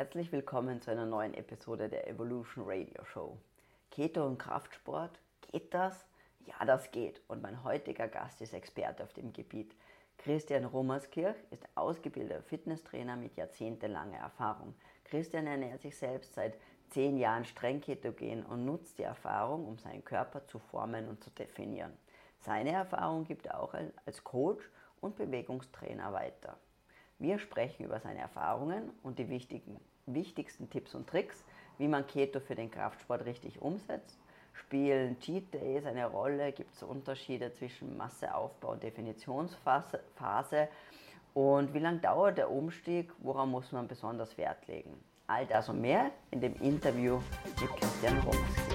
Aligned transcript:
Herzlich 0.00 0.32
willkommen 0.32 0.80
zu 0.80 0.90
einer 0.90 1.04
neuen 1.04 1.34
Episode 1.34 1.90
der 1.90 2.08
Evolution 2.08 2.64
Radio 2.66 3.04
Show. 3.04 3.36
Keto 3.90 4.24
und 4.24 4.38
Kraftsport, 4.38 5.10
geht 5.52 5.74
das? 5.74 6.06
Ja, 6.46 6.64
das 6.64 6.90
geht. 6.90 7.20
Und 7.28 7.42
mein 7.42 7.62
heutiger 7.64 8.08
Gast 8.08 8.40
ist 8.40 8.54
Experte 8.54 9.02
auf 9.02 9.12
dem 9.12 9.34
Gebiet. 9.34 9.76
Christian 10.16 10.64
Rummerskirch 10.64 11.36
ist 11.50 11.68
ausgebildeter 11.74 12.42
Fitnesstrainer 12.42 13.14
mit 13.16 13.36
jahrzehntelanger 13.36 14.16
Erfahrung. 14.16 14.74
Christian 15.04 15.46
ernährt 15.46 15.82
sich 15.82 15.98
selbst 15.98 16.32
seit 16.32 16.56
zehn 16.88 17.18
Jahren 17.18 17.44
streng 17.44 17.82
ketogen 17.82 18.46
und 18.46 18.64
nutzt 18.64 18.96
die 18.96 19.02
Erfahrung, 19.02 19.68
um 19.68 19.76
seinen 19.76 20.02
Körper 20.02 20.46
zu 20.46 20.60
formen 20.60 21.08
und 21.08 21.22
zu 21.22 21.28
definieren. 21.28 21.92
Seine 22.38 22.72
Erfahrung 22.72 23.24
gibt 23.24 23.44
er 23.44 23.60
auch 23.60 23.74
als 24.06 24.24
Coach 24.24 24.64
und 25.02 25.16
Bewegungstrainer 25.16 26.10
weiter. 26.14 26.56
Wir 27.18 27.38
sprechen 27.38 27.84
über 27.84 28.00
seine 28.00 28.20
Erfahrungen 28.20 28.92
und 29.02 29.18
die 29.18 29.28
wichtigen, 29.28 29.78
wichtigsten 30.14 30.68
Tipps 30.70 30.94
und 30.94 31.08
Tricks, 31.08 31.44
wie 31.78 31.88
man 31.88 32.06
Keto 32.06 32.40
für 32.40 32.54
den 32.54 32.70
Kraftsport 32.70 33.24
richtig 33.24 33.60
umsetzt. 33.62 34.18
Spielen 34.52 35.18
Cheat 35.20 35.54
Days 35.54 35.86
eine 35.86 36.06
Rolle? 36.06 36.52
Gibt 36.52 36.74
es 36.74 36.82
Unterschiede 36.82 37.52
zwischen 37.52 37.96
Masseaufbau 37.96 38.72
und 38.72 38.82
Definitionsphase? 38.82 40.68
Und 41.34 41.72
wie 41.72 41.78
lange 41.78 41.98
dauert 41.98 42.38
der 42.38 42.50
Umstieg? 42.50 43.12
Woran 43.18 43.50
muss 43.50 43.72
man 43.72 43.88
besonders 43.88 44.36
Wert 44.36 44.66
legen? 44.66 44.92
All 45.26 45.46
das 45.46 45.68
und 45.68 45.80
mehr 45.80 46.10
in 46.30 46.40
dem 46.40 46.54
Interview 46.56 47.20
mit 47.60 47.70
Christian 47.76 48.18
Romas. 48.18 48.69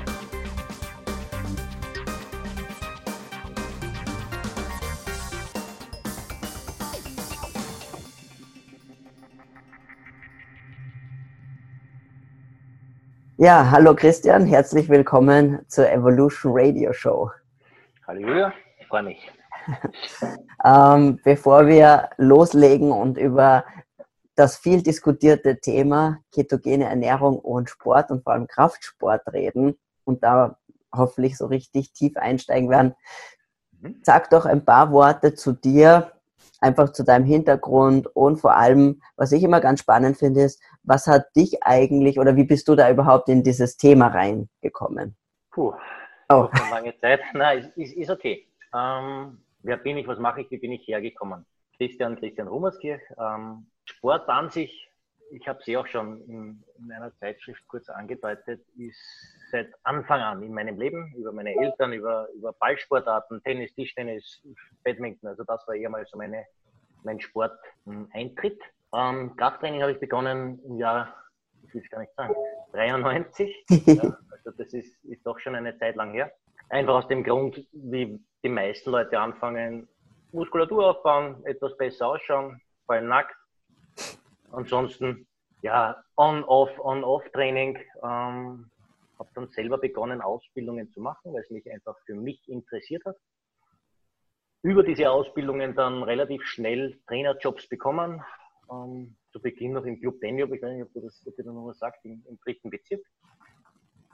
Ja, 13.38 13.70
hallo 13.70 13.94
Christian, 13.94 14.46
herzlich 14.46 14.88
willkommen 14.88 15.60
zur 15.68 15.92
Evolution 15.92 16.54
Radio 16.56 16.94
Show. 16.94 17.32
Hallo 18.08 18.22
Julia, 18.22 18.54
ich 18.80 18.88
freue 18.88 19.04
mich. 19.04 19.30
ähm, 20.64 21.20
bevor 21.22 21.68
wir 21.68 22.12
loslegen 22.16 22.94
und 22.94 23.18
über 23.18 23.66
das 24.36 24.56
viel 24.56 24.82
diskutierte 24.82 25.60
Thema 25.60 26.20
ketogene 26.32 26.86
Ernährung 26.86 27.38
und 27.38 27.70
Sport 27.70 28.10
und 28.10 28.24
vor 28.24 28.32
allem 28.32 28.48
Kraftsport 28.48 29.28
reden 29.34 29.78
und 30.06 30.24
da 30.24 30.58
hoffentlich 30.96 31.38
so 31.38 31.48
richtig 31.48 31.92
tief 31.92 32.16
einsteigen 32.16 32.70
werden, 32.70 32.96
mhm. 33.82 34.00
sag 34.02 34.30
doch 34.30 34.46
ein 34.46 34.64
paar 34.64 34.94
Worte 34.94 35.34
zu 35.34 35.52
dir, 35.52 36.14
einfach 36.66 36.92
zu 36.92 37.04
deinem 37.04 37.26
Hintergrund 37.26 38.08
und 38.16 38.38
vor 38.38 38.56
allem, 38.56 39.02
was 39.16 39.32
ich 39.32 39.44
immer 39.44 39.62
ganz 39.62 39.82
spannend 39.82 40.18
finde, 40.18 40.42
ist, 40.42 40.62
was 40.84 41.08
hat 41.08 41.28
dich 41.36 41.64
eigentlich 41.64 42.20
oder 42.20 42.36
wie 42.36 42.44
bist 42.44 42.68
du 42.68 42.76
da 42.76 42.90
überhaupt 42.90 43.30
in 43.30 43.44
dieses 43.44 43.78
Thema 43.78 44.08
reingekommen? 44.08 45.16
Puh, 45.52 45.74
oh. 46.30 46.50
eine 46.52 46.70
lange 46.72 46.98
Zeit. 46.98 47.22
Nein, 47.34 47.72
ist, 47.76 47.94
ist, 47.94 48.10
okay. 48.10 48.48
Ähm, 48.74 49.38
wer 49.62 49.78
bin 49.78 49.98
ich, 49.98 50.08
was 50.08 50.20
mache 50.20 50.42
ich, 50.42 50.52
wie 50.52 50.58
bin 50.58 50.72
ich 50.72 50.88
hergekommen? 50.88 51.46
Christian, 51.78 52.18
Christian 52.18 52.48
Rummerskirch. 52.48 53.02
Ähm, 53.20 53.68
Sport 53.86 54.28
an 54.28 54.50
sich, 54.50 54.90
ich 55.36 55.48
habe 55.48 55.60
sie 55.64 55.76
auch 55.76 55.88
schon 55.88 56.22
in, 56.22 56.64
in, 56.80 56.92
einer 56.92 57.14
Zeitschrift 57.18 57.62
kurz 57.68 57.90
angedeutet, 57.90 58.62
ist 58.78 59.00
seit 59.52 59.70
Anfang 59.84 60.22
an 60.22 60.42
in 60.42 60.54
meinem 60.54 60.80
Leben, 60.80 61.14
über 61.16 61.32
meine 61.32 61.56
Eltern, 61.56 61.94
über, 61.94 62.30
über 62.36 62.54
Ballsportarten, 62.54 63.44
Tennis, 63.44 63.74
Tischtennis, 63.76 64.42
Badminton, 64.84 65.30
also 65.30 65.44
das 65.44 65.68
war 65.68 65.76
eher 65.76 65.90
mal 65.90 66.06
so 66.06 66.18
meine, 66.18 66.46
mein 67.04 67.20
Sport-Eintritt. 67.20 68.62
Ähm, 68.94 69.36
Krafttraining 69.36 69.82
habe 69.82 69.92
ich 69.92 70.00
begonnen 70.00 70.60
im 70.64 70.78
Jahr, 70.78 71.14
ich 71.68 71.74
will 71.74 71.82
es 71.84 71.90
gar 71.90 72.00
nicht 72.00 72.16
sagen, 72.16 72.34
93. 72.72 73.66
ja, 73.70 74.18
also 74.32 74.52
das 74.58 74.74
ist, 74.74 75.04
ist 75.04 75.26
doch 75.26 75.40
schon 75.40 75.56
eine 75.56 75.78
Zeit 75.78 75.96
lang 75.96 76.14
her. 76.14 76.32
Einfach 76.70 76.96
aus 76.96 77.08
dem 77.10 77.24
Grund, 77.24 77.68
wie 77.74 78.20
die 78.44 78.50
meisten 78.50 78.90
Leute 78.90 79.20
anfangen, 79.20 79.88
Muskulatur 80.32 80.92
aufbauen, 80.92 81.46
etwas 81.46 81.76
besser 81.78 82.08
ausschauen, 82.08 82.62
vor 82.86 82.96
allem 82.96 83.08
nackt. 83.08 83.36
Ansonsten, 84.56 85.28
ja, 85.62 86.02
On-Off, 86.16 86.72
On-Off-Training. 86.80 87.78
Ähm, 88.04 88.72
habe 89.20 89.30
dann 89.34 89.48
selber 89.50 89.78
begonnen, 89.78 90.22
Ausbildungen 90.22 90.92
zu 90.92 91.02
machen, 91.02 91.34
weil 91.34 91.42
es 91.42 91.50
mich 91.50 91.70
einfach 91.72 91.98
für 92.06 92.16
mich 92.16 92.48
interessiert 92.50 93.04
hat. 93.06 93.18
Über 94.62 94.84
diese 94.84 95.12
Ausbildungen 95.12 95.76
dann 95.76 96.04
relativ 96.04 96.44
schnell 96.44 97.00
Trainerjobs 97.08 97.68
bekommen, 97.68 98.24
ähm, 98.72 99.16
zu 99.32 99.42
Beginn 99.42 99.74
noch 99.74 99.86
im 99.86 100.00
Club 100.00 100.20
Danube, 100.22 100.56
ich 100.56 100.62
weiß 100.62 100.74
nicht, 100.74 100.84
ob 100.84 100.94
du 100.94 101.02
das, 101.02 101.22
ob 101.28 101.36
du 101.36 101.44
noch 101.44 101.68
was 101.68 101.78
sagst, 101.78 102.04
im, 102.04 102.24
im, 102.28 102.40
dritten 102.40 102.70
Bezirk. 102.70 103.02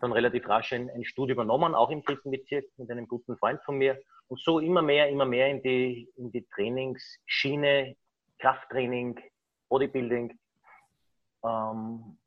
Dann 0.01 0.11
relativ 0.11 0.47
rasch 0.49 0.73
ein, 0.73 0.89
ein 0.89 1.05
Studio 1.05 1.35
übernommen, 1.35 1.75
auch 1.75 1.89
im 1.89 2.03
dritten 2.03 2.31
Bezirk, 2.31 2.65
mit 2.77 2.89
einem 2.91 3.07
guten 3.07 3.37
Freund 3.37 3.61
von 3.63 3.77
mir. 3.77 4.01
Und 4.27 4.39
so 4.41 4.59
immer 4.59 4.81
mehr, 4.81 5.09
immer 5.09 5.25
mehr 5.25 5.47
in 5.47 5.61
die, 5.61 6.09
in 6.17 6.31
die 6.31 6.45
Trainingsschiene, 6.55 7.95
Krafttraining, 8.39 9.19
Bodybuilding. 9.71 10.37
Ähm, 11.43 12.17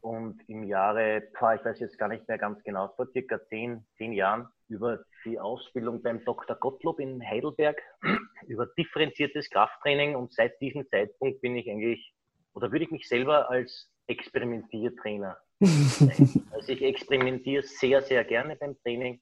und 0.00 0.40
im 0.48 0.64
Jahre, 0.64 1.24
ich 1.32 1.40
weiß 1.40 1.78
jetzt 1.80 1.98
gar 1.98 2.08
nicht 2.08 2.26
mehr 2.26 2.38
ganz 2.38 2.62
genau, 2.64 2.88
vor 2.96 3.06
circa 3.12 3.38
zehn, 3.48 3.84
zehn 3.96 4.12
Jahren 4.12 4.48
über 4.68 5.00
die 5.24 5.38
Ausbildung 5.38 6.02
beim 6.02 6.24
Dr. 6.24 6.56
Gottlob 6.56 6.98
in 6.98 7.22
Heidelberg, 7.22 7.80
über 8.48 8.66
differenziertes 8.78 9.50
Krafttraining 9.50 10.16
und 10.16 10.32
seit 10.32 10.60
diesem 10.60 10.88
Zeitpunkt 10.88 11.40
bin 11.40 11.56
ich 11.56 11.70
eigentlich, 11.70 12.14
oder 12.54 12.72
würde 12.72 12.84
ich 12.84 12.90
mich 12.90 13.06
selber 13.06 13.50
als 13.50 13.92
Experimentiertrainer 14.06 15.36
Also 16.52 16.72
ich 16.72 16.82
experimentiere 16.82 17.62
sehr, 17.62 18.02
sehr 18.02 18.24
gerne 18.24 18.56
beim 18.56 18.76
Training. 18.82 19.20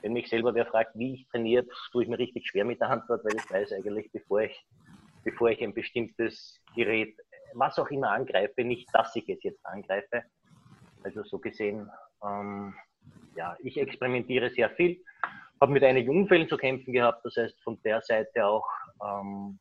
Wenn 0.00 0.14
mich 0.14 0.28
selber 0.28 0.54
wer 0.54 0.66
fragt, 0.66 0.98
wie 0.98 1.14
ich 1.14 1.28
trainiere, 1.28 1.64
tue 1.92 2.02
ich 2.02 2.08
mir 2.08 2.18
richtig 2.18 2.48
schwer 2.48 2.64
mit 2.64 2.80
der 2.80 2.90
Antwort, 2.90 3.24
weil 3.24 3.36
ich 3.36 3.48
weiß 3.48 3.72
eigentlich, 3.72 4.10
bevor 4.10 4.42
ich, 4.42 4.66
bevor 5.24 5.50
ich 5.50 5.62
ein 5.62 5.74
bestimmtes 5.74 6.60
Gerät 6.74 7.16
was 7.54 7.78
auch 7.78 7.90
immer 7.90 8.10
angreife, 8.10 8.64
nicht, 8.64 8.88
dass 8.92 9.14
ich 9.16 9.28
es 9.28 9.42
jetzt 9.42 9.64
angreife. 9.66 10.24
Also 11.02 11.22
so 11.24 11.38
gesehen, 11.38 11.90
ähm, 12.24 12.74
ja, 13.36 13.56
ich 13.60 13.76
experimentiere 13.76 14.50
sehr 14.50 14.70
viel, 14.70 15.02
habe 15.60 15.72
mit 15.72 15.82
einigen 15.82 16.10
Unfällen 16.10 16.48
zu 16.48 16.56
kämpfen 16.56 16.92
gehabt, 16.92 17.24
das 17.24 17.36
heißt 17.36 17.62
von 17.62 17.80
der 17.82 18.00
Seite 18.02 18.46
auch 18.46 18.68
ähm, 19.04 19.58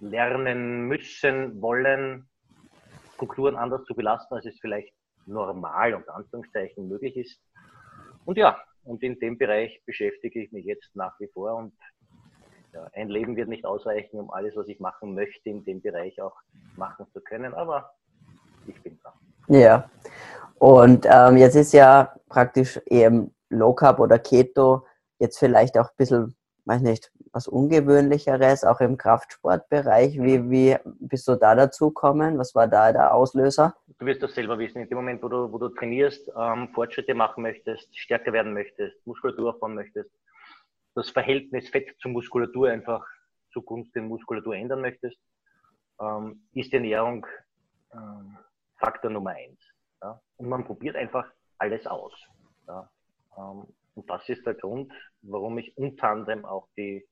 lernen 0.00 0.82
müssen, 0.82 1.60
wollen, 1.60 2.28
Strukturen 3.14 3.56
anders 3.56 3.84
zu 3.84 3.94
belasten, 3.94 4.34
als 4.34 4.46
es 4.46 4.58
vielleicht 4.60 4.92
normal 5.26 5.94
und 5.94 6.08
Anführungszeichen 6.08 6.88
möglich 6.88 7.16
ist. 7.16 7.40
Und 8.24 8.36
ja, 8.36 8.60
und 8.84 9.02
in 9.02 9.18
dem 9.20 9.38
Bereich 9.38 9.80
beschäftige 9.86 10.42
ich 10.42 10.50
mich 10.50 10.64
jetzt 10.64 10.94
nach 10.96 11.18
wie 11.20 11.28
vor 11.28 11.54
und 11.54 11.72
ja, 12.72 12.88
ein 12.94 13.08
Leben 13.08 13.36
wird 13.36 13.48
nicht 13.48 13.64
ausreichen, 13.64 14.18
um 14.18 14.30
alles, 14.30 14.56
was 14.56 14.68
ich 14.68 14.80
machen 14.80 15.14
möchte, 15.14 15.48
in 15.48 15.64
dem 15.64 15.80
Bereich 15.82 16.20
auch 16.20 16.36
machen 16.76 17.06
zu 17.12 17.20
können, 17.20 17.54
aber 17.54 17.92
ich 18.66 18.80
bin 18.82 18.98
da. 19.02 19.12
Ja, 19.48 19.90
und 20.58 21.06
ähm, 21.10 21.36
jetzt 21.36 21.56
ist 21.56 21.72
ja 21.72 22.14
praktisch 22.28 22.80
eben 22.86 23.34
Low 23.50 23.74
Carb 23.74 23.98
oder 23.98 24.18
Keto 24.18 24.86
jetzt 25.18 25.38
vielleicht 25.38 25.78
auch 25.78 25.86
ein 25.86 25.96
bisschen, 25.96 26.36
weiß 26.64 26.82
nicht, 26.82 27.12
was 27.32 27.48
Ungewöhnlicheres, 27.48 28.64
auch 28.64 28.80
im 28.80 28.96
Kraftsportbereich. 28.96 30.20
Wie, 30.20 30.50
wie 30.50 30.76
bist 31.00 31.26
du 31.28 31.36
da 31.36 31.54
dazu 31.54 31.88
gekommen? 31.88 32.38
Was 32.38 32.54
war 32.54 32.68
da 32.68 32.92
der 32.92 33.14
Auslöser? 33.14 33.74
Du 33.98 34.06
wirst 34.06 34.22
das 34.22 34.34
selber 34.34 34.58
wissen. 34.58 34.82
In 34.82 34.88
dem 34.88 34.98
Moment, 34.98 35.22
wo 35.22 35.28
du, 35.28 35.50
wo 35.50 35.58
du 35.58 35.68
trainierst, 35.70 36.30
ähm, 36.38 36.68
Fortschritte 36.74 37.14
machen 37.14 37.42
möchtest, 37.42 37.88
stärker 37.96 38.32
werden 38.32 38.52
möchtest, 38.52 38.94
Muskulatur 39.06 39.50
aufbauen 39.50 39.74
möchtest, 39.74 40.10
das 40.94 41.10
Verhältnis 41.10 41.68
Fett 41.70 41.94
zu 42.00 42.08
Muskulatur 42.08 42.70
einfach 42.70 43.06
zugunsten 43.52 44.08
Muskulatur 44.08 44.54
ändern 44.54 44.80
möchtest, 44.80 45.18
ähm, 46.00 46.46
ist 46.52 46.72
die 46.72 46.76
Ernährung 46.76 47.26
ähm, 47.92 48.38
Faktor 48.76 49.10
Nummer 49.10 49.30
eins. 49.30 49.60
Ja? 50.02 50.20
Und 50.36 50.48
man 50.48 50.64
probiert 50.64 50.96
einfach 50.96 51.30
alles 51.58 51.86
aus. 51.86 52.14
Ja? 52.66 52.90
Ähm, 53.36 53.66
und 53.94 54.08
das 54.08 54.28
ist 54.28 54.44
der 54.46 54.54
Grund, 54.54 54.92
warum 55.22 55.58
ich 55.58 55.76
unter 55.76 56.08
anderem 56.08 56.44
auch 56.44 56.68
die, 56.76 57.06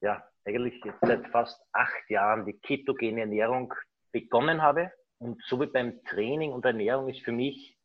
ja, 0.00 0.26
eigentlich 0.44 0.82
jetzt 0.84 0.98
seit 1.00 1.26
fast 1.28 1.62
acht 1.72 2.10
Jahren 2.10 2.44
die 2.44 2.58
ketogene 2.58 3.20
Ernährung 3.20 3.72
begonnen 4.10 4.62
habe. 4.62 4.90
Und 5.18 5.40
so 5.44 5.60
wie 5.60 5.66
beim 5.66 6.02
Training 6.04 6.50
und 6.50 6.64
Ernährung 6.64 7.08
ist 7.08 7.24
für 7.24 7.30
mich 7.30 7.78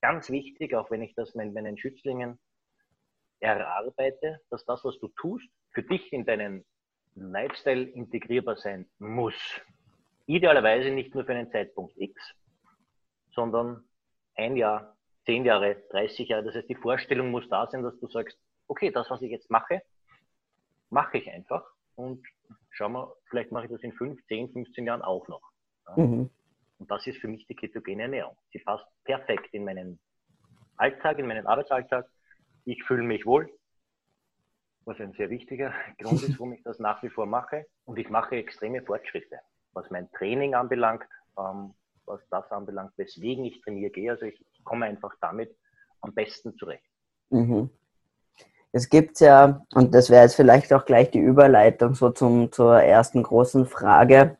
ganz 0.00 0.30
wichtig, 0.30 0.74
auch 0.74 0.90
wenn 0.90 1.02
ich 1.02 1.14
das 1.14 1.34
meinen 1.34 1.76
Schützlingen 1.76 2.38
erarbeite, 3.40 4.40
dass 4.50 4.64
das, 4.64 4.84
was 4.84 4.98
du 4.98 5.08
tust, 5.08 5.48
für 5.72 5.82
dich 5.82 6.12
in 6.12 6.24
deinen 6.24 6.64
Lifestyle 7.14 7.82
integrierbar 7.82 8.56
sein 8.56 8.88
muss. 8.98 9.34
Idealerweise 10.26 10.90
nicht 10.90 11.14
nur 11.14 11.24
für 11.24 11.32
einen 11.32 11.50
Zeitpunkt 11.50 11.96
X, 11.96 12.14
sondern 13.34 13.84
ein 14.36 14.56
Jahr, 14.56 14.96
zehn 15.26 15.44
Jahre, 15.44 15.82
30 15.90 16.28
Jahre. 16.28 16.44
Das 16.44 16.54
heißt, 16.54 16.68
die 16.68 16.74
Vorstellung 16.74 17.30
muss 17.30 17.48
da 17.48 17.66
sein, 17.66 17.82
dass 17.82 17.98
du 17.98 18.06
sagst, 18.08 18.38
okay, 18.68 18.90
das, 18.90 19.10
was 19.10 19.22
ich 19.22 19.30
jetzt 19.30 19.50
mache, 19.50 19.82
mache 20.90 21.18
ich 21.18 21.30
einfach 21.30 21.64
und 21.96 22.24
schau 22.70 22.88
mal, 22.88 23.12
vielleicht 23.28 23.52
mache 23.52 23.64
ich 23.66 23.70
das 23.70 23.82
in 23.82 23.92
5, 23.92 24.24
10, 24.26 24.52
15 24.52 24.86
Jahren 24.86 25.02
auch 25.02 25.26
noch. 25.28 25.42
Mhm. 25.96 26.30
Und 26.78 26.90
das 26.90 27.06
ist 27.06 27.18
für 27.18 27.28
mich 27.28 27.46
die 27.46 27.54
ketogene 27.54 28.02
Ernährung. 28.04 28.36
Sie 28.52 28.58
passt 28.58 28.86
perfekt 29.04 29.52
in 29.52 29.64
meinen 29.64 29.98
Alltag, 30.76 31.18
in 31.18 31.26
meinen 31.26 31.46
Arbeitsalltag. 31.46 32.08
Ich 32.64 32.82
fühle 32.84 33.02
mich 33.02 33.26
wohl, 33.26 33.50
was 34.84 35.00
ein 35.00 35.12
sehr 35.12 35.30
wichtiger 35.30 35.72
Grund 35.98 36.22
ist, 36.22 36.38
warum 36.38 36.52
ich 36.52 36.62
das 36.62 36.78
nach 36.78 37.02
wie 37.02 37.10
vor 37.10 37.26
mache. 37.26 37.66
Und 37.84 37.98
ich 37.98 38.08
mache 38.08 38.36
extreme 38.36 38.82
Fortschritte, 38.82 39.38
was 39.72 39.90
mein 39.90 40.10
Training 40.12 40.54
anbelangt, 40.54 41.04
ähm, 41.38 41.74
was 42.06 42.20
das 42.30 42.50
anbelangt, 42.50 42.92
weswegen 42.96 43.44
ich 43.44 43.60
trainiere 43.62 43.90
gehe. 43.90 44.10
Also 44.10 44.26
ich, 44.26 44.44
ich 44.52 44.64
komme 44.64 44.86
einfach 44.86 45.14
damit 45.20 45.56
am 46.00 46.12
besten 46.12 46.56
zurecht. 46.56 46.84
Mhm. 47.30 47.70
Es 48.72 48.88
gibt 48.88 49.20
ja, 49.20 49.66
und 49.74 49.94
das 49.94 50.10
wäre 50.10 50.22
jetzt 50.22 50.36
vielleicht 50.36 50.72
auch 50.72 50.84
gleich 50.84 51.10
die 51.10 51.18
Überleitung 51.18 51.94
so 51.94 52.10
zum, 52.10 52.52
zur 52.52 52.80
ersten 52.80 53.22
großen 53.22 53.66
Frage. 53.66 54.38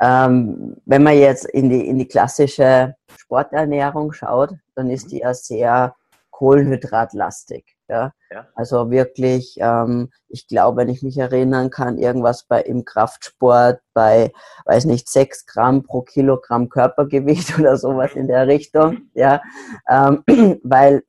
Ähm, 0.00 0.76
wenn 0.84 1.02
man 1.02 1.16
jetzt 1.18 1.46
in 1.46 1.70
die, 1.70 1.86
in 1.88 1.98
die 1.98 2.08
klassische 2.08 2.94
Sporternährung 3.16 4.12
schaut, 4.12 4.54
dann 4.74 4.90
ist 4.90 5.06
mhm. 5.06 5.10
die 5.10 5.18
ja 5.20 5.32
sehr 5.32 5.96
kohlenhydratlastig. 6.36 7.64
Ja? 7.88 8.12
ja. 8.30 8.46
Also 8.54 8.90
wirklich, 8.90 9.56
ähm, 9.58 10.10
ich 10.28 10.46
glaube, 10.46 10.76
wenn 10.76 10.90
ich 10.90 11.02
mich 11.02 11.16
erinnern 11.16 11.70
kann, 11.70 11.96
irgendwas 11.96 12.44
bei 12.44 12.60
im 12.60 12.84
Kraftsport 12.84 13.80
bei, 13.94 14.32
weiß 14.66 14.84
nicht, 14.84 15.08
sechs 15.08 15.46
Gramm 15.46 15.82
pro 15.82 16.02
Kilogramm 16.02 16.68
Körpergewicht 16.68 17.58
oder 17.58 17.78
sowas 17.78 18.12
in 18.12 18.28
der 18.28 18.46
Richtung. 18.48 19.08
Ja, 19.14 19.40
ähm, 19.88 20.24
weil, 20.62 21.04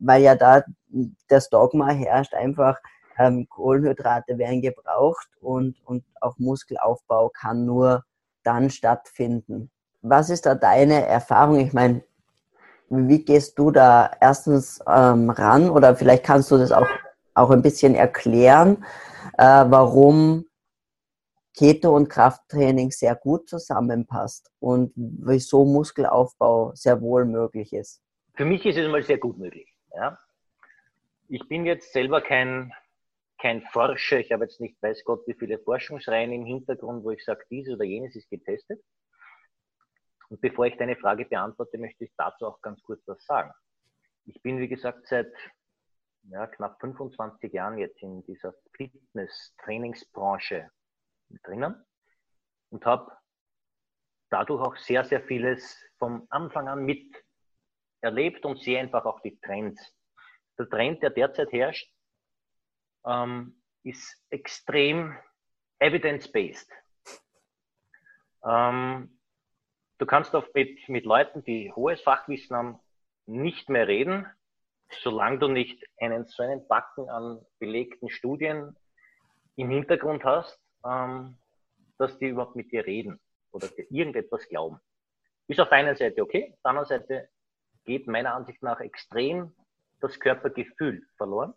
weil 0.00 0.22
ja 0.22 0.34
da 0.34 0.64
das 1.28 1.48
Dogma 1.48 1.90
herrscht, 1.90 2.34
einfach 2.34 2.76
ähm, 3.18 3.46
Kohlenhydrate 3.48 4.36
werden 4.36 4.62
gebraucht 4.62 5.28
und, 5.40 5.76
und 5.84 6.04
auch 6.20 6.36
Muskelaufbau 6.38 7.28
kann 7.28 7.64
nur 7.64 8.04
dann 8.42 8.68
stattfinden. 8.68 9.70
Was 10.00 10.28
ist 10.28 10.44
da 10.44 10.56
deine 10.56 11.06
Erfahrung? 11.06 11.60
Ich 11.60 11.72
meine, 11.72 12.02
wie 12.92 13.24
gehst 13.24 13.58
du 13.58 13.70
da 13.70 14.10
erstens 14.20 14.80
ähm, 14.86 15.30
ran 15.30 15.70
oder 15.70 15.96
vielleicht 15.96 16.24
kannst 16.24 16.50
du 16.50 16.58
das 16.58 16.72
auch, 16.72 16.86
auch 17.34 17.50
ein 17.50 17.62
bisschen 17.62 17.94
erklären, 17.94 18.84
äh, 19.38 19.64
warum 19.66 20.44
Keto 21.56 21.94
und 21.94 22.08
Krafttraining 22.08 22.90
sehr 22.90 23.14
gut 23.14 23.48
zusammenpasst 23.48 24.50
und 24.58 24.92
wieso 24.94 25.64
Muskelaufbau 25.64 26.72
sehr 26.74 27.00
wohl 27.00 27.24
möglich 27.24 27.72
ist? 27.72 28.02
Für 28.34 28.44
mich 28.44 28.64
ist 28.64 28.76
es 28.76 28.90
mal 28.90 29.02
sehr 29.02 29.18
gut 29.18 29.38
möglich. 29.38 29.68
Ja? 29.94 30.18
Ich 31.28 31.46
bin 31.48 31.64
jetzt 31.64 31.92
selber 31.92 32.20
kein, 32.20 32.72
kein 33.38 33.62
Forscher, 33.72 34.20
ich 34.20 34.32
habe 34.32 34.44
jetzt 34.44 34.60
nicht 34.60 34.82
weiß 34.82 35.02
Gott 35.04 35.26
wie 35.26 35.34
viele 35.34 35.58
Forschungsreihen 35.58 36.32
im 36.32 36.44
Hintergrund, 36.44 37.04
wo 37.04 37.10
ich 37.10 37.24
sage, 37.24 37.44
dieses 37.50 37.74
oder 37.74 37.84
jenes 37.84 38.16
ist 38.16 38.28
getestet. 38.28 38.82
Und 40.32 40.40
bevor 40.40 40.64
ich 40.64 40.78
deine 40.78 40.96
Frage 40.96 41.26
beantworte, 41.26 41.76
möchte 41.76 42.04
ich 42.04 42.12
dazu 42.16 42.46
auch 42.46 42.62
ganz 42.62 42.82
kurz 42.84 43.06
was 43.06 43.22
sagen. 43.26 43.52
Ich 44.24 44.40
bin, 44.40 44.58
wie 44.60 44.68
gesagt, 44.68 45.06
seit 45.06 45.30
ja, 46.22 46.46
knapp 46.46 46.80
25 46.80 47.52
Jahren 47.52 47.76
jetzt 47.76 48.00
in 48.00 48.24
dieser 48.24 48.54
Fitness-Trainingsbranche 48.74 50.70
drinnen 51.44 51.84
und 52.70 52.86
habe 52.86 53.14
dadurch 54.30 54.62
auch 54.62 54.76
sehr, 54.76 55.04
sehr 55.04 55.22
vieles 55.22 55.78
vom 55.98 56.26
Anfang 56.30 56.66
an 56.66 56.82
mit 56.82 57.14
erlebt 58.00 58.46
und 58.46 58.58
sehe 58.58 58.80
einfach 58.80 59.04
auch 59.04 59.20
die 59.20 59.38
Trends. 59.40 59.94
Der 60.58 60.66
Trend, 60.66 61.02
der 61.02 61.10
derzeit 61.10 61.52
herrscht, 61.52 61.92
ähm, 63.04 63.62
ist 63.82 64.16
extrem 64.30 65.14
evidence-based. 65.78 66.72
Ähm, 68.46 69.18
Du 70.02 70.06
kannst 70.06 70.34
oft 70.34 70.52
mit, 70.52 70.88
mit 70.88 71.04
Leuten, 71.04 71.44
die 71.44 71.72
hohes 71.76 72.00
Fachwissen 72.00 72.56
haben, 72.56 72.80
nicht 73.26 73.68
mehr 73.68 73.86
reden, 73.86 74.26
solange 75.00 75.38
du 75.38 75.46
nicht 75.46 75.80
einen 76.00 76.26
so 76.26 76.42
einen 76.42 76.66
Backen 76.66 77.08
an 77.08 77.46
belegten 77.60 78.10
Studien 78.10 78.76
im 79.54 79.70
Hintergrund 79.70 80.24
hast, 80.24 80.60
ähm, 80.84 81.38
dass 81.98 82.18
die 82.18 82.30
überhaupt 82.30 82.56
mit 82.56 82.72
dir 82.72 82.84
reden 82.84 83.20
oder 83.52 83.68
dir 83.68 83.86
irgendetwas 83.92 84.48
glauben. 84.48 84.80
Ist 85.46 85.60
auf 85.60 85.68
der 85.68 85.78
einen 85.78 85.94
Seite 85.94 86.20
okay, 86.20 86.50
auf 86.52 86.62
der 86.62 86.70
anderen 86.70 86.88
Seite 86.88 87.28
geht 87.84 88.08
meiner 88.08 88.34
Ansicht 88.34 88.60
nach 88.60 88.80
extrem 88.80 89.54
das 90.00 90.18
Körpergefühl 90.18 91.06
verloren. 91.16 91.54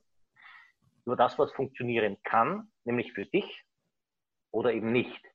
Über 1.03 1.15
das, 1.15 1.39
was 1.39 1.51
funktionieren 1.53 2.17
kann, 2.23 2.71
nämlich 2.83 3.11
für 3.11 3.25
dich 3.25 3.65
oder 4.51 4.71
eben 4.71 4.91
nicht. 4.91 5.25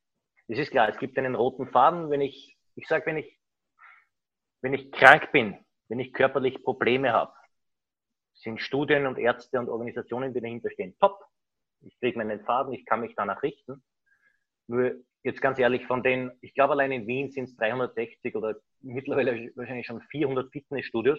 Es 0.47 0.61
ist 0.61 0.71
klar, 0.71 0.89
es 0.89 0.99
gibt 0.99 1.19
einen 1.19 1.35
roten 1.35 1.67
Faden, 1.67 2.09
wenn 2.09 2.21
ich 2.21 2.56
ich 2.75 2.87
sage, 2.87 3.06
wenn 3.06 3.17
ich, 3.19 3.38
wenn 4.62 4.75
ich 4.75 4.90
krank 4.93 5.32
bin, 5.32 5.58
wenn 5.88 6.00
ich 6.00 6.12
körperlich 6.12 6.62
Probleme 6.62 7.12
habe, 7.12 7.32
sind 8.34 8.61
Studien 8.61 9.06
und 9.06 9.19
Ärzte 9.19 9.58
und 9.58 9.69
Organisationen, 9.69 10.32
die 10.32 10.40
dahinter 10.40 10.70
stehen, 10.70 10.96
top. 10.99 11.25
Ich 11.82 11.99
kriege 11.99 12.19
meinen 12.19 12.44
Faden, 12.44 12.72
ich 12.72 12.84
kann 12.84 13.00
mich 13.00 13.14
danach 13.17 13.43
richten. 13.43 13.82
Nur 14.67 14.94
jetzt 15.22 15.40
ganz 15.40 15.58
ehrlich, 15.58 15.87
von 15.87 16.02
den, 16.02 16.31
ich 16.40 16.55
glaube 16.55 16.72
allein 16.72 16.93
in 16.93 17.06
Wien 17.06 17.31
sind 17.31 17.44
es 17.44 17.56
360 17.56 18.34
oder 18.37 18.56
mittlerweile 18.81 19.50
wahrscheinlich 19.56 19.87
schon 19.87 20.00
400 20.00 20.50
Fitnessstudios 20.52 21.19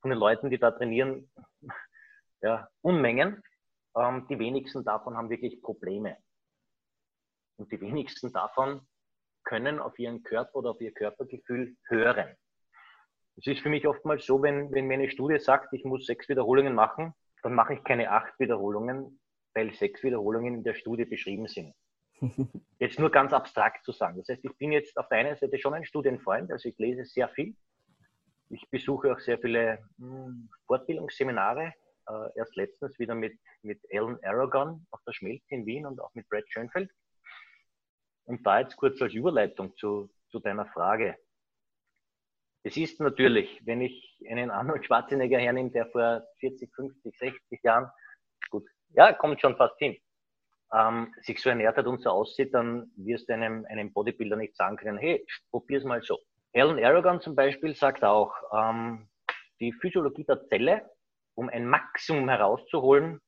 von 0.00 0.10
den 0.10 0.18
Leuten, 0.18 0.50
die 0.50 0.58
da 0.58 0.70
trainieren, 0.70 1.30
ja, 2.42 2.68
Unmengen. 2.80 3.42
Ähm, 3.96 4.26
die 4.28 4.38
wenigsten 4.38 4.84
davon 4.84 5.16
haben 5.16 5.30
wirklich 5.30 5.60
Probleme. 5.60 6.16
Und 7.56 7.72
die 7.72 7.80
wenigsten 7.80 8.32
davon 8.32 8.86
können 9.48 9.80
auf 9.80 9.98
ihren 9.98 10.22
Körper 10.22 10.56
oder 10.56 10.70
auf 10.70 10.80
ihr 10.80 10.92
Körpergefühl 10.92 11.74
hören. 11.88 12.36
Es 13.38 13.46
ist 13.46 13.60
für 13.60 13.70
mich 13.70 13.86
oftmals 13.88 14.26
so, 14.26 14.42
wenn, 14.42 14.70
wenn 14.72 14.86
mir 14.86 14.94
eine 14.94 15.08
Studie 15.08 15.38
sagt, 15.38 15.72
ich 15.72 15.84
muss 15.84 16.04
sechs 16.04 16.28
Wiederholungen 16.28 16.74
machen, 16.74 17.14
dann 17.42 17.54
mache 17.54 17.74
ich 17.74 17.82
keine 17.82 18.10
acht 18.10 18.38
Wiederholungen, 18.38 19.18
weil 19.54 19.72
sechs 19.72 20.02
Wiederholungen 20.02 20.54
in 20.56 20.64
der 20.64 20.74
Studie 20.74 21.06
beschrieben 21.06 21.46
sind. 21.48 21.74
Jetzt 22.78 22.98
nur 22.98 23.10
ganz 23.10 23.32
abstrakt 23.32 23.84
zu 23.84 23.92
sagen. 23.92 24.18
Das 24.18 24.28
heißt, 24.28 24.44
ich 24.44 24.56
bin 24.58 24.72
jetzt 24.72 24.96
auf 24.98 25.08
der 25.08 25.18
einen 25.18 25.36
Seite 25.36 25.58
schon 25.58 25.72
ein 25.72 25.84
Studienfreund, 25.84 26.50
also 26.50 26.68
ich 26.68 26.76
lese 26.78 27.04
sehr 27.04 27.28
viel. 27.28 27.54
Ich 28.50 28.68
besuche 28.70 29.12
auch 29.12 29.20
sehr 29.20 29.38
viele 29.38 29.78
hm, 29.98 30.48
Fortbildungsseminare. 30.66 31.72
Äh, 32.08 32.28
erst 32.36 32.56
letztens 32.56 32.98
wieder 32.98 33.14
mit, 33.14 33.38
mit 33.62 33.80
Alan 33.92 34.18
Aragon 34.24 34.86
auf 34.90 35.00
der 35.06 35.12
Schmelz 35.12 35.42
in 35.48 35.64
Wien 35.64 35.86
und 35.86 36.00
auch 36.00 36.12
mit 36.14 36.28
Brad 36.28 36.44
Schönfeld. 36.48 36.90
Und 38.28 38.46
da 38.46 38.60
jetzt 38.60 38.76
kurz 38.76 39.00
als 39.00 39.14
Überleitung 39.14 39.74
zu, 39.76 40.10
zu 40.28 40.38
deiner 40.38 40.66
Frage. 40.66 41.16
Es 42.62 42.76
ist 42.76 43.00
natürlich, 43.00 43.62
wenn 43.64 43.80
ich 43.80 44.22
einen 44.28 44.50
Arnold 44.50 44.84
Schwarzenegger 44.84 45.38
hernehme, 45.38 45.70
der 45.70 45.86
vor 45.86 46.22
40, 46.40 46.70
50, 46.74 47.18
60 47.18 47.62
Jahren, 47.62 47.90
gut, 48.50 48.68
ja, 48.90 49.14
kommt 49.14 49.40
schon 49.40 49.56
fast 49.56 49.78
hin, 49.78 49.96
ähm, 50.74 51.14
sich 51.22 51.40
so 51.40 51.48
ernährt 51.48 51.78
hat 51.78 51.86
und 51.86 52.02
so 52.02 52.10
aussieht, 52.10 52.52
dann 52.52 52.92
wirst 52.96 53.30
du 53.30 53.32
einem, 53.32 53.64
einem 53.64 53.94
Bodybuilder 53.94 54.36
nicht 54.36 54.56
sagen 54.56 54.76
können, 54.76 54.98
hey, 54.98 55.24
probier's 55.50 55.84
mal 55.84 56.02
so. 56.02 56.18
Alan 56.52 56.84
Aragon 56.84 57.22
zum 57.22 57.34
Beispiel 57.34 57.74
sagt 57.74 58.04
auch, 58.04 58.34
ähm, 58.52 59.08
die 59.58 59.72
Physiologie 59.72 60.24
der 60.24 60.44
Zelle, 60.48 60.90
um 61.34 61.48
ein 61.48 61.66
Maximum 61.66 62.28
herauszuholen, 62.28 63.22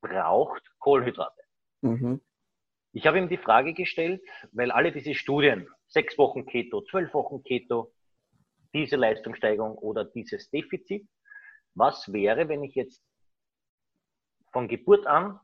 braucht 0.00 0.68
Kohlenhydrate. 0.80 1.42
Mhm. 1.82 2.20
Ich 2.92 3.06
habe 3.06 3.18
ihm 3.18 3.28
die 3.28 3.38
Frage 3.38 3.72
gestellt, 3.72 4.22
weil 4.52 4.70
alle 4.70 4.92
diese 4.92 5.14
Studien, 5.14 5.68
sechs 5.86 6.18
Wochen 6.18 6.44
Keto, 6.46 6.82
zwölf 6.82 7.14
Wochen 7.14 7.42
Keto, 7.42 7.92
diese 8.74 8.96
Leistungssteigerung 8.96 9.78
oder 9.78 10.04
dieses 10.04 10.50
Defizit, 10.50 11.08
was 11.74 12.12
wäre, 12.12 12.48
wenn 12.48 12.64
ich 12.64 12.74
jetzt 12.74 13.02
von 14.52 14.66
Geburt 14.68 15.06
an 15.06 15.38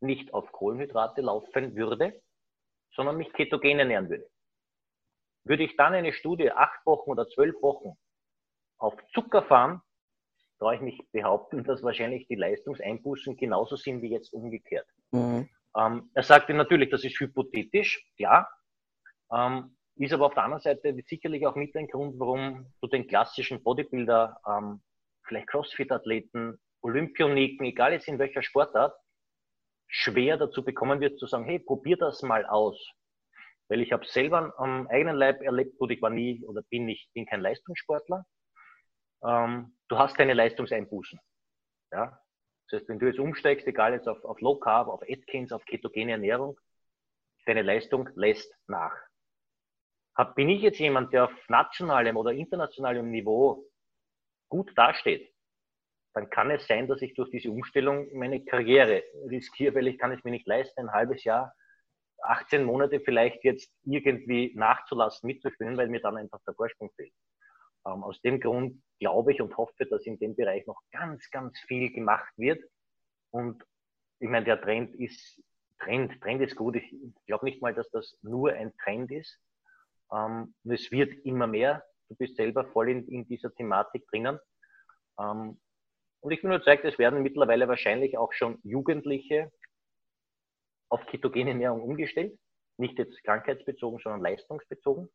nicht 0.00 0.34
auf 0.34 0.50
Kohlenhydrate 0.50 1.20
laufen 1.20 1.76
würde, 1.76 2.20
sondern 2.92 3.16
mich 3.16 3.32
ketogen 3.32 3.78
ernähren 3.78 4.08
würde? 4.08 4.28
Würde 5.44 5.62
ich 5.62 5.76
dann 5.76 5.94
eine 5.94 6.12
Studie 6.12 6.50
acht 6.50 6.84
Wochen 6.84 7.10
oder 7.10 7.28
zwölf 7.28 7.60
Wochen 7.62 7.96
auf 8.78 8.94
Zucker 9.12 9.42
fahren, 9.42 9.82
traue 10.58 10.74
ich 10.74 10.80
mich 10.80 11.00
behaupten, 11.12 11.64
dass 11.64 11.82
wahrscheinlich 11.82 12.26
die 12.26 12.34
Leistungseinbußen 12.34 13.36
genauso 13.36 13.76
sind 13.76 14.02
wie 14.02 14.10
jetzt 14.10 14.32
umgekehrt. 14.32 14.86
Mhm. 15.12 15.48
Ähm, 15.76 16.10
er 16.14 16.22
sagte 16.22 16.54
natürlich, 16.54 16.90
das 16.90 17.04
ist 17.04 17.18
hypothetisch, 17.20 18.04
ja, 18.16 18.48
ähm, 19.32 19.76
ist 19.96 20.12
aber 20.12 20.26
auf 20.26 20.34
der 20.34 20.44
anderen 20.44 20.62
Seite 20.62 20.96
sicherlich 21.06 21.46
auch 21.46 21.56
mit 21.56 21.76
ein 21.76 21.86
Grund, 21.86 22.18
warum 22.18 22.72
du 22.80 22.88
den 22.88 23.06
klassischen 23.06 23.62
Bodybuilder, 23.62 24.40
ähm, 24.46 24.82
vielleicht 25.26 25.48
Crossfit-Athleten, 25.48 26.58
Olympioniken, 26.82 27.66
egal 27.66 27.92
jetzt 27.92 28.08
in 28.08 28.18
welcher 28.18 28.42
Sportart, 28.42 28.96
schwer 29.88 30.36
dazu 30.36 30.64
bekommen 30.64 31.00
wird 31.00 31.18
zu 31.18 31.26
sagen, 31.26 31.44
hey, 31.44 31.58
probier 31.58 31.96
das 31.96 32.22
mal 32.22 32.46
aus. 32.46 32.78
Weil 33.68 33.82
ich 33.82 33.92
habe 33.92 34.06
selber 34.06 34.54
am 34.58 34.88
eigenen 34.88 35.16
Leib 35.16 35.42
erlebt, 35.42 35.78
gut, 35.78 35.90
ich 35.90 36.00
war 36.00 36.10
nie 36.10 36.42
oder 36.44 36.62
bin 36.70 36.86
nicht, 36.86 37.12
bin 37.12 37.26
kein 37.26 37.40
Leistungssportler. 37.40 38.24
Ähm, 39.24 39.76
du 39.88 39.98
hast 39.98 40.16
keine 40.16 40.34
Leistungseinbußen. 40.34 41.20
Ja, 41.92 42.18
das 42.70 42.80
heißt, 42.80 42.88
wenn 42.88 42.98
du 42.98 43.06
jetzt 43.06 43.18
umsteigst, 43.18 43.66
egal 43.66 43.94
jetzt 43.94 44.08
auf, 44.08 44.24
auf 44.24 44.40
Low 44.40 44.56
Carb, 44.56 44.88
auf 44.88 45.02
Atkins, 45.02 45.52
auf 45.52 45.64
ketogene 45.64 46.12
Ernährung, 46.12 46.58
deine 47.46 47.62
Leistung 47.62 48.08
lässt 48.14 48.52
nach. 48.68 48.96
hab, 50.14 50.34
bin 50.34 50.48
ich 50.48 50.62
jetzt 50.62 50.78
jemand, 50.78 51.12
der 51.12 51.24
auf 51.24 51.48
nationalem 51.48 52.16
oder 52.16 52.32
internationalem 52.32 53.10
Niveau 53.10 53.64
gut 54.48 54.76
dasteht, 54.76 55.32
dann 56.14 56.28
kann 56.30 56.50
es 56.50 56.66
sein, 56.66 56.86
dass 56.86 57.02
ich 57.02 57.14
durch 57.14 57.30
diese 57.30 57.50
Umstellung 57.50 58.08
meine 58.16 58.44
Karriere 58.44 59.02
riskiere, 59.28 59.74
weil 59.74 59.86
ich 59.88 59.98
kann 59.98 60.12
es 60.12 60.22
mir 60.24 60.32
nicht 60.32 60.46
leisten, 60.46 60.80
ein 60.80 60.92
halbes 60.92 61.24
Jahr, 61.24 61.54
18 62.22 62.64
Monate 62.64 63.00
vielleicht 63.00 63.42
jetzt 63.44 63.72
irgendwie 63.84 64.52
nachzulassen, 64.54 65.26
mitzuspielen, 65.26 65.76
weil 65.76 65.88
mir 65.88 66.00
dann 66.00 66.16
einfach 66.16 66.40
der 66.46 66.54
Vorsprung 66.54 66.90
fehlt. 66.96 67.12
Ähm, 67.86 68.02
aus 68.04 68.20
dem 68.22 68.40
Grund 68.40 68.82
glaube 68.98 69.32
ich 69.32 69.40
und 69.40 69.56
hoffe, 69.56 69.86
dass 69.86 70.06
in 70.06 70.18
dem 70.18 70.36
Bereich 70.36 70.66
noch 70.66 70.80
ganz, 70.92 71.30
ganz 71.30 71.58
viel 71.60 71.92
gemacht 71.92 72.32
wird. 72.36 72.62
Und 73.30 73.64
ich 74.18 74.28
meine, 74.28 74.44
der 74.44 74.60
Trend 74.60 74.94
ist, 74.96 75.42
Trend, 75.78 76.20
Trend 76.20 76.42
ist 76.42 76.56
gut. 76.56 76.76
Ich 76.76 76.94
glaube 77.26 77.46
nicht 77.46 77.62
mal, 77.62 77.74
dass 77.74 77.90
das 77.90 78.18
nur 78.22 78.52
ein 78.52 78.76
Trend 78.84 79.10
ist. 79.10 79.38
Ähm, 80.12 80.54
es 80.64 80.90
wird 80.90 81.12
immer 81.24 81.46
mehr. 81.46 81.84
Du 82.08 82.16
bist 82.16 82.36
selber 82.36 82.66
voll 82.72 82.90
in, 82.90 83.08
in 83.08 83.26
dieser 83.26 83.54
Thematik 83.54 84.06
drinnen. 84.08 84.38
Ähm, 85.18 85.58
und 86.20 86.32
ich 86.32 86.42
bin 86.42 86.50
überzeugt, 86.50 86.84
es 86.84 86.98
werden 86.98 87.22
mittlerweile 87.22 87.66
wahrscheinlich 87.66 88.18
auch 88.18 88.32
schon 88.34 88.58
Jugendliche 88.62 89.50
auf 90.90 91.06
ketogene 91.06 91.50
Ernährung 91.50 91.82
umgestellt. 91.82 92.38
Nicht 92.76 92.98
jetzt 92.98 93.22
krankheitsbezogen, 93.24 94.00
sondern 94.02 94.20
leistungsbezogen. 94.20 95.08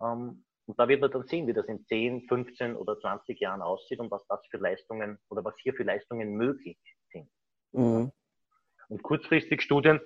Ähm, 0.00 0.44
und 0.72 0.78
da 0.78 0.88
wird 0.88 1.02
man 1.02 1.10
dann 1.10 1.26
sehen, 1.26 1.46
wie 1.46 1.52
das 1.52 1.66
in 1.66 1.84
10, 1.84 2.28
15 2.28 2.76
oder 2.76 2.98
20 2.98 3.38
Jahren 3.38 3.60
aussieht 3.60 4.00
und 4.00 4.10
was 4.10 4.26
das 4.26 4.40
für 4.50 4.56
Leistungen 4.56 5.18
oder 5.28 5.44
was 5.44 5.54
hier 5.58 5.74
für 5.74 5.82
Leistungen 5.82 6.32
möglich 6.32 6.78
sind. 7.12 7.28
Mhm. 7.72 8.10
Und 8.88 9.02
kurzfristig 9.02 9.60
Studien, 9.60 10.00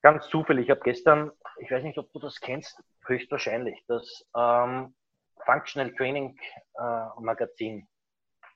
ganz 0.00 0.28
zufällig, 0.28 0.66
ich 0.66 0.70
habe 0.70 0.82
gestern, 0.84 1.32
ich 1.58 1.72
weiß 1.72 1.82
nicht, 1.82 1.98
ob 1.98 2.12
du 2.12 2.20
das 2.20 2.38
kennst, 2.38 2.80
höchstwahrscheinlich, 3.04 3.82
das 3.88 4.24
ähm, 4.36 4.94
Functional 5.44 5.92
Training 5.96 6.38
äh, 6.78 7.20
Magazin 7.20 7.88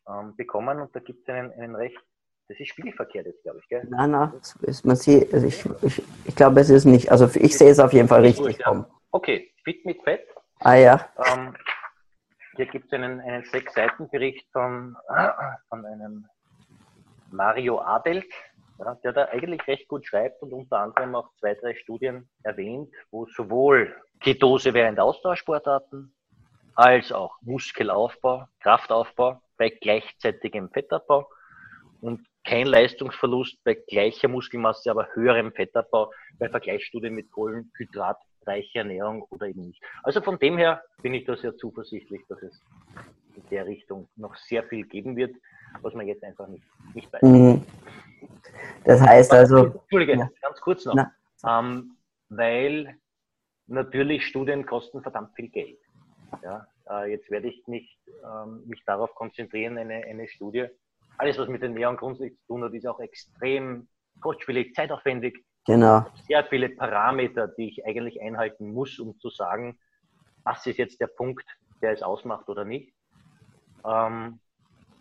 ähm, 0.09 0.37
bekommen 0.37 0.79
und 0.79 0.95
da 0.95 1.01
gibt 1.01 1.29
es 1.29 1.35
einen, 1.35 1.51
einen 1.51 1.75
recht, 1.75 1.99
das 2.47 2.61
ist 2.61 2.69
spiegelverkehrt 2.69 3.27
jetzt, 3.27 3.43
glaube 3.43 3.59
ich, 3.61 3.69
gell? 3.69 3.85
Nein, 3.91 4.13
nein, 4.13 4.35
ist, 4.63 4.85
man 4.85 4.95
sieht, 4.95 5.35
also 5.35 5.49
ich, 5.49 5.65
ich, 5.83 6.01
ich 6.27 6.37
glaube, 6.37 6.61
es 6.61 6.71
ist 6.71 6.85
nicht, 6.85 7.11
also 7.11 7.29
ich 7.35 7.59
sehe 7.59 7.71
es 7.71 7.81
auf 7.81 7.93
jeden 7.93 8.07
Fall 8.07 8.21
richtig. 8.21 8.59
Ja. 8.59 8.89
Okay, 9.11 9.53
Fit 9.65 9.85
mit 9.85 10.01
Fett. 10.05 10.29
Ah 10.65 10.77
ja. 10.77 11.09
Ähm, 11.27 11.55
hier 12.57 12.65
gibt 12.65 12.87
es 12.87 12.93
einen, 12.95 13.21
einen 13.21 13.45
Sechs-Seiten-Bericht 13.45 14.47
von, 14.51 14.97
von 15.69 15.85
einem 15.85 16.27
Mario 17.31 17.83
Adelt, 17.83 18.33
ja, 18.79 18.95
der 19.05 19.13
da 19.13 19.25
eigentlich 19.27 19.67
recht 19.67 19.87
gut 19.89 20.07
schreibt 20.07 20.41
und 20.41 20.55
unter 20.55 20.79
anderem 20.79 21.17
auch 21.17 21.29
zwei, 21.39 21.55
drei 21.55 21.75
Studien 21.75 22.31
erwähnt, 22.45 22.91
wo 23.11 23.27
sowohl 23.27 23.95
Ketose 24.21 24.73
während 24.73 24.99
Austauschsportarten 24.99 26.15
als 26.77 27.13
auch 27.13 27.37
Muskelaufbau, 27.43 28.47
Kraftaufbau 28.61 29.43
bei 29.59 29.69
gleichzeitigem 29.69 30.71
Fettabbau 30.71 31.29
und 32.01 32.27
kein 32.43 32.67
Leistungsverlust 32.67 33.63
bei 33.65 33.75
gleicher 33.75 34.29
Muskelmasse, 34.29 34.91
aber 34.91 35.09
höherem 35.13 35.53
Fettabbau 35.53 36.11
bei 36.39 36.49
Vergleichsstudien 36.49 37.15
mit 37.15 37.31
kohlenhydratreicher 38.45 38.81
Ernährung 38.81 39.23
oder 39.31 39.47
eben 39.47 39.67
nicht. 39.67 39.83
Also 40.03 40.21
von 40.21 40.39
dem 40.39 40.59
her 40.59 40.83
bin 41.03 41.15
ich 41.15 41.25
da 41.25 41.37
sehr 41.37 41.57
zuversichtlich, 41.57 42.23
dass 42.29 42.43
es 42.43 42.61
in 43.37 43.43
der 43.51 43.67
Richtung 43.67 44.09
noch 44.17 44.37
sehr 44.37 44.63
viel 44.65 44.87
geben 44.87 45.17
wird, 45.17 45.35
was 45.83 45.95
man 45.95 46.07
jetzt 46.07 46.23
einfach 46.23 46.47
nicht, 46.47 46.65
nicht 46.95 47.13
weiß. 47.13 47.23
Mhm. 47.23 47.65
Das 48.85 49.01
heißt 49.01 49.33
also. 49.33 49.67
Entschuldige, 49.67 50.17
ja. 50.17 50.31
ganz 50.41 50.61
kurz 50.61 50.85
noch. 50.85 50.97
Ähm, 51.47 51.97
weil 52.29 52.97
natürlich 53.67 54.27
Studien 54.27 54.65
kosten 54.67 55.03
verdammt 55.03 55.35
viel 55.35 55.49
Geld. 55.49 55.79
Ja, 56.43 56.67
äh, 56.91 57.11
jetzt 57.11 57.31
werde 57.31 57.49
ich 57.49 57.67
nicht 57.67 57.99
ähm, 58.25 58.63
mich 58.67 58.83
darauf 58.85 59.15
konzentrieren, 59.15 59.79
eine, 59.79 60.05
eine 60.05 60.29
Studie. 60.29 60.67
Alles, 61.17 61.39
was 61.39 61.49
mit 61.49 61.63
den 61.63 61.73
Ernährung 61.73 61.97
grundsätzlich 61.97 62.39
zu 62.41 62.47
tun 62.47 62.65
hat, 62.65 62.73
ist 62.73 62.87
auch 62.87 62.99
extrem 62.99 63.89
kostspielig, 64.21 64.75
zeitaufwendig. 64.75 65.45
Genau. 65.67 66.05
Sehr 66.27 66.45
viele 66.45 66.69
Parameter, 66.69 67.49
die 67.49 67.69
ich 67.69 67.87
eigentlich 67.87 68.21
einhalten 68.21 68.73
muss, 68.73 68.99
um 68.99 69.19
zu 69.19 69.31
sagen, 69.31 69.79
was 70.43 70.67
ist 70.67 70.79
jetzt 70.79 71.01
der 71.01 71.07
Punkt, 71.07 71.45
der 71.81 71.93
es 71.93 72.03
ausmacht 72.03 72.49
oder 72.49 72.65
nicht. 72.65 72.93
Ähm, 73.85 74.41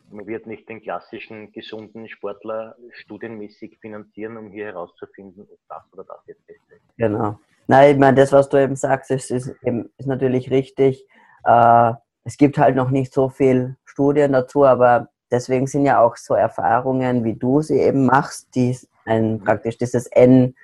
man 0.09 0.27
wird 0.27 0.47
nicht 0.47 0.69
den 0.69 0.81
klassischen 0.81 1.51
gesunden 1.51 2.07
Sportler 2.07 2.75
studienmäßig 2.91 3.79
finanzieren, 3.79 4.37
um 4.37 4.51
hier 4.51 4.65
herauszufinden, 4.67 5.47
ob 5.51 5.59
das 5.67 5.83
oder 5.91 6.03
das 6.03 6.19
jetzt 6.27 6.49
ist. 6.49 6.61
Genau. 6.97 7.39
Nein, 7.67 7.93
ich 7.93 7.99
meine, 7.99 8.17
das, 8.17 8.31
was 8.31 8.49
du 8.49 8.57
eben 8.61 8.75
sagst, 8.75 9.11
ist, 9.11 9.31
ist, 9.31 9.47
ist 9.47 10.07
natürlich 10.07 10.51
richtig. 10.51 11.05
Äh, 11.45 11.93
es 12.23 12.37
gibt 12.37 12.57
halt 12.57 12.75
noch 12.75 12.89
nicht 12.89 13.13
so 13.13 13.29
viel 13.29 13.75
Studien 13.85 14.33
dazu, 14.33 14.65
aber 14.65 15.09
deswegen 15.31 15.67
sind 15.67 15.85
ja 15.85 16.01
auch 16.01 16.15
so 16.15 16.35
Erfahrungen, 16.35 17.23
wie 17.23 17.33
du 17.33 17.61
sie 17.61 17.79
eben 17.79 18.05
machst, 18.05 18.53
die 18.55 18.77
ein, 19.05 19.39
praktisch 19.43 19.77
dieses 19.77 20.07
N, 20.07 20.55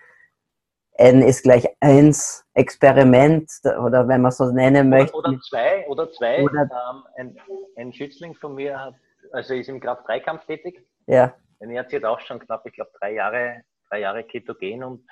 N 0.93 1.21
ist 1.21 1.43
gleich 1.43 1.67
1 1.79 2.45
Experiment 2.53 3.49
oder 3.63 4.07
wenn 4.07 4.21
man 4.21 4.31
so 4.31 4.51
nennen 4.51 4.89
möchte. 4.89 5.15
Oder, 5.15 5.29
oder 5.29 5.39
zwei, 5.39 5.87
oder 5.87 6.11
zwei. 6.11 6.43
Oder, 6.43 6.63
ähm, 6.63 7.03
ein, 7.15 7.37
ein 7.77 7.93
Schützling 7.93 8.35
von 8.35 8.55
mir 8.55 8.79
hat, 8.79 8.95
also 9.31 9.53
ist 9.53 9.69
im 9.69 9.79
Kraft-3-Kampf 9.79 10.45
tätig. 10.45 10.85
Ja. 11.07 11.33
Er 11.59 11.79
hat 11.79 11.91
jetzt 11.91 12.05
auch 12.05 12.19
schon 12.21 12.39
knapp, 12.39 12.65
ich 12.65 12.73
glaube, 12.73 12.91
drei 12.99 13.13
Jahre, 13.13 13.61
drei 13.89 13.99
Jahre 13.99 14.23
Ketogen 14.23 14.83
und 14.83 15.05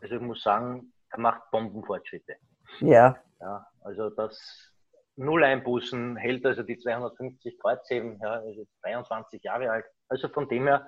also 0.00 0.16
ich 0.16 0.20
muss 0.20 0.42
sagen, 0.42 0.92
er 1.10 1.20
macht 1.20 1.50
Bombenfortschritte. 1.50 2.36
Ja. 2.80 3.16
Ja, 3.40 3.66
also 3.82 4.10
das 4.10 4.72
Null 5.16 5.44
Einbußen 5.44 6.16
hält 6.16 6.44
also 6.44 6.62
die 6.62 6.78
250 6.78 7.58
Kreuzheben, 7.58 8.18
ja, 8.22 8.34
also 8.34 8.66
23 8.82 9.42
Jahre 9.42 9.70
alt. 9.70 9.84
Also 10.08 10.28
von 10.28 10.48
dem 10.48 10.66
her, 10.66 10.86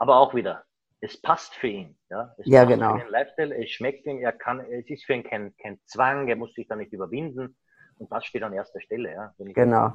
aber 0.00 0.16
auch 0.16 0.34
wieder, 0.34 0.64
es 1.00 1.20
passt 1.20 1.54
für 1.54 1.68
ihn. 1.68 1.96
Ja, 2.08 2.34
es 2.38 2.46
ja 2.46 2.64
passt 2.64 2.72
genau. 2.72 2.96
Für 2.96 3.04
den 3.04 3.12
Lifestyle, 3.12 3.54
es 3.62 3.70
schmeckt 3.70 4.06
ihm, 4.06 4.18
er 4.18 4.32
kann, 4.32 4.60
es 4.60 4.88
ist 4.88 5.04
für 5.04 5.14
ihn 5.14 5.22
kein, 5.22 5.54
kein 5.58 5.78
Zwang, 5.84 6.26
er 6.26 6.36
muss 6.36 6.52
sich 6.54 6.66
da 6.66 6.74
nicht 6.74 6.92
überwinden. 6.92 7.56
Und 7.98 8.10
das 8.10 8.24
steht 8.24 8.42
an 8.42 8.52
erster 8.52 8.80
Stelle. 8.80 9.12
Ja. 9.12 9.34
Wenn 9.36 9.48
ich 9.48 9.54
genau. 9.54 9.92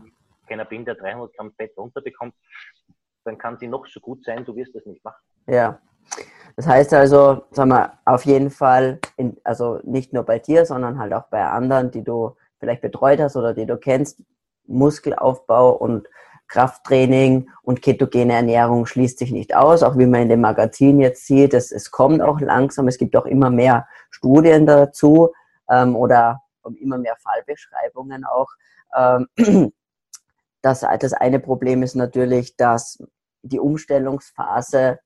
keiner 0.48 0.66
bin, 0.66 0.86
der 0.86 0.96
300 0.96 1.36
Gramm 1.36 1.54
Fett 1.54 1.76
runterbekommt, 1.76 2.36
dann 3.26 3.38
kann 3.38 3.58
sie 3.58 3.68
noch 3.68 3.88
so 3.88 4.00
gut 4.00 4.24
sein, 4.24 4.46
du 4.46 4.56
wirst 4.56 4.76
das 4.76 4.86
nicht 4.86 5.04
machen. 5.04 5.22
Ja. 5.48 5.80
Das 6.56 6.68
heißt 6.68 6.94
also, 6.94 7.44
sagen 7.50 7.72
wir, 7.72 7.98
auf 8.06 8.26
jeden 8.26 8.52
Fall, 8.52 9.00
in, 9.18 9.38
also 9.44 9.80
nicht 9.84 10.14
nur 10.14 10.24
bei 10.24 10.38
dir, 10.38 10.66
sondern 10.66 11.00
halt 11.00 11.14
auch 11.14 11.28
bei 11.30 11.44
anderen, 11.44 11.90
die 11.90 12.04
du 12.04 12.38
vielleicht 12.60 12.82
betreut 12.82 13.20
hast 13.20 13.36
oder 13.36 13.56
die 13.56 13.66
du 13.66 13.78
kennst, 13.78 14.22
Muskelaufbau 14.68 15.72
und 15.72 16.08
Krafttraining 16.48 17.50
und 17.64 17.82
ketogene 17.82 18.34
Ernährung 18.34 18.86
schließt 18.86 19.20
sich 19.20 19.32
nicht 19.32 19.56
aus, 19.56 19.84
auch 19.84 19.98
wie 19.98 20.06
man 20.06 20.24
in 20.24 20.30
dem 20.30 20.42
Magazin 20.42 21.00
jetzt 21.00 21.26
sieht, 21.26 21.54
es, 21.54 21.72
es 21.72 21.92
kommt 21.92 22.22
auch 22.22 22.40
langsam, 22.40 22.88
es 22.88 22.98
gibt 22.98 23.16
auch 23.16 23.26
immer 23.26 23.50
mehr 23.50 23.88
Studien 24.10 24.66
dazu 24.66 25.34
ähm, 25.70 25.96
oder 25.96 26.42
immer 26.80 26.98
mehr 26.98 27.16
Fallbeschreibungen 27.18 28.26
auch. 28.26 28.50
Ähm, 28.96 29.28
das, 30.62 30.86
das 31.00 31.14
eine 31.14 31.40
Problem 31.40 31.84
ist 31.84 31.96
natürlich, 31.96 32.56
dass 32.56 33.04
die 33.42 33.60
Umstellungsphase 33.60 35.00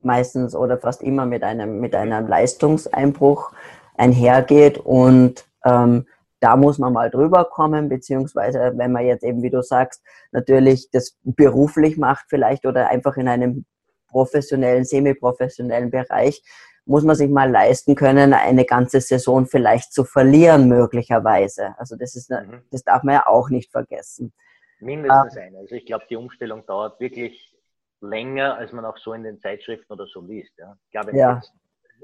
meistens 0.00 0.54
oder 0.54 0.78
fast 0.78 1.02
immer 1.02 1.26
mit 1.26 1.42
einem, 1.42 1.80
mit 1.80 1.94
einem 1.94 2.26
Leistungseinbruch 2.26 3.52
einhergeht 3.96 4.78
und 4.78 5.44
ähm, 5.64 6.06
da 6.40 6.56
muss 6.56 6.78
man 6.78 6.92
mal 6.92 7.10
drüber 7.10 7.44
kommen, 7.44 7.88
beziehungsweise 7.88 8.72
wenn 8.76 8.92
man 8.92 9.06
jetzt 9.06 9.24
eben, 9.24 9.42
wie 9.42 9.50
du 9.50 9.62
sagst, 9.62 10.02
natürlich 10.32 10.90
das 10.90 11.16
beruflich 11.22 11.96
macht 11.96 12.26
vielleicht 12.28 12.66
oder 12.66 12.88
einfach 12.88 13.16
in 13.16 13.28
einem 13.28 13.64
professionellen, 14.08 14.84
semi-professionellen 14.84 15.90
Bereich, 15.90 16.42
muss 16.86 17.04
man 17.04 17.16
sich 17.16 17.28
mal 17.28 17.50
leisten 17.50 17.94
können, 17.94 18.32
eine 18.32 18.64
ganze 18.64 19.00
Saison 19.00 19.46
vielleicht 19.46 19.92
zu 19.92 20.04
verlieren, 20.04 20.68
möglicherweise. 20.68 21.74
Also 21.78 21.96
das 21.96 22.16
ist, 22.16 22.30
mhm. 22.30 22.62
das 22.70 22.82
darf 22.82 23.02
man 23.02 23.16
ja 23.16 23.26
auch 23.26 23.50
nicht 23.50 23.70
vergessen. 23.70 24.32
Mindestens 24.80 25.36
ähm, 25.36 25.42
eine. 25.42 25.58
Also 25.58 25.74
ich 25.74 25.84
glaube, 25.84 26.06
die 26.08 26.16
Umstellung 26.16 26.64
dauert 26.64 26.98
wirklich 26.98 27.54
länger, 28.00 28.56
als 28.56 28.72
man 28.72 28.86
auch 28.86 28.96
so 28.96 29.12
in 29.12 29.22
den 29.22 29.38
Zeitschriften 29.40 29.92
oder 29.92 30.06
so 30.06 30.22
liest. 30.22 30.52
Ja. 30.56 30.78
Ich 30.86 30.90
glaube, 30.92 31.08
wenn 31.08 31.18
ja. 31.18 31.42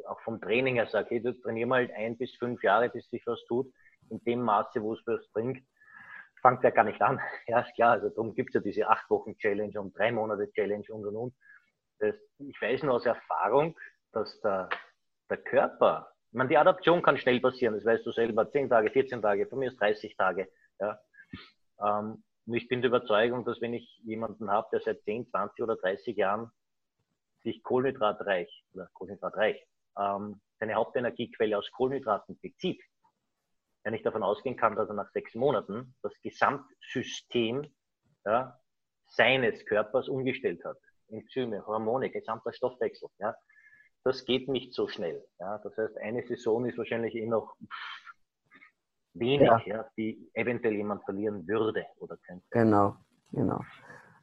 auch 0.07 0.21
vom 0.21 0.39
Training 0.41 0.75
her 0.75 0.87
sage, 0.87 1.07
hey, 1.11 1.23
du 1.23 1.33
trainier 1.41 1.67
mal 1.67 1.91
ein 1.97 2.19
bis 2.19 2.35
fünf 2.37 2.63
Jahre, 2.63 2.91
bis 2.91 3.09
sich 3.09 3.23
was 3.27 3.43
tut, 3.47 3.73
in 4.11 4.23
dem 4.25 4.43
Maße, 4.43 4.83
wo 4.83 4.95
es 4.95 5.01
was 5.07 5.27
bringt, 5.33 5.65
fängt 6.43 6.63
ja 6.63 6.71
gar 6.71 6.85
nicht 6.85 7.01
an. 7.01 7.21
Ja, 7.47 7.61
ist 7.61 7.75
klar, 7.75 7.93
also 7.93 8.09
darum 8.09 8.35
gibt 8.35 8.51
es 8.51 8.55
ja 8.55 8.61
diese 8.61 8.89
acht 8.89 9.09
Wochen 9.11 9.37
Challenge 9.39 9.79
und 9.81 9.97
drei 9.97 10.13
Monate 10.13 10.51
Challenge 10.53 10.85
und 10.91 11.07
und 11.07 11.17
und. 11.17 11.35
Das, 11.99 12.15
ich 12.39 12.61
weiß 12.61 12.83
nur 12.83 12.95
aus 12.95 13.07
Erfahrung, 13.07 13.79
dass 14.13 14.41
der, 14.41 14.69
der 15.31 15.39
Körper, 15.39 16.11
ich 16.31 16.37
meine, 16.37 16.49
die 16.49 16.59
Adaption 16.59 17.03
kann 17.03 17.17
schnell 17.17 17.41
passieren, 17.41 17.75
das 17.75 17.85
weißt 17.85 18.05
du 18.05 18.11
selber, 18.13 18.51
10 18.51 18.69
Tage, 18.69 18.91
14 18.91 19.23
Tage, 19.23 19.47
von 19.47 19.59
mir 19.59 19.71
ist 19.71 19.81
30 19.81 20.17
Tage. 20.17 20.49
Ja. 20.81 21.01
Ähm, 21.81 22.25
und 22.47 22.55
ich 22.55 22.69
bin 22.69 22.83
der 22.83 22.89
Überzeugung, 22.89 23.45
dass 23.45 23.61
wenn 23.61 23.73
ich 23.73 24.01
jemanden 24.05 24.51
habe, 24.51 24.69
der 24.73 24.81
seit 24.81 25.03
10, 25.03 25.29
20 25.31 25.63
oder 25.63 25.77
30 25.77 26.17
Jahren 26.17 26.51
sich 27.43 27.63
kohlenhydratreich 27.63 28.65
oder 28.75 28.89
kohlenhydratreich 28.93 29.65
ähm, 29.99 30.41
seine 30.59 30.75
Hauptenergiequelle 30.75 31.57
aus 31.57 31.71
Kohlenhydraten 31.73 32.39
bezieht, 32.41 32.83
wenn 33.85 33.95
ich 33.95 34.03
davon 34.03 34.23
ausgehen 34.23 34.57
kann, 34.57 34.77
dass 34.77 34.89
er 34.89 34.95
nach 34.95 35.11
sechs 35.11 35.35
Monaten 35.35 35.95
das 36.03 36.13
Gesamtsystem 36.23 37.71
ja, 38.25 38.59
seines 39.07 39.65
Körpers 39.67 40.09
umgestellt 40.09 40.65
hat. 40.65 40.79
Enzyme, 41.09 41.65
Hormone, 41.67 42.11
gesamter 42.11 42.53
Stoffwechsel. 42.53 43.09
Ja, 43.19 43.35
das 44.03 44.25
geht 44.25 44.49
nicht 44.49 44.73
so 44.73 44.89
schnell. 44.89 45.23
Ja, 45.39 45.59
das 45.59 45.77
heißt, 45.77 45.99
eine 45.99 46.27
Saison 46.27 46.65
ist 46.67 46.79
wahrscheinlich 46.79 47.15
eh 47.15 47.27
noch 47.27 47.55
wenig, 49.13 49.47
ja. 49.47 49.61
ja 49.67 49.87
die 49.97 50.31
eventuell 50.33 50.75
jemand 50.75 51.05
verlieren 51.05 51.47
würde 51.47 51.85
oder 51.99 52.17
könnte. 52.27 52.45
Genau, 52.51 52.97
genau. 53.33 53.61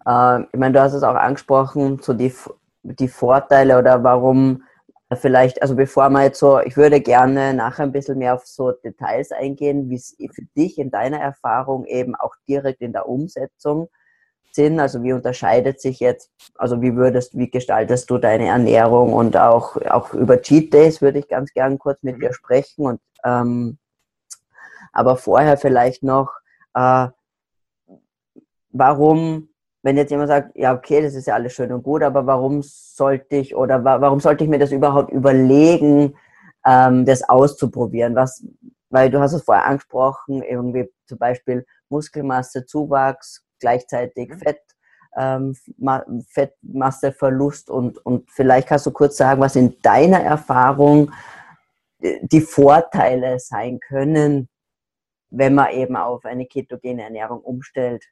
Äh, 0.06 0.42
ich 0.44 0.60
meine, 0.60 0.74
du 0.74 0.82
hast 0.82 0.94
es 0.94 1.04
auch 1.04 1.16
angesprochen, 1.16 2.00
so 2.00 2.14
die, 2.14 2.34
die 2.82 3.08
Vorteile 3.08 3.78
oder 3.78 4.04
warum 4.04 4.64
vielleicht, 5.16 5.62
also 5.62 5.76
bevor 5.76 6.10
wir 6.10 6.24
jetzt 6.24 6.40
so, 6.40 6.60
ich 6.60 6.78
würde 6.78 7.02
gerne 7.02 7.54
nachher 7.54 7.84
ein 7.84 7.92
bisschen 7.92 8.18
mehr 8.18 8.36
auf 8.36 8.46
so 8.46 8.72
Details 8.72 9.32
eingehen, 9.32 9.90
wie 9.90 9.96
es 9.96 10.16
für 10.18 10.44
dich 10.56 10.78
in 10.78 10.92
deiner 10.92 11.20
Erfahrung 11.20 11.86
eben 11.86 12.16
auch 12.16 12.36
direkt 12.48 12.82
in 12.82 12.94
der 12.94 13.08
Umsetzung 13.08 13.90
sind. 14.52 14.80
Also 14.80 15.04
wie 15.04 15.14
unterscheidet 15.14 15.82
sich 15.82 16.00
jetzt, 16.00 16.32
also 16.56 16.82
wie 16.82 16.96
würdest, 16.96 17.38
wie 17.38 17.50
gestaltest 17.50 18.10
du 18.10 18.18
deine 18.18 18.48
Ernährung 18.48 19.14
und 19.14 19.36
auch, 19.38 19.76
auch 19.88 20.14
über 20.14 20.42
Cheat 20.42 20.74
Days 20.74 21.02
würde 21.02 21.20
ich 21.20 21.28
ganz 21.28 21.54
gern 21.54 21.78
kurz 21.78 22.02
mit 22.04 22.18
mhm. 22.18 22.22
dir 22.22 22.34
sprechen 22.34 22.86
und 22.86 23.02
ähm, 23.24 23.78
aber 24.94 25.16
vorher 25.18 25.58
vielleicht 25.58 26.04
noch, 26.04 26.32
äh, 26.74 27.08
warum 28.72 29.50
wenn 29.84 29.98
jetzt 29.98 30.12
jemand 30.12 30.30
sagt, 30.30 30.56
ja, 30.56 30.74
okay, 30.74 31.02
das 31.02 31.16
ist 31.16 31.28
ja 31.28 31.34
alles 31.34 31.54
schön 31.54 31.72
und 31.72 31.84
gut, 31.84 32.04
aber 32.04 32.26
warum 32.28 32.62
sollte 32.62 33.38
ich 33.38 33.56
oder 33.56 33.84
wa 33.84 34.00
warum 34.00 34.20
sollte 34.20 34.44
ich 34.44 34.50
mir 34.50 34.60
das 34.60 34.72
überhaupt 34.72 35.12
überlegen, 35.12 36.16
ähm, 36.66 37.06
das 37.06 37.28
auszuprobieren? 37.28 38.16
Was, 38.16 38.46
weil 38.90 39.10
du 39.10 39.20
hast 39.20 39.34
es 39.34 39.44
vorher 39.44 39.66
angesprochen, 39.66 40.44
irgendwie 40.44 40.92
zum 41.08 41.18
Beispiel 41.18 41.66
Muskelmasse, 41.90 42.66
Zuwachs, 42.66 43.44
gleichzeitig 43.60 44.30
mhm. 44.30 44.40
Fett, 44.40 44.62
ähm, 45.18 45.56
Fettmasseverlust 46.28 47.70
und, 47.70 47.98
und 48.06 48.30
vielleicht 48.30 48.68
kannst 48.68 48.86
du 48.86 48.92
kurz 48.92 49.18
sagen, 49.18 49.42
was 49.42 49.56
in 49.56 49.76
deiner 49.82 50.22
Erfahrung 50.22 51.12
die 52.22 52.42
Vorteile 52.42 53.40
sein 53.40 53.80
können, 53.80 54.50
wenn 55.30 55.56
man 55.56 55.72
eben 55.72 55.96
auf 55.96 56.26
eine 56.26 56.46
ketogene 56.46 57.04
Ernährung 57.04 57.42
umstellt, 57.42 58.04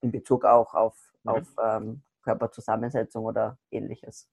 in 0.00 0.10
Bezug 0.10 0.44
auch 0.44 0.74
auf 0.74 0.94
mhm. 1.26 1.32
auf 1.32 1.48
ähm, 1.62 2.02
Körperzusammensetzung 2.22 3.24
oder 3.24 3.58
ähnliches. 3.70 4.28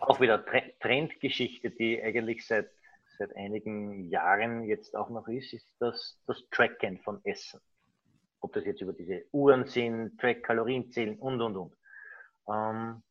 Auch 0.00 0.20
wieder 0.20 0.44
Trendgeschichte, 0.80 1.70
die 1.70 2.02
eigentlich 2.02 2.46
seit, 2.46 2.70
seit 3.18 3.34
einigen 3.36 4.08
Jahren 4.10 4.64
jetzt 4.64 4.96
auch 4.96 5.10
noch 5.10 5.26
ist, 5.28 5.52
ist 5.52 5.68
das, 5.78 6.20
das 6.26 6.42
Tracken 6.50 6.98
von 6.98 7.20
Essen. 7.24 7.60
Ob 8.40 8.52
das 8.52 8.64
jetzt 8.64 8.80
über 8.80 8.92
diese 8.92 9.24
Uhren 9.32 9.66
sind, 9.66 10.18
Track, 10.18 10.42
Kalorienzählen 10.42 11.18
und, 11.18 11.40
und, 11.40 11.56
und. 11.56 11.76
Ähm, 12.48 13.02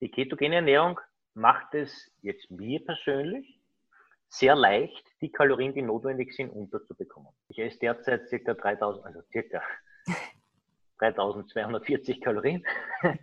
die 0.00 0.10
ketogene 0.10 0.56
Ernährung 0.56 0.98
macht 1.34 1.74
es 1.74 2.10
jetzt 2.22 2.50
mir 2.50 2.84
persönlich 2.84 3.60
sehr 4.28 4.56
leicht, 4.56 5.04
die 5.20 5.30
Kalorien, 5.30 5.74
die 5.74 5.82
notwendig 5.82 6.34
sind, 6.34 6.50
unterzubekommen. 6.50 7.32
Ich 7.48 7.58
esse 7.58 7.78
derzeit 7.78 8.28
circa 8.28 8.54
3000, 8.54 9.04
also 9.04 9.20
circa 9.30 9.62
3240 11.02 12.20
Kalorien. 12.20 12.64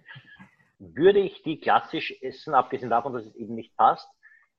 Würde 0.80 1.20
ich 1.20 1.42
die 1.44 1.60
klassisch 1.60 2.14
essen, 2.22 2.54
abgesehen 2.54 2.90
davon, 2.90 3.14
dass 3.14 3.26
es 3.26 3.36
eben 3.36 3.56
nicht 3.56 3.76
passt, 3.76 4.08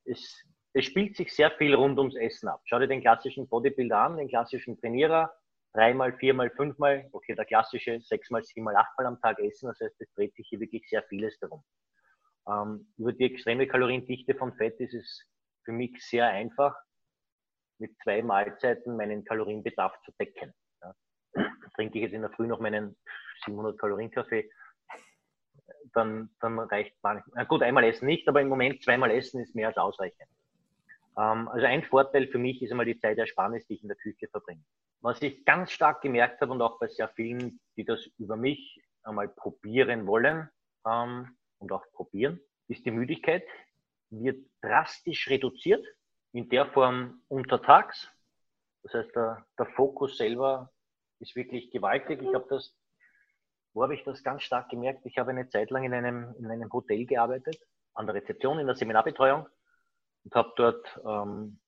es, 0.05 0.45
es 0.73 0.85
spielt 0.85 1.17
sich 1.17 1.35
sehr 1.35 1.51
viel 1.53 1.75
rund 1.75 1.99
ums 1.99 2.17
Essen 2.17 2.49
ab. 2.49 2.61
Schau 2.65 2.79
dir 2.79 2.89
den 2.89 3.01
klassischen 3.01 3.49
Bodybuilder 3.49 3.99
an, 3.99 4.17
den 4.17 4.29
klassischen 4.29 4.79
Trainierer, 4.81 5.33
dreimal, 5.73 6.17
viermal, 6.17 6.51
fünfmal, 6.51 7.09
okay, 7.13 7.35
der 7.35 7.45
klassische 7.45 8.01
sechsmal, 8.01 8.43
siebenmal, 8.43 8.77
achtmal 8.77 9.07
am 9.07 9.21
Tag 9.21 9.39
essen. 9.39 9.69
Das 9.69 9.81
heißt, 9.81 10.01
es 10.01 10.13
dreht 10.15 10.35
sich 10.35 10.47
hier 10.49 10.61
wirklich 10.61 10.89
sehr 10.89 11.03
vieles 11.05 11.39
darum. 11.41 11.63
Ähm, 12.49 12.93
über 12.97 13.13
die 13.13 13.25
extreme 13.25 13.67
Kaloriendichte 13.67 14.35
von 14.35 14.55
Fett 14.55 14.81
ist 14.81 14.95
es 14.95 15.27
für 15.65 15.73
mich 15.73 16.03
sehr 16.03 16.27
einfach, 16.27 16.75
mit 17.79 17.97
zwei 18.03 18.23
Mahlzeiten 18.23 18.97
meinen 18.97 19.25
Kalorienbedarf 19.25 19.95
zu 20.05 20.13
decken 20.19 20.53
trinke 21.75 21.99
ich 21.99 22.05
jetzt 22.05 22.15
in 22.15 22.23
der 22.23 22.31
Früh 22.31 22.47
noch 22.47 22.61
meinen 22.61 22.97
700 23.45 23.79
Kalorien 23.79 24.11
Kaffee, 24.11 24.51
dann, 25.93 26.31
dann 26.41 26.59
reicht 26.59 26.95
manchmal, 27.03 27.47
gut, 27.47 27.63
einmal 27.63 27.85
essen 27.85 28.07
nicht, 28.07 28.29
aber 28.29 28.41
im 28.41 28.49
Moment 28.49 28.83
zweimal 28.83 29.11
essen 29.11 29.41
ist 29.41 29.55
mehr 29.55 29.69
als 29.69 29.77
ausreichend. 29.77 30.29
Ähm, 31.19 31.49
also 31.49 31.67
ein 31.67 31.83
Vorteil 31.85 32.29
für 32.29 32.39
mich 32.39 32.63
ist 32.63 32.71
einmal 32.71 32.87
die 32.87 32.99
Zeit 32.99 33.17
Zeitersparnis, 33.17 33.67
die 33.67 33.75
ich 33.75 33.83
in 33.83 33.89
der 33.89 33.97
Küche 33.97 34.29
verbringe. 34.29 34.63
Was 35.01 35.23
ich 35.23 35.45
ganz 35.45 35.71
stark 35.73 36.03
gemerkt 36.03 36.41
habe 36.41 36.53
und 36.53 36.63
auch 36.63 36.79
bei 36.79 36.89
sehr 36.89 37.09
vielen, 37.09 37.61
die 37.77 37.85
das 37.85 38.07
über 38.19 38.37
mich 38.37 38.83
einmal 39.03 39.29
probieren 39.29 40.07
wollen 40.07 40.49
ähm, 40.87 41.37
und 41.59 41.73
auch 41.73 41.85
probieren, 41.93 42.41
ist 42.69 42.85
die 42.85 42.91
Müdigkeit 42.91 43.45
wird 44.11 44.45
drastisch 44.61 45.29
reduziert 45.29 45.87
in 46.33 46.49
der 46.49 46.67
Form 46.67 47.23
untertags. 47.29 48.09
Das 48.83 48.95
heißt, 48.95 49.15
der, 49.15 49.47
der 49.59 49.67
Fokus 49.67 50.17
selber 50.17 50.71
ist 51.21 51.37
wirklich 51.37 51.71
gewaltig. 51.71 52.21
Ich 52.23 52.35
habe 52.35 52.47
das, 52.49 52.75
wo 53.73 53.83
habe 53.83 53.95
ich 53.95 54.05
das 54.05 54.23
ganz 54.23 54.43
stark 54.43 54.69
gemerkt? 54.71 55.05
Ich 55.05 55.19
habe 55.19 55.31
eine 55.31 55.49
Zeit 55.49 55.71
lang 55.71 55.85
in 55.85 55.95
einem, 55.95 56.35
in 56.39 56.51
einem 56.51 56.73
Hotel 56.73 57.07
gearbeitet, 57.07 57.59
an 57.95 58.07
der 58.07 58.15
Rezeption, 58.15 58.59
in 58.59 58.67
der 58.67 58.77
Seminarbetreuung 58.77 59.47
und 60.25 60.35
habe 60.35 60.53
dort 60.57 61.01
ähm, 61.05 61.61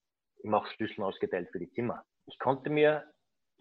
immer 0.42 0.58
auch 0.58 0.66
Schlüssel 0.66 1.02
ausgeteilt 1.02 1.50
für 1.50 1.58
die 1.58 1.70
Zimmer. 1.70 2.04
Ich 2.26 2.38
konnte 2.38 2.70
mir, 2.70 3.04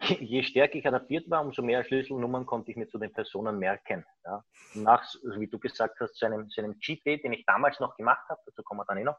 je 0.00 0.42
stärker 0.42 0.76
ich 0.76 0.86
adaptiert 0.86 1.28
war, 1.30 1.44
umso 1.44 1.62
mehr 1.62 1.84
Schlüsselnummern 1.84 2.46
konnte 2.46 2.70
ich 2.70 2.76
mir 2.76 2.88
zu 2.88 2.98
den 2.98 3.12
Personen 3.12 3.58
merken. 3.58 4.04
Ja. 4.24 4.44
Nach, 4.74 5.02
also 5.02 5.40
wie 5.40 5.48
du 5.48 5.58
gesagt 5.58 6.00
hast, 6.00 6.14
zu 6.14 6.26
einem, 6.26 6.48
zu 6.48 6.60
einem 6.60 6.78
Cheat 6.80 7.04
Day, 7.04 7.20
den 7.20 7.32
ich 7.32 7.44
damals 7.46 7.78
noch 7.80 7.96
gemacht 7.96 8.28
habe, 8.28 8.40
dazu 8.46 8.62
kommen 8.62 8.80
wir 8.80 8.84
dann 8.86 8.98
eh 8.98 9.04
noch, 9.04 9.18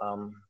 ähm, 0.00 0.42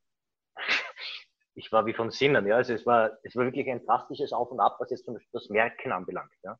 ich 1.54 1.70
war 1.72 1.86
wie 1.86 1.94
von 1.94 2.10
Sinnen. 2.10 2.46
Ja. 2.46 2.56
Also 2.56 2.74
es 2.74 2.86
war, 2.86 3.18
es 3.22 3.36
war 3.36 3.44
wirklich 3.44 3.68
ein 3.68 3.84
drastisches 3.84 4.32
Auf 4.32 4.50
und 4.50 4.60
Ab, 4.60 4.76
was 4.78 4.90
jetzt 4.90 5.08
das 5.32 5.48
Merken 5.48 5.92
anbelangt. 5.92 6.32
Ja. 6.42 6.58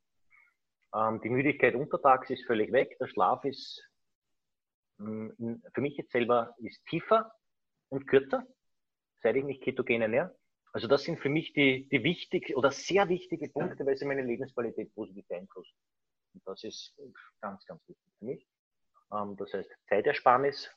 Ähm, 0.95 1.21
die 1.21 1.29
Müdigkeit 1.29 1.75
untertags 1.75 2.29
ist 2.29 2.45
völlig 2.45 2.71
weg. 2.71 2.97
Der 2.99 3.07
Schlaf 3.07 3.43
ist 3.45 3.83
mh, 4.97 5.33
mm, 5.37 5.63
für 5.73 5.81
mich 5.81 5.97
jetzt 5.97 6.11
selber 6.11 6.55
ist 6.57 6.83
tiefer 6.85 7.33
und 7.89 8.07
kürzer, 8.07 8.45
seit 9.21 9.35
ich 9.35 9.43
mich 9.43 9.61
ketogen 9.61 10.01
ernähre. 10.01 10.35
Also 10.71 10.87
das 10.87 11.03
sind 11.03 11.19
für 11.19 11.29
mich 11.29 11.53
die, 11.53 11.87
die 11.89 12.03
wichtig 12.03 12.55
oder 12.55 12.71
sehr 12.71 13.07
wichtige 13.07 13.49
Punkte, 13.49 13.85
weil 13.85 13.95
sie 13.95 14.05
meine 14.05 14.23
Lebensqualität 14.23 14.93
positiv 14.95 15.27
beeinflussen. 15.27 15.75
Und 16.33 16.41
das 16.47 16.63
ist 16.63 16.95
ganz, 17.41 17.63
ganz 17.65 17.87
wichtig 17.87 18.11
für 18.17 18.25
mich. 18.25 18.47
Ähm, 19.11 19.35
das 19.37 19.53
heißt 19.53 19.69
Zeitersparnis, 19.87 20.69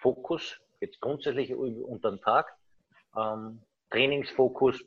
Fokus, 0.00 0.60
jetzt 0.80 1.00
grundsätzlich 1.00 1.54
unter 1.54 2.10
den 2.10 2.20
Tag, 2.20 2.56
ähm, 3.16 3.62
Trainingsfokus 3.90 4.82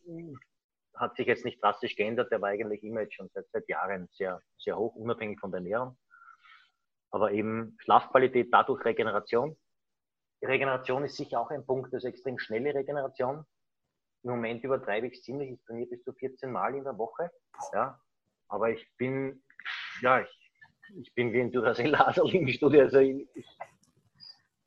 hat 0.95 1.15
sich 1.15 1.27
jetzt 1.27 1.45
nicht 1.45 1.61
drastisch 1.61 1.95
geändert, 1.95 2.31
der 2.31 2.41
war 2.41 2.49
eigentlich 2.49 2.83
immer 2.83 3.01
jetzt 3.01 3.15
schon 3.15 3.29
seit, 3.33 3.45
seit 3.51 3.67
Jahren 3.67 4.07
sehr, 4.13 4.41
sehr 4.57 4.77
hoch, 4.77 4.95
unabhängig 4.95 5.39
von 5.39 5.51
der 5.51 5.59
Ernährung. 5.59 5.97
Aber 7.11 7.31
eben 7.31 7.77
Schlafqualität, 7.79 8.49
dadurch 8.51 8.83
Regeneration. 8.83 9.55
Die 10.41 10.47
Regeneration 10.47 11.03
ist 11.03 11.17
sicher 11.17 11.39
auch 11.39 11.49
ein 11.49 11.65
Punkt, 11.65 11.93
das 11.93 12.03
ist 12.03 12.09
extrem 12.09 12.39
schnelle 12.39 12.73
Regeneration. 12.73 13.45
Im 14.23 14.31
Moment 14.31 14.63
übertreibe 14.63 15.07
ich 15.07 15.13
es 15.13 15.23
ziemlich, 15.23 15.51
ich 15.51 15.63
trainiere 15.65 15.89
bis 15.89 16.03
zu 16.03 16.13
14 16.13 16.51
Mal 16.51 16.75
in 16.75 16.83
der 16.83 16.97
Woche. 16.97 17.29
Ja. 17.73 17.99
Aber 18.47 18.69
ich 18.69 18.88
bin, 18.97 19.43
ja, 20.01 20.21
ich, 20.21 20.51
ich 20.97 21.13
bin 21.13 21.31
wie 21.31 21.41
ein 21.41 21.51
Duracell-Laser 21.51 22.23
im 22.33 22.47
Studio. 22.47 22.81
Also 22.81 22.99
ich, 22.99 23.27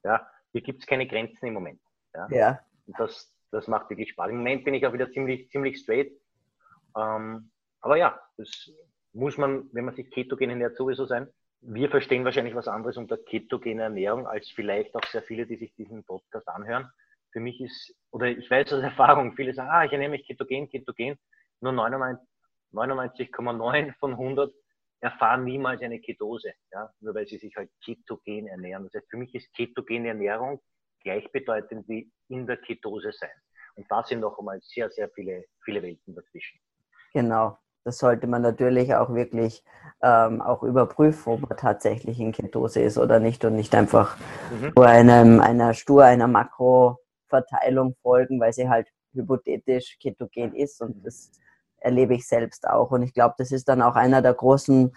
ja, 0.04 0.26
hier 0.52 0.62
gibt 0.62 0.80
es 0.80 0.86
keine 0.86 1.06
Grenzen 1.06 1.46
im 1.46 1.54
Moment. 1.54 1.80
Ja. 2.14 2.28
ja. 2.30 2.60
Und 2.86 2.98
das, 2.98 3.34
das 3.50 3.68
macht 3.68 3.90
wirklich 3.90 4.10
Spaß. 4.10 4.30
Im 4.30 4.38
Moment 4.38 4.64
bin 4.64 4.74
ich 4.74 4.86
auch 4.86 4.92
wieder 4.92 5.10
ziemlich, 5.10 5.50
ziemlich 5.50 5.78
straight. 5.78 6.12
Ähm, 6.96 7.50
aber 7.80 7.96
ja, 7.96 8.20
das 8.36 8.70
muss 9.12 9.38
man, 9.38 9.68
wenn 9.72 9.84
man 9.84 9.94
sich 9.94 10.10
ketogen 10.10 10.50
ernährt, 10.50 10.76
sowieso 10.76 11.06
sein. 11.06 11.28
Wir 11.60 11.90
verstehen 11.90 12.24
wahrscheinlich 12.24 12.54
was 12.54 12.68
anderes 12.68 12.96
unter 12.96 13.16
ketogener 13.16 13.84
Ernährung 13.84 14.26
als 14.26 14.48
vielleicht 14.50 14.94
auch 14.94 15.04
sehr 15.10 15.22
viele, 15.22 15.46
die 15.46 15.56
sich 15.56 15.74
diesen 15.74 16.04
Podcast 16.04 16.48
anhören. 16.48 16.88
Für 17.32 17.40
mich 17.40 17.60
ist, 17.60 17.94
oder 18.10 18.26
ich 18.26 18.48
weiß 18.48 18.72
aus 18.72 18.82
Erfahrung, 18.82 19.34
viele 19.34 19.52
sagen, 19.52 19.70
ah, 19.70 19.84
ich 19.84 19.92
ernähre 19.92 20.10
mich 20.10 20.26
ketogen, 20.26 20.70
ketogen. 20.70 21.18
Nur 21.60 21.72
99,9 21.72 22.18
99 22.72 23.30
von 23.98 24.12
100 24.12 24.52
erfahren 25.00 25.44
niemals 25.44 25.82
eine 25.82 26.00
Ketose, 26.00 26.52
ja, 26.72 26.90
nur 27.00 27.14
weil 27.14 27.26
sie 27.26 27.38
sich 27.38 27.54
halt 27.56 27.70
ketogen 27.84 28.46
ernähren. 28.46 28.84
Das 28.84 28.94
heißt, 28.94 29.10
für 29.10 29.16
mich 29.16 29.34
ist 29.34 29.52
ketogene 29.54 30.08
Ernährung 30.08 30.60
gleichbedeutend 31.00 31.88
wie 31.88 32.10
in 32.28 32.46
der 32.46 32.56
Ketose 32.58 33.12
sein. 33.12 33.30
Und 33.76 33.86
da 33.90 34.02
sind 34.02 34.20
noch 34.20 34.38
einmal 34.38 34.60
sehr, 34.62 34.90
sehr 34.90 35.08
viele, 35.10 35.44
viele 35.64 35.82
Welten 35.82 36.14
dazwischen. 36.14 36.58
Genau. 37.12 37.58
Das 37.84 37.98
sollte 37.98 38.26
man 38.26 38.42
natürlich 38.42 38.94
auch 38.94 39.14
wirklich 39.14 39.64
ähm, 40.02 40.42
auch 40.42 40.62
überprüfen, 40.62 41.32
ob 41.32 41.48
man 41.48 41.56
tatsächlich 41.56 42.20
in 42.20 42.32
Ketose 42.32 42.82
ist 42.82 42.98
oder 42.98 43.18
nicht 43.18 43.44
und 43.44 43.54
nicht 43.54 43.74
einfach 43.74 44.16
mhm. 44.50 44.72
nur 44.76 44.86
einem, 44.86 45.40
einer 45.40 45.72
stur 45.74 46.04
einer 46.04 46.26
Makroverteilung 46.26 47.94
folgen, 48.02 48.40
weil 48.40 48.52
sie 48.52 48.68
halt 48.68 48.88
hypothetisch 49.14 49.98
ketogen 50.00 50.54
ist 50.54 50.82
und 50.82 51.04
das 51.04 51.32
erlebe 51.78 52.14
ich 52.14 52.26
selbst 52.26 52.68
auch. 52.68 52.90
Und 52.90 53.02
ich 53.02 53.14
glaube, 53.14 53.36
das 53.38 53.52
ist 53.52 53.68
dann 53.68 53.82
auch 53.82 53.96
einer 53.96 54.20
der 54.20 54.34
großen 54.34 54.94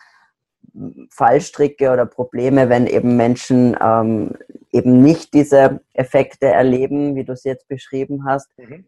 Fallstricke 1.09 1.91
oder 1.91 2.05
Probleme, 2.05 2.69
wenn 2.69 2.87
eben 2.87 3.17
Menschen 3.17 3.75
ähm, 3.81 4.35
eben 4.71 5.01
nicht 5.01 5.33
diese 5.33 5.81
Effekte 5.93 6.47
erleben, 6.47 7.15
wie 7.15 7.25
du 7.25 7.33
es 7.33 7.43
jetzt 7.43 7.67
beschrieben 7.67 8.25
hast, 8.25 8.49
mhm. 8.57 8.85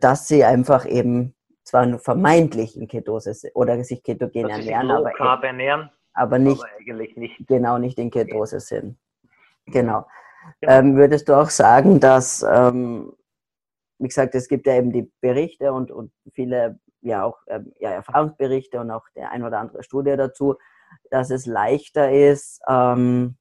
dass 0.00 0.26
sie 0.26 0.44
einfach 0.44 0.86
eben 0.86 1.34
zwar 1.64 1.84
nur 1.84 1.98
vermeintlich 1.98 2.76
in 2.76 2.88
Ketose 2.88 3.34
oder 3.54 3.82
sich 3.84 4.02
ketogen 4.02 4.48
ernähren, 4.48 4.90
aber, 4.90 5.10
ernähren, 5.44 5.90
aber 6.14 6.38
nicht, 6.38 6.62
aber 6.62 6.70
eigentlich 6.78 7.16
nicht 7.16 7.46
genau 7.46 7.78
nicht 7.78 7.98
in 7.98 8.10
Ketose 8.10 8.60
sind. 8.60 8.96
Genau. 9.66 10.06
genau. 10.60 10.72
Ähm, 10.72 10.96
würdest 10.96 11.28
du 11.28 11.34
auch 11.34 11.50
sagen, 11.50 12.00
dass, 12.00 12.46
ähm, 12.48 13.12
wie 13.98 14.08
gesagt, 14.08 14.34
es 14.34 14.48
gibt 14.48 14.66
ja 14.66 14.74
eben 14.74 14.92
die 14.92 15.10
Berichte 15.20 15.72
und, 15.72 15.90
und 15.90 16.12
viele 16.32 16.78
ja 17.00 17.24
auch 17.24 17.38
ähm, 17.48 17.72
ja, 17.80 17.90
Erfahrungsberichte 17.90 18.80
und 18.80 18.90
auch 18.90 19.08
der 19.14 19.30
ein 19.30 19.42
oder 19.42 19.58
andere 19.58 19.82
Studie 19.82 20.16
dazu, 20.16 20.56
dass 21.10 21.30
es 21.30 21.46
leichter 21.46 22.10
ist, 22.10 22.60
ähm, 22.68 23.36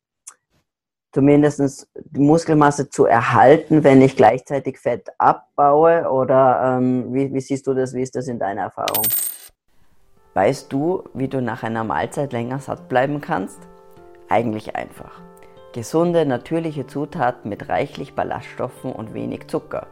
zumindest 1.12 1.88
die 1.96 2.20
Muskelmasse 2.20 2.90
zu 2.90 3.06
erhalten, 3.06 3.84
wenn 3.84 4.02
ich 4.02 4.16
gleichzeitig 4.16 4.80
Fett 4.80 5.10
abbaue? 5.18 6.10
Oder 6.10 6.78
ähm, 6.78 7.14
wie, 7.14 7.34
wie 7.34 7.42
siehst 7.42 7.66
du 7.68 7.74
das? 7.74 7.94
Wie 7.94 8.02
ist 8.02 8.16
das 8.16 8.28
in 8.28 8.40
deiner 8.40 8.64
Erfahrung? 8.64 9.06
Weißt 10.34 10.74
du, 10.74 11.04
wie 11.14 11.30
du 11.30 11.42
nach 11.42 11.64
einer 11.64 11.86
Mahlzeit 11.86 12.34
länger 12.34 12.60
satt 12.60 12.90
bleiben 12.90 13.22
kannst? 13.22 13.60
Eigentlich 14.28 14.76
einfach. 14.76 15.22
Gesunde, 15.72 16.26
natürliche 16.26 16.88
Zutaten 16.88 17.50
mit 17.50 17.70
reichlich 17.70 18.16
Ballaststoffen 18.16 18.92
und 18.92 19.14
wenig 19.14 19.48
Zucker. 19.48 19.88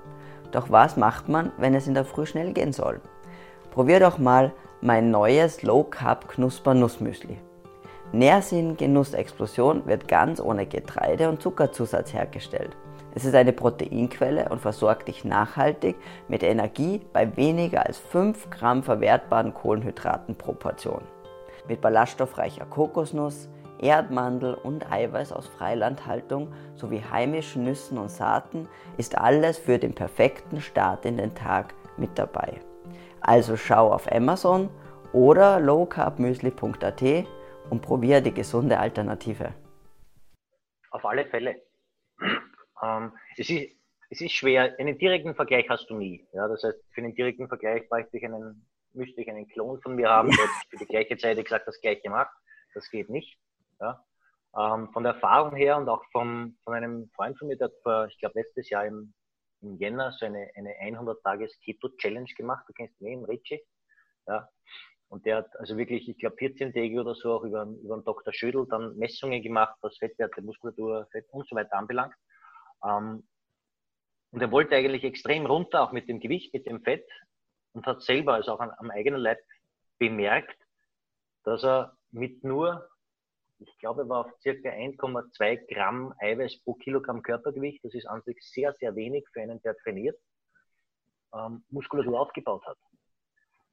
Doch 0.52 0.70
was 0.70 0.98
macht 0.98 1.30
man, 1.30 1.52
wenn 1.58 1.74
es 1.74 1.88
in 1.88 1.94
der 1.94 2.06
Früh 2.06 2.26
schnell 2.26 2.52
gehen 2.52 2.74
soll? 2.74 3.00
Probier 3.72 4.00
doch 4.00 4.18
mal 4.18 4.52
mein 4.84 5.12
neues 5.12 5.64
Low 5.64 5.86
Carb 5.86 6.28
Knusper 6.28 6.74
Nussmüsli. 6.74 7.38
Nährsinn 8.12 8.76
Genussexplosion 8.76 9.86
wird 9.86 10.10
ganz 10.10 10.42
ohne 10.42 10.66
Getreide 10.66 11.30
und 11.30 11.42
Zuckerzusatz 11.42 12.14
hergestellt. 12.14 12.76
Es 13.16 13.24
ist 13.24 13.34
eine 13.34 13.54
Proteinquelle 13.54 14.50
und 14.50 14.60
versorgt 14.60 15.08
dich 15.08 15.24
nachhaltig 15.24 15.96
mit 16.28 16.44
Energie 16.44 17.00
bei 17.14 17.38
weniger 17.38 17.86
als 17.86 17.98
5 17.98 18.50
Gramm 18.50 18.84
verwertbaren 18.84 19.54
Kohlenhydraten 19.54 20.36
pro 20.36 20.52
Portion. 20.52 21.04
Mit 21.70 21.80
ballaststoffreicher 21.80 22.66
Kokosnuss, 22.66 23.48
Erdmandel 23.80 24.54
und 24.54 24.92
Eiweiß 24.92 25.32
aus 25.32 25.48
Freilandhaltung 25.48 26.50
sowie 26.76 27.02
heimischen 27.10 27.64
Nüssen 27.64 27.98
und 27.98 28.12
Saaten 28.12 28.68
ist 28.98 29.18
alles 29.18 29.58
für 29.58 29.80
den 29.80 29.96
perfekten 29.96 30.60
Start 30.60 31.06
in 31.06 31.16
den 31.16 31.34
Tag 31.34 31.74
mit 31.96 32.20
dabei. 32.20 32.60
Also 33.26 33.56
schau 33.56 33.92
auf 33.92 34.12
Amazon 34.12 34.70
oder 35.14 35.60
lowcarbmüsli.at 35.62 37.02
und 37.70 37.82
probiere 37.82 38.22
die 38.22 38.34
gesunde 38.34 38.78
Alternative. 38.78 39.54
Auf 40.92 41.06
alle 41.06 41.26
Fälle. 41.26 41.62
Ähm, 42.84 43.14
es, 43.38 43.50
ist, 43.50 43.72
es 44.10 44.20
ist 44.20 44.34
schwer. 44.34 44.76
Einen 44.78 44.98
direkten 44.98 45.36
Vergleich 45.36 45.70
hast 45.70 45.90
du 45.90 45.96
nie. 45.96 46.28
Ja, 46.34 46.50
das 46.50 46.64
heißt, 46.64 46.78
für 46.92 47.02
einen 47.02 47.16
direkten 47.16 47.48
Vergleich 47.48 47.88
bräuchte 47.88 48.18
ich 48.18 48.26
einen, 48.26 48.68
müsste 48.92 49.22
ich 49.22 49.30
einen 49.30 49.48
Klon 49.48 49.80
von 49.82 49.96
mir 49.96 50.10
haben, 50.10 50.30
der 50.30 50.46
für 50.70 50.78
die 50.78 50.86
gleiche 50.86 51.16
Zeit 51.16 51.38
exakt 51.38 51.66
das 51.66 51.80
gleiche 51.80 52.10
macht. 52.10 52.36
Das 52.74 52.90
geht 52.92 53.10
nicht. 53.10 53.38
Ja. 53.80 54.04
Ähm, 54.58 54.90
von 54.92 55.04
der 55.04 55.14
Erfahrung 55.14 55.56
her 55.56 55.78
und 55.78 55.88
auch 55.88 56.04
vom, 56.12 56.58
von 56.66 56.74
einem 56.74 57.10
Freund 57.16 57.40
von 57.40 57.48
mir, 57.48 57.58
der 57.58 57.72
vor, 57.84 58.08
ich 58.08 58.20
glaube, 58.20 58.40
letztes 58.42 58.70
Jahr 58.70 58.86
im 58.86 59.14
im 59.64 59.78
Jänner 59.78 60.12
so 60.12 60.26
eine, 60.26 60.50
eine 60.56 60.74
100-Tages-Keto-Challenge 60.80 62.32
gemacht. 62.36 62.66
Du 62.68 62.74
kennst 62.74 63.00
ihn, 63.02 63.26
Ritchie. 63.26 63.62
Ja. 64.28 64.50
Und 65.08 65.26
der 65.26 65.38
hat 65.38 65.60
also 65.60 65.78
wirklich, 65.78 66.10
ich 66.10 66.18
glaube, 66.18 66.38
14 66.38 66.74
Tage 66.74 67.00
oder 67.00 67.16
so 67.16 67.34
auch 67.34 67.44
über, 67.44 67.64
über 67.64 67.98
den 67.98 68.04
Dr. 68.04 68.34
Schödel 68.34 68.66
dann 68.68 68.98
Messungen 68.98 69.42
gemacht, 69.42 69.76
was 69.82 69.98
Fettwerte, 69.98 70.42
Muskulatur, 70.42 71.08
Fett 71.12 71.28
und 71.32 71.48
so 71.48 71.56
weiter 71.56 71.78
anbelangt. 71.78 72.16
Ähm, 72.84 73.28
und 74.32 74.42
er 74.42 74.52
wollte 74.52 74.76
eigentlich 74.76 75.04
extrem 75.04 75.46
runter, 75.46 75.84
auch 75.84 75.92
mit 75.92 76.10
dem 76.10 76.20
Gewicht, 76.20 76.54
mit 76.54 76.66
dem 76.66 76.82
Fett 76.82 77.08
und 77.74 77.86
hat 77.86 78.02
selber, 78.02 78.34
also 78.34 78.54
auch 78.54 78.60
am 78.60 78.90
eigenen 78.90 79.20
Leib 79.20 79.40
bemerkt, 80.00 80.58
dass 81.44 81.64
er 81.64 81.96
mit 82.12 82.44
nur 82.44 82.90
ich 83.68 83.78
glaube, 83.80 84.08
war 84.10 84.26
auf 84.26 84.32
circa 84.42 84.70
1,2 84.70 85.74
Gramm 85.74 86.14
Eiweiß 86.20 86.64
pro 86.64 86.74
Kilogramm 86.76 87.22
Körpergewicht. 87.22 87.84
Das 87.84 87.94
ist 87.94 88.06
an 88.06 88.22
sich 88.24 88.38
sehr, 88.42 88.74
sehr 88.80 88.96
wenig 88.96 89.26
für 89.32 89.42
einen, 89.42 89.62
der 89.62 89.76
trainiert, 89.78 90.20
ähm, 91.34 91.64
Muskulatur 91.70 92.20
aufgebaut 92.20 92.66
hat. 92.66 92.78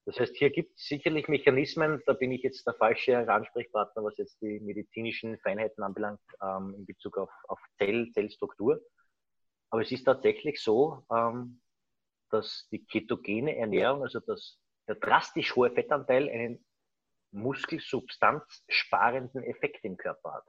Das 0.07 0.19
heißt, 0.19 0.37
hier 0.37 0.51
gibt 0.51 0.77
es 0.77 0.87
sicherlich 0.87 1.29
Mechanismen, 1.29 2.03
da 2.07 2.15
bin 2.15 2.33
ich 2.33 2.43
jetzt 2.43 2.67
der 2.67 2.75
falsche 2.75 3.17
Ansprechpartner, 3.31 4.03
was 4.03 4.17
jetzt 4.17 4.41
die 4.41 4.59
medizinischen 4.61 5.39
Feinheiten 5.39 5.85
anbelangt, 5.85 6.21
ähm, 6.43 6.75
in 6.77 6.87
Bezug 6.87 7.19
auf, 7.19 7.31
auf 7.49 7.61
Zell, 7.79 8.11
Zellstruktur. 8.13 8.81
Aber 9.71 9.83
es 9.83 9.93
ist 9.93 10.05
tatsächlich 10.05 10.63
so, 10.63 11.05
ähm, 11.13 11.61
dass 12.31 12.67
die 12.73 12.85
ketogene 12.85 13.57
Ernährung, 13.57 14.03
also 14.03 14.21
das, 14.21 14.59
der 14.89 14.97
drastisch 14.97 15.55
hohe 15.55 15.71
Fettanteil, 15.71 16.29
einen 16.29 16.65
muskelsubstanzsparenden 17.33 19.43
Effekt 19.45 19.85
im 19.85 19.97
Körper 19.97 20.35
hat. 20.35 20.47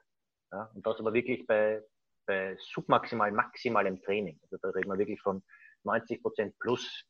Ja, 0.52 0.70
und 0.74 0.86
das 0.86 1.00
aber 1.00 1.14
wirklich 1.14 1.48
bei, 1.48 1.82
bei 2.26 2.58
submaximal, 2.58 3.32
maximalem 3.32 4.02
Training. 4.02 4.40
Also 4.44 4.58
da 4.58 4.70
reden 4.70 4.90
wir 4.90 4.98
wirklich 4.98 5.22
von 5.22 5.44
90 5.84 6.22
Prozent 6.22 6.58
plus 6.60 7.06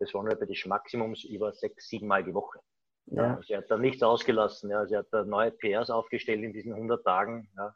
des 0.00 0.12
Vulnerability 0.12 0.68
Maximums 0.68 1.24
über 1.24 1.52
sechs, 1.52 1.88
sieben 1.88 2.06
Mal 2.06 2.24
die 2.24 2.34
Woche. 2.34 2.60
Ja. 3.06 3.34
ja. 3.34 3.42
Sie 3.42 3.56
hat 3.56 3.70
da 3.70 3.78
nichts 3.78 4.02
ausgelassen. 4.02 4.70
Ja. 4.70 4.86
Sie 4.86 4.96
hat 4.96 5.06
da 5.10 5.24
neue 5.24 5.52
PRs 5.52 5.90
aufgestellt 5.90 6.42
in 6.42 6.52
diesen 6.52 6.74
100 6.74 7.04
Tagen. 7.04 7.50
Ja. 7.56 7.74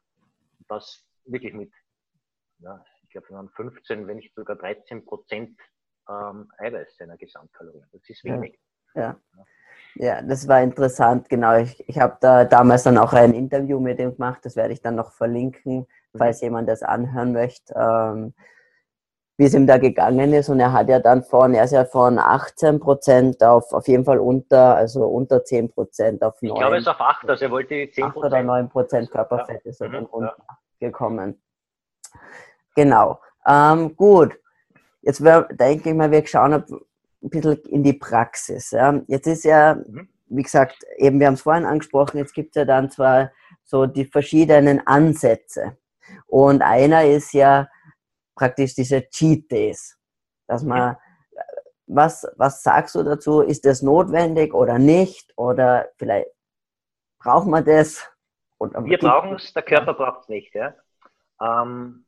Das 0.68 1.04
wirklich 1.24 1.54
mit, 1.54 1.72
ja, 2.58 2.84
ich 3.02 3.10
glaube, 3.10 3.30
wir 3.30 3.36
haben 3.36 3.50
15, 3.50 4.06
wenn 4.06 4.16
nicht 4.16 4.34
sogar 4.34 4.56
13 4.56 5.04
Prozent 5.04 5.58
ähm, 6.08 6.50
Eiweiß 6.58 6.96
seiner 6.96 7.16
Gesamtkalorien. 7.16 7.88
Das 7.92 8.08
ist 8.08 8.24
wenig. 8.24 8.58
Ja. 8.94 9.20
ja. 9.34 9.44
Ja, 9.98 10.20
das 10.20 10.46
war 10.46 10.62
interessant, 10.62 11.28
genau. 11.28 11.56
Ich, 11.56 11.88
ich 11.88 11.98
habe 11.98 12.18
da 12.20 12.44
damals 12.44 12.82
dann 12.82 12.98
auch 12.98 13.14
ein 13.14 13.32
Interview 13.32 13.80
mit 13.80 13.98
ihm 13.98 14.12
gemacht, 14.14 14.40
das 14.42 14.54
werde 14.54 14.74
ich 14.74 14.82
dann 14.82 14.94
noch 14.94 15.12
verlinken, 15.12 15.86
mhm. 16.12 16.18
falls 16.18 16.42
jemand 16.42 16.68
das 16.68 16.82
anhören 16.82 17.32
möchte, 17.32 17.74
ähm, 17.74 18.34
wie 19.38 19.44
es 19.44 19.54
ihm 19.54 19.66
da 19.66 19.78
gegangen 19.78 20.34
ist. 20.34 20.50
Und 20.50 20.60
er 20.60 20.74
hat 20.74 20.90
ja 20.90 20.98
dann 20.98 21.22
von, 21.22 21.54
er 21.54 21.64
ist 21.64 21.72
ja 21.72 21.86
von 21.86 22.18
18 22.18 22.78
Prozent 22.78 23.42
auf 23.42 23.72
auf 23.72 23.88
jeden 23.88 24.04
Fall 24.04 24.18
unter, 24.18 24.76
also 24.76 25.06
unter 25.06 25.42
10 25.42 25.70
Prozent 25.70 26.22
auf 26.22 26.42
9. 26.42 26.52
Ich 26.52 26.60
glaube, 26.60 26.76
es 26.76 26.82
ist 26.82 26.88
auf 26.88 27.00
8, 27.00 27.30
also 27.30 27.44
er 27.46 27.50
wollte 27.50 27.90
10 27.90 28.04
8 28.04 28.16
oder 28.16 28.42
9 28.42 28.68
Prozent 28.68 29.10
Körperfett 29.10 29.64
ja. 29.64 29.70
ist 29.70 29.80
er 29.80 29.88
mhm, 29.88 30.08
dann 30.12 30.22
ja. 30.22 30.34
gekommen. 30.78 31.40
Genau. 32.74 33.18
Ähm, 33.46 33.96
gut. 33.96 34.38
Jetzt 35.00 35.22
denke 35.24 35.90
ich 35.90 35.94
mal, 35.94 36.10
wir 36.10 36.26
schauen, 36.26 36.64
ein 37.26 37.30
bisschen 37.30 37.56
in 37.66 37.82
die 37.82 37.92
Praxis. 37.92 38.74
Jetzt 39.06 39.26
ist 39.26 39.44
ja, 39.44 39.74
mhm. 39.74 40.08
wie 40.26 40.42
gesagt, 40.42 40.84
eben 40.96 41.20
wir 41.20 41.26
haben 41.26 41.34
es 41.34 41.42
vorhin 41.42 41.64
angesprochen, 41.64 42.18
jetzt 42.18 42.34
gibt 42.34 42.56
es 42.56 42.60
ja 42.60 42.64
dann 42.64 42.90
zwar 42.90 43.30
so 43.64 43.86
die 43.86 44.04
verschiedenen 44.04 44.86
Ansätze. 44.86 45.76
Und 46.26 46.62
einer 46.62 47.04
ist 47.04 47.32
ja 47.32 47.68
praktisch 48.36 48.74
diese 48.74 49.08
Cheat 49.08 49.50
Days, 49.50 49.98
dass 50.46 50.62
man, 50.62 50.96
was, 51.86 52.26
was 52.36 52.62
sagst 52.62 52.94
du 52.94 53.02
dazu? 53.02 53.40
Ist 53.40 53.64
das 53.64 53.82
notwendig 53.82 54.54
oder 54.54 54.78
nicht? 54.78 55.32
Oder 55.36 55.88
vielleicht 55.96 56.28
braucht 57.18 57.46
man 57.46 57.64
das? 57.64 58.08
Wir 58.58 58.98
brauchen 58.98 59.34
es, 59.34 59.52
der 59.52 59.62
Körper 59.62 59.94
braucht 59.94 60.22
es 60.22 60.28
nicht. 60.28 60.54
Ja. 60.54 60.74
Ähm, 61.40 62.04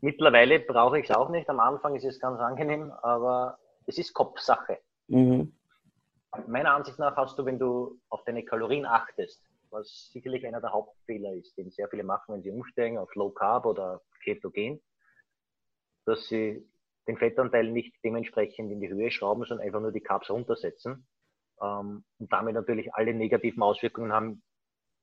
mittlerweile 0.00 0.60
brauche 0.60 0.98
ich 0.98 1.08
es 1.08 1.16
auch 1.16 1.28
nicht. 1.28 1.48
Am 1.48 1.60
Anfang 1.60 1.94
ist 1.94 2.04
es 2.04 2.20
ganz 2.20 2.40
angenehm, 2.40 2.92
aber 3.02 3.58
es 3.86 3.98
ist 3.98 4.12
Kopfsache. 4.12 4.78
Mhm. 5.08 5.52
Meiner 6.46 6.74
Ansicht 6.74 6.98
nach 6.98 7.16
hast 7.16 7.38
du, 7.38 7.44
wenn 7.44 7.58
du 7.58 7.98
auf 8.08 8.24
deine 8.24 8.44
Kalorien 8.44 8.84
achtest, 8.84 9.42
was 9.70 10.10
sicherlich 10.12 10.46
einer 10.46 10.60
der 10.60 10.72
Hauptfehler 10.72 11.32
ist, 11.32 11.56
den 11.56 11.70
sehr 11.70 11.88
viele 11.88 12.04
machen, 12.04 12.34
wenn 12.34 12.42
sie 12.42 12.50
umsteigen 12.50 12.98
auf 12.98 13.14
Low 13.14 13.30
Carb 13.30 13.64
oder 13.66 14.02
Ketogen, 14.22 14.82
dass 16.04 16.26
sie 16.28 16.68
den 17.06 17.16
Fettanteil 17.16 17.70
nicht 17.70 17.94
dementsprechend 18.04 18.70
in 18.70 18.80
die 18.80 18.88
Höhe 18.88 19.10
schrauben, 19.10 19.44
sondern 19.44 19.66
einfach 19.66 19.80
nur 19.80 19.92
die 19.92 20.00
Carbs 20.00 20.28
runtersetzen 20.28 21.06
ähm, 21.62 22.04
und 22.18 22.32
damit 22.32 22.54
natürlich 22.54 22.92
alle 22.94 23.14
negativen 23.14 23.62
Auswirkungen 23.62 24.12
haben 24.12 24.42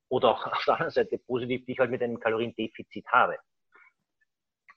oder 0.09 0.31
auch 0.31 0.45
auf 0.45 0.63
der 0.65 0.73
anderen 0.75 0.91
Seite 0.91 1.17
positiv, 1.17 1.65
die 1.65 1.73
ich 1.73 1.79
halt 1.79 1.91
mit 1.91 2.03
einem 2.03 2.19
Kaloriendefizit 2.19 3.07
habe. 3.07 3.37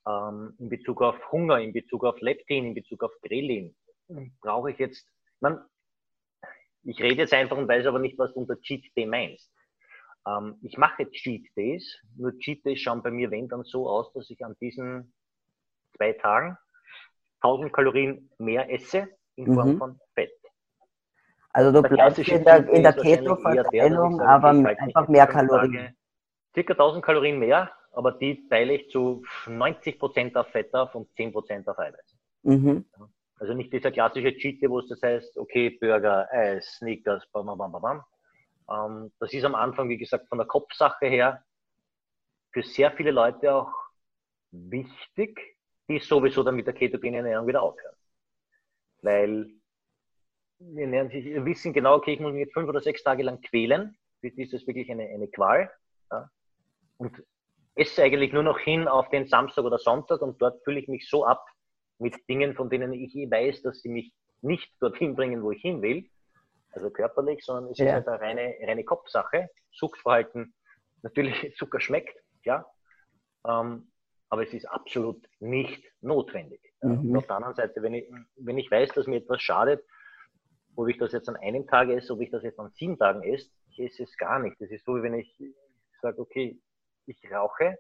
Ähm, 0.07 0.55
in 0.59 0.69
Bezug 0.69 1.03
auf 1.03 1.17
Hunger, 1.33 1.59
in 1.61 1.73
Bezug 1.73 2.05
auf 2.05 2.21
Leptin, 2.21 2.65
in 2.67 2.75
Bezug 2.75 3.03
auf 3.03 3.13
Grelin, 3.23 3.75
brauche 4.41 4.71
ich 4.71 4.79
jetzt, 4.79 5.07
man, 5.41 5.65
ich 6.83 7.01
rede 7.01 7.23
jetzt 7.23 7.33
einfach 7.33 7.57
und 7.57 7.69
weiß 7.69 7.87
aber 7.87 7.99
nicht, 7.99 8.19
was 8.19 8.33
du 8.33 8.41
unter 8.41 8.61
Cheat 8.61 8.85
Day 8.97 9.07
meinst. 9.07 9.51
Ähm, 10.27 10.59
ich 10.63 10.77
mache 10.79 11.11
Cheat 11.11 11.47
Days, 11.57 11.99
nur 12.17 12.37
Cheat 12.39 12.65
Days 12.65 12.81
schauen 12.81 13.03
bei 13.03 13.11
mir, 13.11 13.31
wenn 13.31 13.49
dann 13.49 13.65
so 13.65 13.89
aus, 13.89 14.13
dass 14.13 14.31
ich 14.31 14.45
an 14.45 14.57
diesen 14.61 15.13
zwei 15.97 16.13
Tagen 16.13 16.57
1000 17.41 17.73
Kalorien 17.73 18.31
mehr 18.39 18.73
esse 18.73 19.09
in 19.37 19.55
Form 19.55 19.75
mhm. 19.75 19.79
von 19.79 20.01
Fett. 20.15 20.33
Also 21.53 21.73
du 21.73 21.89
bleibst 21.89 22.19
in 22.19 22.45
der, 22.45 22.69
in 22.69 22.83
der 22.83 22.93
Keto-Verteilung, 22.93 24.21
aber 24.21 24.51
okay, 24.51 24.77
einfach 24.79 25.09
mehr 25.09 25.27
Kalorien. 25.27 25.73
Tage, 25.73 25.95
circa 26.55 26.73
1000 26.75 27.05
Kalorien 27.05 27.39
mehr, 27.39 27.71
aber 27.93 28.13
die 28.13 28.47
teile 28.49 28.75
ich 28.75 28.91
zu 28.91 29.25
90% 29.47 30.37
auf 30.37 30.49
Fett 30.49 30.75
auf 30.75 30.95
und 30.95 31.09
10% 31.17 31.67
auf 31.67 31.79
Eiweiß. 31.79 32.17
Mhm. 32.43 32.85
Also 33.39 33.53
nicht 33.53 33.73
dieser 33.73 33.91
klassische 33.91 34.35
Cheat, 34.37 34.63
wo 34.69 34.79
es 34.79 34.89
das 34.89 35.03
heißt, 35.03 35.37
okay, 35.37 35.71
Burger, 35.71 36.27
Eis, 36.33 36.77
Sneakers, 36.79 37.27
bam, 37.33 37.47
bam, 37.47 37.59
bam, 37.59 37.73
bam. 37.73 38.05
Ähm, 38.71 39.13
das 39.21 39.33
ist 39.33 39.45
am 39.45 39.55
Anfang, 39.55 39.89
wie 39.89 39.99
gesagt, 39.99 40.29
von 40.29 40.39
der 40.39 40.47
Kopfsache 40.47 41.07
her 41.07 41.45
für 42.53 42.63
sehr 42.63 42.91
viele 42.93 43.11
Leute 43.11 43.55
auch 43.55 43.73
wichtig, 44.51 45.57
die 45.89 45.99
sowieso 45.99 46.43
dann 46.43 46.57
mit 46.57 46.67
der 46.67 46.75
ketogenen 46.75 47.17
Ernährung 47.17 47.47
wieder 47.47 47.63
aufhören. 47.63 47.97
Weil 49.03 49.51
wir 50.59 51.09
sich, 51.11 51.27
wir 51.27 51.45
wissen 51.45 51.75
genau, 51.75 51.97
okay, 51.97 52.15
ich 52.15 52.21
muss 52.21 52.33
mich 52.33 52.41
jetzt 52.41 52.55
fünf 52.55 52.69
oder 52.69 52.81
sechs 52.81 53.03
Tage 53.03 53.23
lang 53.23 53.41
quälen. 53.43 53.97
Ist 54.23 54.53
das 54.53 54.67
wirklich 54.67 54.91
eine, 54.91 55.05
eine 55.05 55.29
Qual? 55.29 55.71
Ja? 56.11 56.31
Und 56.97 57.23
esse 57.75 58.03
eigentlich 58.03 58.33
nur 58.33 58.43
noch 58.43 58.59
hin 58.59 58.89
auf 58.89 59.11
den 59.11 59.27
Samstag 59.27 59.65
oder 59.65 59.79
Sonntag 59.79 60.23
und 60.23 60.41
dort 60.41 60.65
fühle 60.65 60.81
ich 60.81 60.89
mich 60.89 61.09
so 61.09 61.27
ab 61.27 61.47
mit 61.99 62.29
Dingen, 62.29 62.55
von 62.55 62.71
denen 62.71 62.93
ich 62.93 63.15
eh 63.15 63.31
weiß, 63.31 63.63
dass 63.63 63.81
sie 63.81 63.89
mich 63.89 64.13
nicht 64.43 64.71
dorthin 64.81 65.17
bringen, 65.17 65.43
wo 65.43 65.51
ich 65.51 65.63
hin 65.63 65.83
will, 65.83 66.09
also 66.73 66.91
körperlich, 66.91 67.45
sondern 67.45 67.73
es 67.73 67.79
ja. 67.79 67.87
ist 67.87 68.07
halt 68.07 68.09
eine 68.09 68.21
reine, 68.21 68.55
reine 68.63 68.85
Kopfsache. 68.85 69.49
Suchtverhalten, 69.73 70.55
natürlich 71.03 71.55
Zucker 71.57 71.81
schmeckt, 71.81 72.17
ja, 72.45 72.67
ähm, 73.47 73.91
aber 74.29 74.43
es 74.43 74.53
ist 74.53 74.67
absolut 74.67 75.27
nicht 75.41 75.85
notwendig. 76.01 76.61
Mhm. 76.83 77.17
auf 77.17 77.27
der 77.27 77.37
anderen 77.37 77.55
Seite, 77.55 77.83
wenn 77.83 77.95
ich, 77.95 78.07
wenn 78.37 78.59
ich 78.59 78.71
weiß, 78.71 78.91
dass 78.91 79.07
mir 79.07 79.17
etwas 79.17 79.41
schadet, 79.41 79.83
ob 80.77 80.89
ich 80.89 80.99
das 80.99 81.13
jetzt 81.13 81.29
an 81.29 81.37
einem 81.37 81.67
Tag 81.67 81.89
esse, 81.89 82.13
ob 82.13 82.21
ich 82.21 82.31
das 82.31 82.43
jetzt 82.43 82.59
an 82.59 82.71
sieben 82.73 82.99
Tagen 82.99 83.23
esse, 83.23 83.51
ich 83.71 83.81
esse 83.81 84.03
es 84.03 84.17
gar 84.17 84.39
nicht. 84.39 84.61
Das 84.61 84.71
ist 84.71 84.85
so, 84.85 84.97
wie 84.97 85.03
wenn 85.03 85.15
ich 85.15 85.43
sage, 86.03 86.21
okay, 86.21 86.61
ich 87.07 87.19
rauche. 87.31 87.79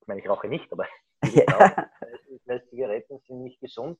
Ich 0.00 0.06
meine, 0.06 0.20
ich 0.20 0.28
rauche 0.28 0.48
nicht, 0.48 0.70
aber 0.72 0.86
rauche, 1.24 1.90
ich 2.30 2.46
weiß, 2.46 2.68
Zigaretten 2.68 3.18
sind 3.26 3.42
nicht 3.42 3.60
gesund. 3.60 3.98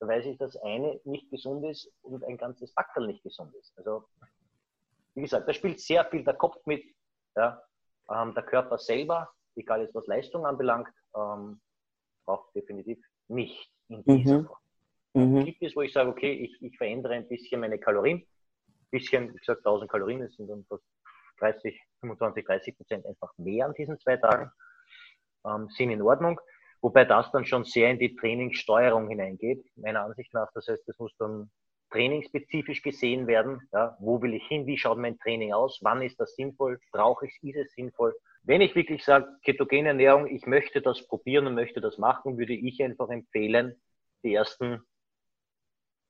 Da 0.00 0.08
weiß 0.08 0.26
ich, 0.26 0.38
dass 0.38 0.56
eine 0.56 1.00
nicht 1.04 1.30
gesund 1.30 1.64
ist 1.64 1.90
und 2.02 2.24
ein 2.24 2.36
ganzes 2.36 2.72
Backel 2.74 3.06
nicht 3.06 3.22
gesund 3.22 3.54
ist. 3.54 3.72
Also, 3.78 4.04
wie 5.14 5.22
gesagt, 5.22 5.48
da 5.48 5.52
spielt 5.52 5.80
sehr 5.80 6.04
viel 6.06 6.24
der 6.24 6.34
Kopf 6.34 6.56
mit. 6.66 6.84
Ja. 7.36 7.62
Ähm, 8.10 8.34
der 8.34 8.42
Körper 8.42 8.78
selber, 8.78 9.32
egal 9.56 9.82
jetzt 9.82 9.94
was 9.94 10.06
Leistung 10.06 10.44
anbelangt, 10.44 10.88
ähm, 11.16 11.60
braucht 12.24 12.54
definitiv 12.54 12.98
nicht 13.28 13.70
in 13.88 14.02
dieser 14.04 14.38
mhm. 14.38 14.46
Form. 14.46 14.58
Mhm. 15.14 15.44
Gibt 15.44 15.62
es, 15.62 15.76
wo 15.76 15.82
ich 15.82 15.92
sage, 15.92 16.10
okay, 16.10 16.32
ich, 16.32 16.60
ich 16.60 16.76
verändere 16.76 17.14
ein 17.14 17.28
bisschen 17.28 17.60
meine 17.60 17.78
Kalorien. 17.78 18.18
Ein 18.18 18.86
bisschen, 18.90 19.32
wie 19.32 19.38
gesagt, 19.38 19.60
1000 19.60 19.90
Kalorien, 19.90 20.20
das 20.20 20.34
sind 20.34 20.48
dann 20.48 20.64
fast 20.68 20.84
30, 21.38 21.80
25, 22.00 22.44
30 22.44 22.76
Prozent 22.76 23.06
einfach 23.06 23.32
mehr 23.38 23.66
an 23.66 23.74
diesen 23.74 23.98
zwei 24.00 24.16
Tagen, 24.16 24.50
ähm, 25.46 25.68
sind 25.70 25.90
in 25.90 26.02
Ordnung. 26.02 26.40
Wobei 26.84 27.06
das 27.06 27.32
dann 27.32 27.46
schon 27.46 27.64
sehr 27.64 27.90
in 27.90 27.98
die 27.98 28.14
Trainingssteuerung 28.14 29.08
hineingeht, 29.08 29.64
meiner 29.74 30.02
Ansicht 30.02 30.34
nach. 30.34 30.52
Das 30.52 30.68
heißt, 30.68 30.86
das 30.86 30.98
muss 30.98 31.16
dann 31.16 31.50
trainingsspezifisch 31.90 32.82
gesehen 32.82 33.26
werden. 33.26 33.66
Ja, 33.72 33.96
wo 34.00 34.20
will 34.20 34.34
ich 34.34 34.46
hin? 34.48 34.66
Wie 34.66 34.76
schaut 34.76 34.98
mein 34.98 35.18
Training 35.18 35.54
aus? 35.54 35.78
Wann 35.80 36.02
ist 36.02 36.20
das 36.20 36.36
sinnvoll? 36.36 36.78
Brauche 36.92 37.24
ich 37.24 37.32
es? 37.36 37.42
Ist 37.42 37.56
es 37.56 37.72
sinnvoll? 37.72 38.14
Wenn 38.42 38.60
ich 38.60 38.74
wirklich 38.74 39.02
sage, 39.02 39.26
ketogene 39.42 39.88
Ernährung, 39.88 40.26
ich 40.26 40.44
möchte 40.44 40.82
das 40.82 41.08
probieren 41.08 41.46
und 41.46 41.54
möchte 41.54 41.80
das 41.80 41.96
machen, 41.96 42.36
würde 42.36 42.52
ich 42.52 42.82
einfach 42.82 43.08
empfehlen, 43.08 43.80
die 44.22 44.34
ersten 44.34 44.82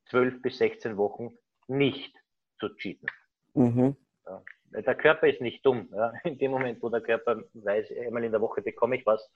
12 0.07 0.43
bis 0.43 0.59
16 0.59 0.97
Wochen 0.97 1.39
nicht 1.69 2.17
zu 2.59 2.69
cheaten. 2.71 3.09
Mhm. 3.55 3.95
Ja. 4.27 4.43
Der 4.73 4.97
Körper 4.97 5.29
ist 5.29 5.41
nicht 5.41 5.65
dumm. 5.65 5.89
Ja. 5.93 6.13
In 6.25 6.37
dem 6.37 6.51
Moment, 6.51 6.83
wo 6.83 6.89
der 6.89 7.01
Körper 7.01 7.45
weiß, 7.53 7.93
einmal 8.05 8.25
in 8.25 8.33
der 8.33 8.41
Woche 8.41 8.61
bekomme 8.61 8.97
ich 8.97 9.07
was, 9.07 9.31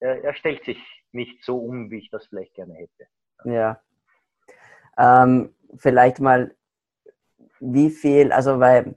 er, 0.00 0.24
er 0.24 0.34
stellt 0.34 0.64
sich 0.64 0.78
nicht 1.12 1.42
so 1.44 1.58
um, 1.58 1.90
wie 1.90 1.98
ich 1.98 2.10
das 2.10 2.26
vielleicht 2.26 2.54
gerne 2.54 2.74
hätte. 2.74 3.06
Ja. 3.44 3.80
Ähm, 4.98 5.54
vielleicht 5.76 6.20
mal, 6.20 6.54
wie 7.60 7.90
viel, 7.90 8.32
also 8.32 8.60
weil 8.60 8.96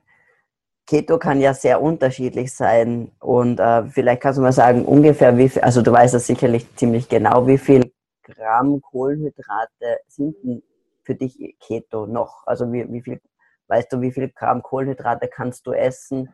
Keto 0.85 1.19
kann 1.19 1.39
ja 1.39 1.53
sehr 1.53 1.81
unterschiedlich 1.81 2.53
sein 2.53 3.11
und 3.19 3.59
äh, 3.59 3.85
vielleicht 3.85 4.21
kannst 4.21 4.39
du 4.39 4.41
mal 4.41 4.51
sagen, 4.51 4.85
ungefähr 4.85 5.37
wie 5.37 5.47
viel, 5.47 5.61
also 5.61 5.81
du 5.81 5.91
weißt 5.91 6.15
das 6.15 6.27
sicherlich 6.27 6.75
ziemlich 6.75 7.07
genau, 7.07 7.45
wie 7.47 7.57
viel 7.57 7.91
Gramm 8.23 8.81
Kohlenhydrate 8.81 9.99
sind 10.07 10.35
denn 10.43 10.63
für 11.03 11.15
dich 11.15 11.55
Keto 11.59 12.05
noch? 12.05 12.45
Also 12.45 12.71
wie, 12.71 12.91
wie 12.91 13.01
viel, 13.01 13.21
weißt 13.67 13.93
du, 13.93 14.01
wie 14.01 14.11
viel 14.11 14.29
Gramm 14.29 14.61
Kohlenhydrate 14.61 15.27
kannst 15.27 15.65
du 15.67 15.73
essen? 15.73 16.33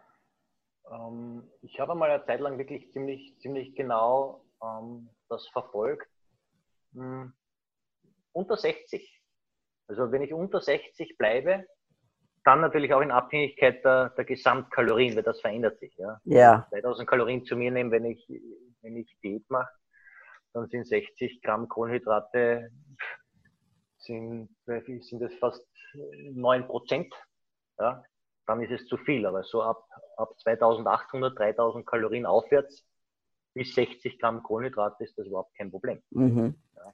Ähm, 0.91 1.43
ich 1.61 1.79
habe 1.79 1.95
mal 1.95 2.09
eine 2.09 2.25
Zeit 2.25 2.39
lang 2.39 2.57
wirklich 2.57 2.91
ziemlich, 2.91 3.37
ziemlich 3.39 3.75
genau 3.75 4.44
ähm, 4.65 5.09
das 5.29 5.47
verfolgt. 5.49 6.07
Hm, 6.93 7.33
unter 8.31 8.57
60. 8.57 9.21
Also 9.87 10.11
wenn 10.11 10.23
ich 10.23 10.33
unter 10.33 10.61
60 10.61 11.17
bleibe, 11.17 11.65
dann 12.43 12.61
natürlich 12.61 12.93
auch 12.93 13.01
in 13.01 13.11
Abhängigkeit 13.11 13.83
der, 13.83 14.09
der 14.11 14.25
Gesamtkalorien, 14.25 15.15
weil 15.15 15.23
das 15.23 15.41
verändert 15.41 15.79
sich. 15.79 15.95
Ja. 15.97 16.19
ja. 16.25 16.67
2000 16.69 17.07
Kalorien 17.07 17.45
zu 17.45 17.55
mir 17.55 17.71
nehmen, 17.71 17.91
wenn 17.91 18.05
ich, 18.05 18.27
wenn 18.81 18.97
ich 18.97 19.17
Diät 19.23 19.49
mache, 19.49 19.69
dann 20.53 20.67
sind 20.67 20.87
60 20.87 21.41
Gramm 21.41 21.67
Kohlenhydrate, 21.67 22.71
sind, 23.97 24.49
sind 24.65 25.19
das 25.21 25.33
fast 25.35 25.65
9 25.93 26.67
Prozent. 26.67 27.13
Ja, 27.79 28.03
dann 28.45 28.61
ist 28.61 28.71
es 28.71 28.87
zu 28.87 28.97
viel. 28.97 29.25
Aber 29.25 29.43
so 29.43 29.63
ab, 29.63 29.83
ab 30.17 30.29
2800, 30.39 31.37
3000 31.37 31.85
Kalorien 31.85 32.25
aufwärts 32.25 32.85
bis 33.55 33.73
60 33.73 34.19
Gramm 34.19 34.43
Kohlenhydrate 34.43 35.03
ist 35.05 35.17
das 35.17 35.25
überhaupt 35.25 35.55
kein 35.55 35.71
Problem. 35.71 36.03
Mhm. 36.11 36.55
Ja. 36.75 36.93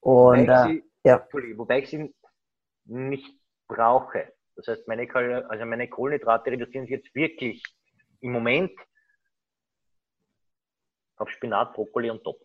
Und, 0.00 0.40
wobei, 0.40 0.42
ich 0.42 0.48
äh, 0.48 0.66
sie, 0.66 0.84
ja. 1.04 1.28
wobei 1.56 1.78
ich 1.78 1.88
sie 1.88 2.14
nicht 2.84 3.40
brauche. 3.68 4.32
Das 4.56 4.66
heißt, 4.66 4.88
meine, 4.88 5.08
also 5.48 5.64
meine 5.64 5.88
Kohlenhydrate 5.88 6.50
reduzieren 6.50 6.86
sich 6.86 6.96
jetzt 6.96 7.14
wirklich 7.14 7.62
im 8.20 8.32
Moment 8.32 8.72
auf 11.16 11.30
Spinat, 11.30 11.74
Brokkoli 11.74 12.10
und 12.10 12.24
Top. 12.24 12.40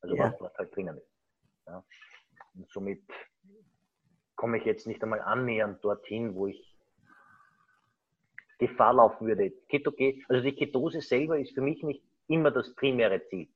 Also 0.00 0.16
ja. 0.16 0.34
was 0.40 0.54
halt 0.58 0.74
drinnen 0.74 0.98
ist. 0.98 1.08
Ja. 1.66 1.84
Und 2.54 2.68
somit 2.70 3.02
komme 4.34 4.58
ich 4.58 4.64
jetzt 4.64 4.86
nicht 4.88 5.02
einmal 5.02 5.20
annähernd 5.20 5.82
dorthin, 5.84 6.34
wo 6.34 6.48
ich 6.48 6.76
Gefahr 8.58 8.94
laufen 8.94 9.28
würde. 9.28 9.52
Ketoge, 9.68 10.22
also 10.28 10.42
die 10.42 10.54
Ketose 10.54 11.00
selber 11.00 11.38
ist 11.38 11.54
für 11.54 11.60
mich 11.60 11.82
nicht 11.84 12.02
immer 12.28 12.50
das 12.50 12.74
primäre 12.74 13.24
Ziel. 13.28 13.48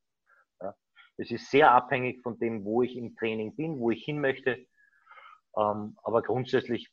Es 1.19 1.31
ist 1.31 1.51
sehr 1.51 1.71
abhängig 1.71 2.21
von 2.21 2.39
dem, 2.39 2.63
wo 2.63 2.81
ich 2.81 2.95
im 2.95 3.13
Training 3.15 3.53
bin, 3.55 3.77
wo 3.77 3.91
ich 3.91 4.05
hin 4.05 4.21
möchte. 4.21 4.65
Ähm, 5.57 5.97
aber 6.03 6.21
grundsätzlich, 6.21 6.89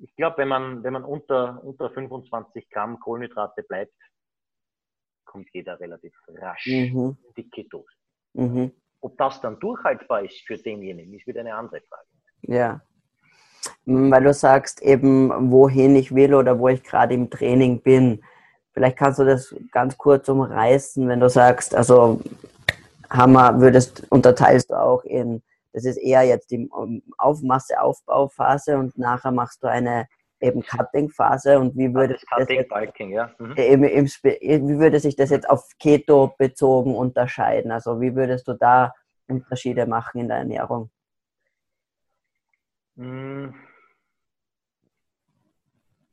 ich 0.00 0.16
glaube, 0.16 0.38
wenn 0.38 0.48
man, 0.48 0.82
wenn 0.82 0.94
man 0.94 1.04
unter, 1.04 1.62
unter 1.62 1.90
25 1.90 2.70
Gramm 2.70 2.98
Kohlenhydrate 2.98 3.62
bleibt, 3.64 3.92
kommt 5.26 5.48
jeder 5.52 5.78
relativ 5.78 6.14
rasch 6.28 6.66
mhm. 6.66 7.18
in 7.22 7.34
die 7.36 7.50
Ketose. 7.50 7.92
Mhm. 8.32 8.72
Ob 9.00 9.18
das 9.18 9.40
dann 9.42 9.60
durchhaltbar 9.60 10.24
ist 10.24 10.40
für 10.46 10.56
denjenigen, 10.56 11.12
ist 11.12 11.26
wieder 11.26 11.40
eine 11.40 11.54
andere 11.54 11.82
Frage. 11.82 12.08
Ja. 12.42 12.80
Weil 13.84 14.24
du 14.24 14.32
sagst 14.32 14.80
eben, 14.80 15.50
wohin 15.50 15.94
ich 15.94 16.14
will 16.14 16.34
oder 16.34 16.58
wo 16.58 16.68
ich 16.68 16.82
gerade 16.82 17.12
im 17.12 17.28
Training 17.28 17.82
bin. 17.82 18.24
Vielleicht 18.78 18.96
kannst 18.96 19.18
du 19.18 19.24
das 19.24 19.52
ganz 19.72 19.98
kurz 19.98 20.28
umreißen, 20.28 21.08
wenn 21.08 21.18
du 21.18 21.28
sagst, 21.28 21.74
also 21.74 22.20
Hammer 23.10 23.60
würdest, 23.60 24.06
unterteilst 24.08 24.70
du 24.70 24.80
auch 24.80 25.02
in, 25.02 25.42
das 25.72 25.84
ist 25.84 25.96
eher 25.96 26.22
jetzt 26.22 26.52
die 26.52 26.70
Aufmasse, 27.16 27.80
Aufbauphase 27.80 28.78
und 28.78 28.96
nachher 28.96 29.32
machst 29.32 29.64
du 29.64 29.66
eine 29.66 30.06
eben 30.38 30.62
Cutting-Phase 30.62 31.58
und 31.58 31.76
wie 31.76 31.92
würde, 31.92 32.16
Cutting, 32.32 32.58
jetzt, 32.70 33.00
ja. 33.10 33.34
mhm. 33.38 33.54
im, 33.54 33.82
im, 33.82 34.06
wie 34.06 34.78
würde 34.78 35.00
sich 35.00 35.16
das 35.16 35.30
jetzt 35.30 35.50
auf 35.50 35.68
Keto 35.80 36.36
bezogen 36.38 36.94
unterscheiden? 36.94 37.72
Also 37.72 38.00
wie 38.00 38.14
würdest 38.14 38.46
du 38.46 38.52
da 38.52 38.94
Unterschiede 39.26 39.86
machen 39.86 40.20
in 40.20 40.28
der 40.28 40.36
Ernährung? 40.36 40.88
Mhm. 42.94 43.54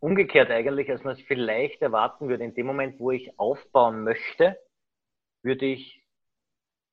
Umgekehrt 0.05 0.51
eigentlich, 0.51 0.91
als 0.91 1.03
man 1.03 1.15
es 1.15 1.21
vielleicht 1.23 1.81
erwarten 1.81 2.29
würde, 2.29 2.43
in 2.43 2.53
dem 2.53 2.67
Moment, 2.67 2.99
wo 2.99 3.09
ich 3.09 3.39
aufbauen 3.39 4.03
möchte, 4.03 4.55
würde 5.41 5.65
ich 5.65 6.05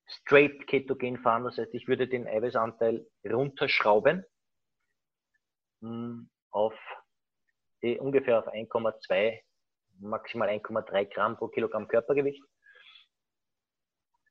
straight 0.07 0.67
ketogen 0.67 1.19
fahren. 1.19 1.45
Das 1.45 1.59
heißt, 1.59 1.75
ich 1.75 1.87
würde 1.89 2.09
den 2.09 2.27
Eiweißanteil 2.27 3.07
runterschrauben 3.31 4.25
hm, 5.83 6.31
auf 6.53 6.73
die 7.83 7.99
ungefähr 7.99 8.39
auf 8.39 8.49
1,2, 8.49 9.43
maximal 9.99 10.49
1,3 10.49 11.05
Gramm 11.13 11.37
pro 11.37 11.49
Kilogramm 11.49 11.89
Körpergewicht. 11.89 12.43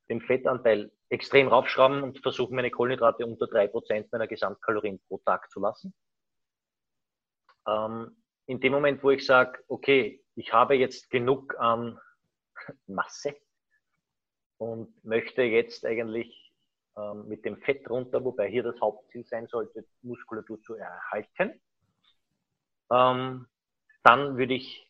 den 0.09 0.21
Fettanteil 0.21 0.91
extrem 1.09 1.49
raufschrauben 1.49 2.01
und 2.01 2.17
versuchen, 2.23 2.55
meine 2.55 2.71
Kohlenhydrate 2.71 3.27
unter 3.27 3.45
drei 3.45 3.67
Prozent 3.67 4.11
meiner 4.11 4.27
Gesamtkalorien 4.27 4.99
pro 5.07 5.19
Tag 5.19 5.51
zu 5.51 5.59
lassen. 5.59 5.93
Ähm, 7.67 8.20
in 8.51 8.59
dem 8.59 8.73
Moment, 8.73 9.01
wo 9.01 9.11
ich 9.11 9.25
sage, 9.25 9.63
okay, 9.69 10.21
ich 10.35 10.51
habe 10.51 10.75
jetzt 10.75 11.09
genug 11.09 11.57
an 11.57 11.97
Masse 12.85 13.33
und 14.57 14.93
möchte 15.05 15.41
jetzt 15.43 15.85
eigentlich 15.85 16.53
ähm, 16.97 17.29
mit 17.29 17.45
dem 17.45 17.61
Fett 17.61 17.89
runter, 17.89 18.21
wobei 18.25 18.49
hier 18.49 18.63
das 18.63 18.79
Hauptziel 18.81 19.25
sein 19.25 19.47
sollte, 19.47 19.85
Muskulatur 20.01 20.61
zu 20.63 20.75
erhalten, 20.75 21.61
ähm, 22.91 23.47
dann 24.03 24.37
würde 24.37 24.53
ich 24.55 24.85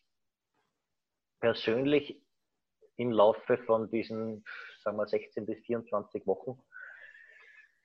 persönlich 1.38 2.20
im 2.96 3.12
Laufe 3.12 3.58
von 3.58 3.88
diesen, 3.92 4.44
sagen 4.82 4.96
wir, 4.96 5.06
16 5.06 5.46
bis 5.46 5.64
24 5.66 6.26
Wochen 6.26 6.60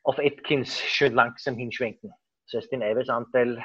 auf 0.02 0.18
Atkins 0.18 0.80
schön 0.80 1.14
langsam 1.14 1.56
hinschwenken. 1.56 2.16
Das 2.46 2.64
heißt, 2.64 2.72
den 2.72 2.82
Eiweißanteil 2.82 3.64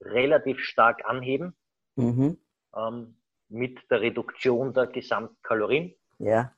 relativ 0.00 0.60
stark 0.60 1.04
anheben 1.08 1.54
mhm. 1.96 2.38
ähm, 2.76 3.16
mit 3.48 3.78
der 3.90 4.00
Reduktion 4.00 4.74
der 4.74 4.86
Gesamtkalorien. 4.86 5.94
Ja. 6.18 6.52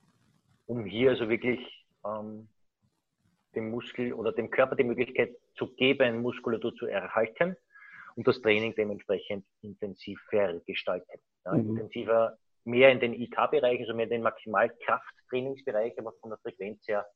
Um 0.67 0.85
hier 0.85 1.11
also 1.11 1.29
wirklich 1.29 1.61
ähm, 2.05 2.49
dem 3.55 3.71
Muskel 3.71 4.13
oder 4.13 4.33
dem 4.33 4.51
Körper 4.51 4.77
die 4.77 4.85
Möglichkeit 4.85 5.37
zu 5.57 5.75
geben, 5.75 6.23
Muskulatur 6.23 6.75
zu 6.75 6.87
erhalten 6.87 7.57
und 8.17 8.27
das 8.27 8.41
Training 8.41 8.75
dementsprechend 8.75 9.45
intensiver 9.63 10.61
gestalten. 10.67 11.21
Ja, 11.45 11.55
mhm. 11.55 11.71
Intensiver 11.71 12.39
mehr 12.65 12.93
in 12.93 13.01
den 13.01 13.15
IK-Bereich, 13.15 13.81
also 13.81 13.95
mehr 13.95 14.05
in 14.05 14.11
den 14.11 14.23
Maximalkrafttrainingsbereich, 14.23 15.99
aber 15.99 16.13
von 16.21 16.31
der 16.31 16.39
Frequenz 16.39 16.87
her 16.87 17.07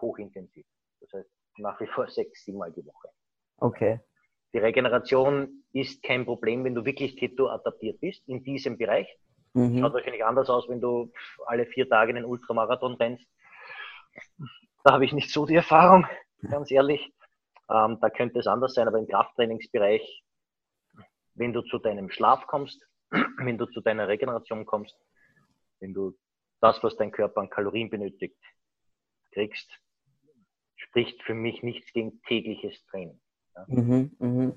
hochintensiv. 0.00 0.66
Das 1.00 1.12
heißt 1.12 1.30
nach 1.58 1.80
wie 1.80 1.86
vor 1.86 2.08
sechs, 2.08 2.44
sieben 2.44 2.58
Mal 2.58 2.72
die 2.72 2.84
Woche. 2.84 3.08
Okay. 3.58 4.00
Die 4.52 4.58
Regeneration 4.58 5.64
ist 5.72 6.02
kein 6.02 6.24
Problem, 6.24 6.64
wenn 6.64 6.74
du 6.74 6.84
wirklich 6.84 7.16
Keto 7.16 7.48
adaptiert 7.48 8.00
bist 8.00 8.26
in 8.28 8.42
diesem 8.42 8.78
Bereich. 8.78 9.08
Mhm. 9.54 9.78
Schaut 9.80 9.94
wahrscheinlich 9.94 10.24
anders 10.24 10.48
aus, 10.48 10.68
wenn 10.68 10.80
du 10.80 11.12
alle 11.46 11.66
vier 11.66 11.88
Tage 11.88 12.10
einen 12.14 12.24
Ultramarathon 12.24 12.94
rennst. 12.94 13.26
Da 14.84 14.92
habe 14.92 15.04
ich 15.04 15.12
nicht 15.12 15.30
so 15.30 15.46
die 15.46 15.56
Erfahrung, 15.56 16.06
ganz 16.48 16.70
ehrlich. 16.70 17.12
Ähm, 17.68 17.98
da 18.00 18.10
könnte 18.10 18.38
es 18.38 18.46
anders 18.46 18.74
sein, 18.74 18.86
aber 18.86 18.98
im 18.98 19.08
Krafttrainingsbereich, 19.08 20.22
wenn 21.34 21.52
du 21.52 21.62
zu 21.62 21.78
deinem 21.78 22.10
Schlaf 22.10 22.46
kommst, 22.46 22.86
wenn 23.38 23.58
du 23.58 23.66
zu 23.66 23.80
deiner 23.80 24.08
Regeneration 24.08 24.64
kommst, 24.64 24.96
wenn 25.80 25.92
du 25.92 26.16
das, 26.60 26.82
was 26.82 26.96
dein 26.96 27.10
Körper 27.10 27.40
an 27.40 27.50
Kalorien 27.50 27.90
benötigt, 27.90 28.38
kriegst, 29.32 29.70
spricht 30.76 31.22
für 31.22 31.34
mich 31.34 31.62
nichts 31.62 31.92
gegen 31.92 32.22
tägliches 32.22 32.84
Training. 32.86 33.20
Mhm, 33.66 34.10
mhm. 34.18 34.52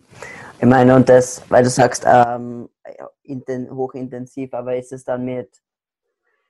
Ich 0.59 0.65
meine, 0.65 0.95
und 0.95 1.07
das, 1.07 1.41
weil 1.49 1.63
du 1.63 1.69
sagst, 1.69 2.05
ähm, 2.05 2.69
inten, 3.23 3.69
hochintensiv, 3.69 4.53
aber 4.53 4.75
ist 4.75 4.91
es 4.91 5.03
dann 5.03 5.23
mit, 5.23 5.49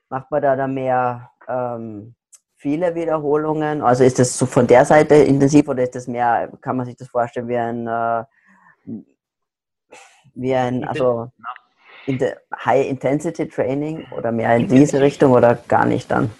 macht 0.09 0.31
man 0.31 0.41
da 0.41 0.55
dann 0.55 0.73
mehr 0.73 1.31
ähm, 1.47 2.15
viele 2.55 2.95
Wiederholungen? 2.95 3.81
Also 3.81 4.03
ist 4.03 4.19
das 4.19 4.37
so 4.37 4.45
von 4.45 4.65
der 4.65 4.85
Seite 4.85 5.15
intensiv 5.15 5.67
oder 5.67 5.83
ist 5.83 5.95
das 5.95 6.07
mehr, 6.07 6.51
kann 6.61 6.77
man 6.77 6.85
sich 6.85 6.95
das 6.95 7.09
vorstellen 7.09 7.47
wie 7.47 7.57
ein, 7.57 7.87
äh, 7.87 8.23
wie 10.33 10.55
ein, 10.55 10.83
also 10.83 11.31
High-Intensity-Training 12.65 14.07
oder 14.17 14.31
mehr 14.31 14.55
in 14.55 14.67
diese 14.67 14.99
Richtung 15.01 15.33
oder 15.33 15.55
gar 15.67 15.85
nicht 15.85 16.09
dann? 16.09 16.31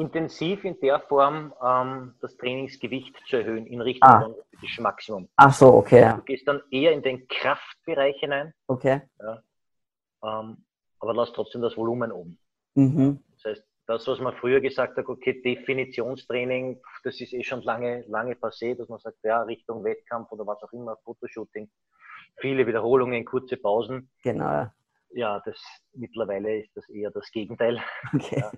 Intensiv 0.00 0.64
in 0.64 0.78
der 0.80 1.00
Form, 1.00 1.52
ähm, 1.62 2.14
das 2.20 2.36
Trainingsgewicht 2.36 3.14
zu 3.28 3.36
erhöhen 3.36 3.66
in 3.66 3.80
Richtung 3.80 4.10
ah. 4.10 4.30
Maximum. 4.78 5.28
Ach 5.36 5.52
so, 5.52 5.74
okay. 5.74 6.14
Du 6.16 6.22
gehst 6.22 6.46
dann 6.46 6.62
eher 6.70 6.92
in 6.92 7.02
den 7.02 7.26
Kraftbereich 7.28 8.16
hinein. 8.18 8.52
Okay. 8.66 9.02
Ja, 9.20 9.42
ähm, 10.22 10.64
aber 10.98 11.14
lass 11.14 11.32
trotzdem 11.32 11.62
das 11.62 11.76
Volumen 11.76 12.12
oben. 12.12 12.38
Mhm. 12.74 13.22
Das 13.34 13.52
heißt, 13.52 13.64
das, 13.86 14.06
was 14.06 14.20
man 14.20 14.34
früher 14.34 14.60
gesagt 14.60 14.96
hat, 14.96 15.08
okay, 15.08 15.40
Definitionstraining, 15.42 16.80
das 17.04 17.20
ist 17.20 17.32
eh 17.32 17.42
schon 17.42 17.62
lange, 17.62 18.04
lange 18.08 18.34
passé, 18.34 18.76
dass 18.76 18.88
man 18.88 18.98
sagt, 18.98 19.18
ja, 19.22 19.42
Richtung 19.42 19.82
Wettkampf 19.82 20.30
oder 20.32 20.46
was 20.46 20.62
auch 20.62 20.72
immer, 20.72 20.96
Fotoshooting, 21.04 21.68
viele 22.36 22.66
Wiederholungen, 22.66 23.24
kurze 23.24 23.56
Pausen. 23.56 24.10
Genau 24.22 24.66
ja, 25.12 25.40
das 25.44 25.56
mittlerweile 25.92 26.60
ist 26.60 26.70
das 26.76 26.88
eher 26.88 27.10
das 27.10 27.30
Gegenteil. 27.30 27.82
Okay. 28.14 28.40
Ja. 28.40 28.52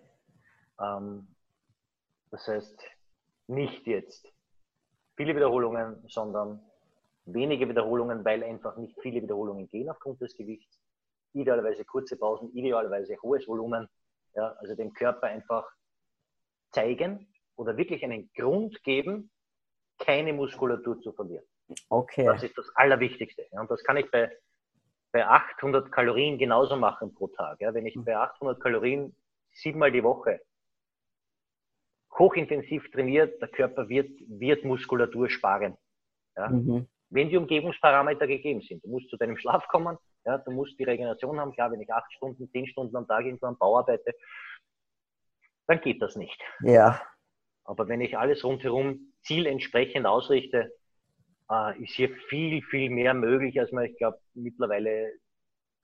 Ähm, 0.83 1.29
das 2.31 2.47
heißt, 2.49 2.83
nicht 3.47 3.87
jetzt 3.87 4.33
viele 5.17 5.37
Wiederholungen, 5.37 6.03
sondern 6.09 6.61
wenige 7.27 7.69
Wiederholungen, 7.69 8.25
weil 8.25 8.43
einfach 8.43 8.77
nicht 8.77 8.99
viele 9.01 9.23
Wiederholungen 9.23 9.69
gehen 9.69 9.89
aufgrund 9.91 10.21
des 10.21 10.37
Gewichts. 10.37 10.81
Idealerweise 11.35 11.85
kurze 11.85 12.17
Pausen, 12.17 12.53
idealerweise 12.53 13.17
hohes 13.23 13.47
Volumen. 13.47 13.89
Ja, 14.35 14.49
also 14.59 14.75
dem 14.75 14.93
Körper 14.95 15.27
einfach 15.27 15.71
zeigen 16.73 17.29
oder 17.57 17.77
wirklich 17.77 18.03
einen 18.03 18.31
Grund 18.35 18.83
geben, 18.83 19.31
keine 19.99 20.33
Muskulatur 20.33 20.99
zu 21.01 21.13
verlieren. 21.13 21.45
Okay. 21.91 22.25
Das 22.25 22.43
ist 22.43 22.57
das 22.57 22.71
Allerwichtigste. 22.75 23.47
Ja, 23.53 23.61
und 23.61 23.71
das 23.71 23.85
kann 23.85 23.99
ich 23.99 24.11
bei 24.11 24.35
bei 25.13 25.27
800 25.27 25.93
Kalorien 25.93 26.39
genauso 26.39 26.77
machen 26.77 27.15
pro 27.15 27.29
Tag. 27.29 27.61
Ja? 27.61 27.73
Wenn 27.75 27.87
ich 27.87 27.95
bei 28.03 28.17
800 28.17 28.61
Kalorien 28.61 29.15
siebenmal 29.53 29.93
die 29.93 30.03
Woche 30.03 30.41
hochintensiv 32.23 32.89
trainiert, 32.93 33.41
der 33.41 33.49
Körper 33.49 33.89
wird, 33.89 34.11
wird 34.29 34.65
Muskulatur 34.65 35.29
sparen. 35.29 35.77
Ja? 36.37 36.49
Mhm. 36.49 36.87
Wenn 37.11 37.29
die 37.29 37.37
Umgebungsparameter 37.37 38.27
gegeben 38.27 38.63
sind. 38.63 38.83
Du 38.85 38.89
musst 38.89 39.09
zu 39.11 39.17
deinem 39.17 39.37
Schlaf 39.37 39.67
kommen, 39.69 39.99
ja? 40.25 40.39
du 40.39 40.51
musst 40.53 40.79
die 40.79 40.85
Regeneration 40.85 41.39
haben. 41.41 41.53
Klar, 41.53 41.73
wenn 41.73 41.81
ich 41.81 41.93
acht 41.93 42.11
Stunden, 42.13 42.49
zehn 42.51 42.67
Stunden 42.67 42.97
am 42.97 43.07
Tag 43.07 43.25
irgendwo 43.25 43.47
am 43.47 43.59
Bau 43.59 43.79
arbeite, 43.79 44.15
dann 45.67 45.81
geht 45.81 46.01
das 46.01 46.17
nicht. 46.17 46.41
Ja. 46.63 47.03
Aber 47.65 47.89
wenn 47.89 48.01
ich 48.01 48.17
alles 48.17 48.45
rundherum 48.45 49.13
zielentsprechend 49.23 50.07
ausrichte, 50.07 50.73
äh, 51.51 51.83
ist 51.83 51.95
hier 51.95 52.11
viel, 52.29 52.63
viel 52.63 52.91
mehr 52.91 53.15
möglich, 53.15 53.59
als 53.61 53.73
man, 53.73 53.85
ich 53.85 53.97
glaube, 53.97 54.19
mittlerweile 54.35 55.13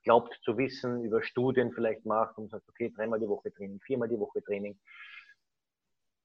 glaubt 0.05 0.35
zu 0.43 0.57
wissen, 0.57 1.05
über 1.05 1.23
Studien 1.23 1.73
vielleicht 1.73 2.07
macht 2.07 2.39
und 2.39 2.51
sagt, 2.51 2.69
okay, 2.69 2.93
dreimal 2.95 3.21
die 3.21 3.29
Woche 3.29 3.53
Training, 3.53 3.81
viermal 3.81 4.09
die 4.09 4.19
Woche 4.19 4.43
Training. 4.43 4.79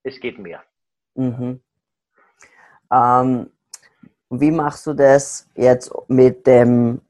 Es 0.04 0.20
geht 0.20 0.38
mehr. 0.38 0.62
Mhm. 1.16 1.62
Ähm, 2.92 3.52
wie 4.30 4.52
machst 4.52 4.86
du 4.88 4.94
das 4.94 5.50
jetzt 5.56 5.92
mit 6.08 6.46
dem, 6.48 7.02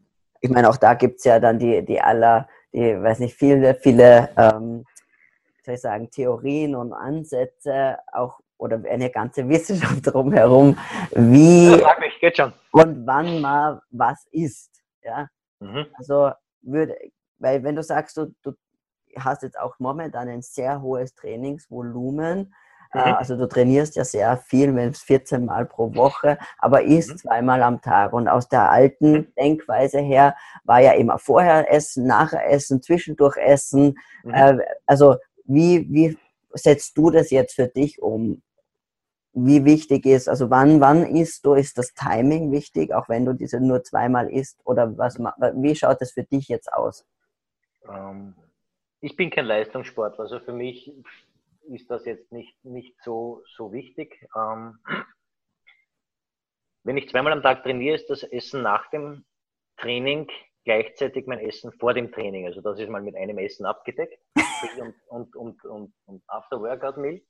ich 0.42 0.50
meine, 0.50 0.70
auch 0.70 0.78
da 0.78 0.94
gibt 0.94 1.20
es 1.20 1.26
ja 1.26 1.40
dann 1.40 1.58
die, 1.58 1.84
die 1.84 2.00
aller, 2.00 2.48
die, 2.72 3.02
weiß 3.02 3.20
nicht, 3.20 3.36
viele, 3.36 3.76
viele, 3.76 4.30
ähm, 4.38 4.86
soll 5.64 5.76
ich 5.76 5.82
sagen, 5.82 6.10
Theorien 6.10 6.76
und 6.76 6.94
Ansätze, 6.94 7.98
auch 8.12 8.40
oder 8.58 8.82
eine 8.90 9.10
ganze 9.10 9.48
Wissenschaft 9.50 10.06
drumherum, 10.06 10.78
wie 11.12 11.80
ja, 11.80 11.96
mich, 12.00 12.20
geht 12.20 12.38
schon. 12.38 12.54
und 12.72 13.06
wann 13.06 13.42
mal 13.42 13.82
was 13.90 14.26
ist. 14.32 14.72
Ja? 15.02 15.28
Mhm. 15.60 15.88
Also 15.98 16.32
würde, 16.62 16.96
weil 17.40 17.64
wenn 17.64 17.76
du 17.76 17.84
sagst, 17.84 18.18
du, 18.18 18.34
du 18.42 18.54
hast 19.18 19.44
jetzt 19.44 19.60
auch 19.60 19.76
momentan 19.80 20.30
ein 20.30 20.42
sehr 20.42 20.82
hohes 20.82 21.14
Trainingsvolumen, 21.14 22.54
mhm. 22.94 23.02
also 23.02 23.36
du 23.36 23.48
trainierst 23.48 23.96
ja 23.96 24.06
sehr 24.06 24.38
viel, 24.38 24.76
wenn 24.76 24.90
es 24.90 25.02
14 25.02 25.46
Mal 25.46 25.66
pro 25.66 25.94
Woche, 25.96 26.38
aber 26.58 26.84
isst 26.84 27.12
mhm. 27.12 27.18
zweimal 27.18 27.64
am 27.64 27.82
Tag. 27.82 28.14
Und 28.14 28.28
aus 28.28 28.48
der 28.50 28.70
alten 28.70 29.12
mhm. 29.12 29.34
Denkweise 29.38 30.00
her 30.00 30.36
war 30.64 30.80
ja 30.80 30.94
immer 30.94 31.18
vorher 31.18 31.72
Essen, 31.72 32.06
nachher 32.08 32.50
Essen, 32.50 32.82
zwischendurch 32.82 33.38
Essen. 33.38 33.98
Mhm. 34.24 34.34
Äh, 34.34 34.58
also 34.86 35.16
wie, 35.46 35.88
wie 35.92 36.18
setzt 36.54 36.98
du 36.98 37.10
das 37.10 37.32
jetzt 37.32 37.56
für 37.56 37.68
dich 37.68 38.02
um? 38.02 38.42
wie 39.34 39.66
wichtig 39.66 40.06
ist, 40.06 40.30
also 40.30 40.50
wann, 40.52 40.80
wann 40.80 41.04
isst 41.04 41.46
du, 41.46 41.54
ist 41.54 41.78
das 41.78 41.94
Timing 41.96 42.52
wichtig, 42.52 42.94
auch 42.94 43.10
wenn 43.10 43.26
du 43.26 43.34
diese 43.34 43.60
nur 43.60 43.84
zweimal 43.84 44.30
isst 44.30 44.60
oder 44.64 44.96
was, 44.98 45.18
wie 45.18 45.76
schaut 45.76 46.02
das 46.02 46.12
für 46.12 46.24
dich 46.24 46.48
jetzt 46.48 46.72
aus? 46.72 47.04
Ähm, 47.90 48.36
ich 49.02 49.16
bin 49.16 49.32
kein 49.32 49.46
Leistungssportler, 49.46 50.22
also 50.22 50.40
für 50.40 50.54
mich 50.54 50.94
ist 51.70 51.90
das 51.90 52.06
jetzt 52.06 52.32
nicht, 52.32 52.64
nicht 52.64 52.96
so, 53.04 53.44
so 53.56 53.72
wichtig. 53.72 54.28
Ähm, 54.36 54.80
wenn 56.84 56.98
ich 56.98 57.10
zweimal 57.10 57.34
am 57.34 57.42
Tag 57.42 57.64
trainiere, 57.64 57.96
ist 57.96 58.10
das 58.10 58.24
Essen 58.24 58.62
nach 58.62 58.90
dem 58.90 59.26
Training 59.78 60.30
gleichzeitig 60.66 61.28
mein 61.28 61.40
Essen 61.40 61.72
vor 61.74 61.94
dem 61.94 62.12
Training. 62.12 62.46
Also 62.46 62.62
das 62.62 62.80
ist 62.80 62.90
mal 62.90 63.02
mit 63.02 63.16
einem 63.16 63.38
Essen 63.38 63.66
abgedeckt 63.66 64.20
und, 64.80 64.96
und, 65.08 65.36
und, 65.36 65.66
und, 65.66 65.94
und 66.06 66.24
After 66.28 66.62
Workout 66.62 66.98
Meal. 66.98 67.22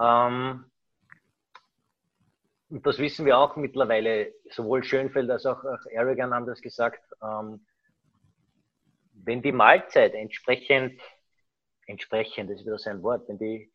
Ähm, 0.00 0.70
und 2.70 2.86
das 2.86 2.98
wissen 2.98 3.26
wir 3.26 3.38
auch 3.38 3.56
mittlerweile, 3.56 4.34
sowohl 4.50 4.82
Schönfeld 4.82 5.30
als 5.30 5.46
auch, 5.46 5.64
auch 5.64 5.96
Aragon 5.96 6.34
haben 6.34 6.46
das 6.46 6.60
gesagt, 6.60 7.02
ähm, 7.22 7.64
wenn 9.12 9.42
die 9.42 9.52
Mahlzeit 9.52 10.14
entsprechend 10.14 11.00
entsprechend, 11.86 12.50
das 12.50 12.60
ist 12.60 12.66
wieder 12.66 12.78
sein 12.78 13.02
Wort, 13.02 13.28
wenn 13.28 13.38
die, 13.38 13.72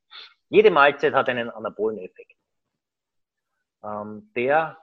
jede 0.50 0.72
Mahlzeit 0.72 1.14
hat 1.14 1.30
einen 1.30 1.50
Anaboleneffekt. 1.50 2.36
Ähm, 3.84 4.32
der, 4.36 4.78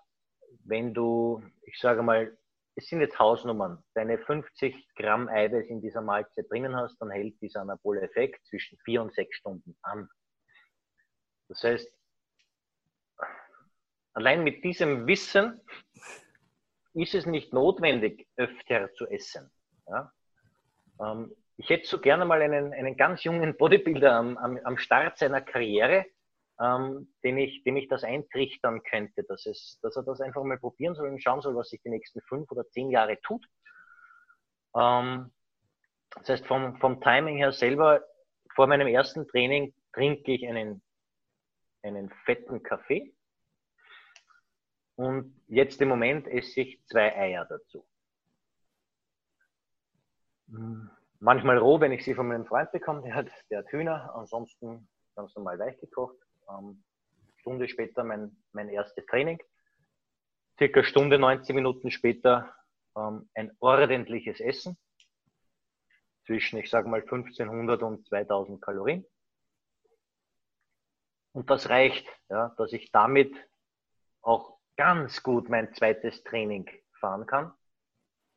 wenn 0.65 0.95
du, 0.95 1.43
ich 1.63 1.79
sage 1.79 2.03
mal, 2.03 2.37
es 2.77 2.89
sind 2.89 3.01
jetzt 3.01 3.19
Hausnummern, 3.19 3.83
deine 3.95 4.19
50 4.19 4.95
Gramm 4.97 5.29
Eiweiß 5.29 5.67
in 5.69 5.81
dieser 5.81 6.03
Mahlzeit 6.03 6.51
drinnen 6.51 6.77
hast, 6.77 6.99
dann 6.99 7.11
hält 7.11 7.41
dieser 7.41 7.63
Anabole-Effekt 7.63 8.47
zwischen 8.47 8.79
vier 8.85 9.01
und 9.01 9.15
sechs 9.15 9.37
Stunden 9.37 9.77
an. 9.83 10.09
Das 11.49 11.63
heißt, 11.63 11.91
allein 14.13 14.45
mit 14.45 14.63
diesem 14.63 15.07
Wissen 15.07 15.61
ist 16.93 17.15
es 17.15 17.25
nicht 17.25 17.53
notwendig, 17.53 18.29
öfter 18.37 18.93
zu 18.95 19.07
essen. 19.07 19.51
Ja? 19.87 20.13
Ähm, 21.01 21.35
ich 21.59 21.71
hätte 21.71 21.87
so 21.87 22.01
gerne 22.01 22.25
mal 22.25 22.43
einen, 22.43 22.73
einen 22.73 22.97
ganz 22.97 23.25
jungen 23.25 23.57
Bodybuilder 23.57 24.13
am, 24.13 24.37
am, 24.37 24.59
am 24.65 24.79
Start 24.79 25.19
seiner 25.19 25.41
Karriere, 25.41 26.07
ähm, 26.61 27.13
dem, 27.25 27.39
ich, 27.39 27.65
dem 27.65 27.77
ich 27.77 27.89
das 27.89 28.05
eintrichtern 28.05 28.83
könnte, 28.83 29.25
dass, 29.25 29.47
es, 29.47 29.79
dass 29.83 29.97
er 29.97 30.03
das 30.03 30.21
einfach 30.21 30.43
mal 30.45 30.59
probieren 30.59 30.95
soll 30.95 31.09
und 31.09 31.23
schauen 31.23 31.41
soll, 31.41 31.55
was 31.55 31.71
sich 31.71 31.81
die 31.83 31.91
nächsten 31.91 32.21
fünf 32.23 32.51
oder 32.51 32.69
zehn 32.69 32.91
Jahre 32.91 33.19
tut. 33.23 33.47
Ähm, 34.75 35.33
das 36.17 36.29
heißt, 36.29 36.47
vom, 36.47 36.77
vom 36.79 37.01
Timing 37.01 37.37
her 37.37 37.53
selber, 37.53 38.05
vor 38.55 38.67
meinem 38.67 38.89
ersten 38.89 39.27
Training 39.29 39.75
trinke 39.93 40.33
ich 40.33 40.47
einen, 40.47 40.83
einen 41.83 42.11
fetten 42.25 42.63
Kaffee. 42.63 43.15
Und 44.97 45.43
jetzt 45.47 45.81
im 45.83 45.89
Moment 45.89 46.27
esse 46.27 46.63
ich 46.63 46.83
zwei 46.87 47.15
Eier 47.15 47.45
dazu. 47.45 47.87
Manchmal 51.21 51.59
roh, 51.59 51.81
wenn 51.81 51.93
ich 51.93 52.05
sie 52.05 52.15
von 52.15 52.29
meinem 52.29 52.47
Freund 52.47 52.71
bekomme, 52.73 53.03
der 53.03 53.15
hat, 53.15 53.29
der 53.51 53.59
hat 53.61 53.73
Hühner, 53.73 54.15
ansonsten 54.15 54.89
ganz 55.15 55.35
normal 55.35 55.59
weich 55.59 55.79
gekocht. 55.81 56.17
Ähm, 56.49 56.85
Stunde 57.37 57.69
später 57.69 58.05
mein, 58.05 58.37
mein 58.53 58.69
erstes 58.69 59.07
Training. 59.07 59.43
Circa 60.59 60.85
Stunde, 60.85 61.19
90 61.19 61.55
Minuten 61.55 61.91
später 61.91 62.55
ähm, 62.97 63.29
ein 63.35 63.53
ordentliches 63.61 64.41
Essen. 64.41 64.77
Zwischen, 66.27 66.59
ich 66.59 66.71
sage 66.71 66.89
mal, 66.89 67.03
1500 67.03 67.83
und 67.83 68.07
2000 68.09 68.61
Kalorien. 68.61 69.07
Und 71.33 71.51
das 71.51 71.69
reicht, 71.69 72.09
ja, 72.29 72.55
dass 72.57 72.73
ich 72.73 72.91
damit 72.91 73.33
auch 74.23 74.59
ganz 74.77 75.23
gut 75.23 75.49
mein 75.49 75.73
zweites 75.75 76.25
Training 76.25 76.69
fahren 76.99 77.27
kann. 77.27 77.53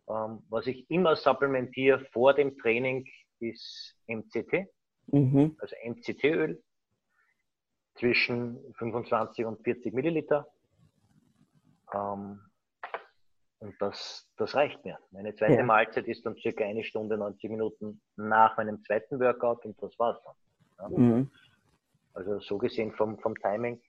Ähm, 0.10 0.44
was 0.50 0.68
ich 0.68 0.90
immer 0.90 1.16
supplementiere 1.16 2.00
vor 2.12 2.34
dem 2.34 2.58
Training 2.58 3.06
ist 3.40 3.96
MCT, 4.08 4.68
mhm. 5.08 5.56
also 5.60 5.76
MCT-Öl 5.86 6.62
zwischen 7.96 8.74
25 8.78 9.46
und 9.46 9.64
40 9.64 9.94
Milliliter. 9.94 10.48
Ähm, 11.94 12.42
und 13.60 13.76
das, 13.80 14.26
das 14.38 14.56
reicht 14.56 14.84
mir. 14.86 14.98
Meine 15.12 15.36
zweite 15.36 15.56
ja. 15.56 15.64
Mahlzeit 15.64 16.08
ist 16.08 16.26
dann 16.26 16.36
circa 16.38 16.64
eine 16.64 16.84
Stunde, 16.84 17.18
90 17.18 17.50
Minuten 17.50 18.02
nach 18.16 18.56
meinem 18.58 18.82
zweiten 18.84 19.20
Workout 19.20 19.66
und 19.66 19.82
das 19.84 19.98
war's 20.00 20.18
dann. 20.24 20.92
Ja. 20.92 20.98
Mhm. 20.98 21.32
Also 22.14 22.40
so 22.40 22.58
gesehen 22.58 22.94
vom, 22.94 23.20
vom 23.20 23.36
Timing. 23.36 23.82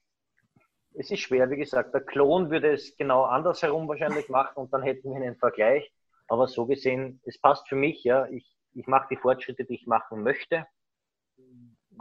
Es 0.93 1.09
ist 1.09 1.21
schwer, 1.21 1.49
wie 1.49 1.55
gesagt, 1.55 1.93
der 1.93 2.01
Klon 2.01 2.51
würde 2.51 2.73
es 2.73 2.95
genau 2.97 3.23
andersherum 3.23 3.87
wahrscheinlich 3.87 4.27
machen 4.27 4.57
und 4.57 4.73
dann 4.73 4.83
hätten 4.83 5.09
wir 5.09 5.15
einen 5.15 5.37
Vergleich. 5.37 5.89
Aber 6.31 6.47
so 6.47 6.65
gesehen, 6.65 7.21
es 7.25 7.39
passt 7.39 7.67
für 7.67 7.75
mich, 7.75 8.03
ja. 8.03 8.25
Ich, 8.27 8.55
ich 8.73 8.87
mache 8.87 9.07
die 9.11 9.17
Fortschritte, 9.17 9.65
die 9.65 9.75
ich 9.75 9.87
machen 9.87 10.23
möchte 10.23 10.65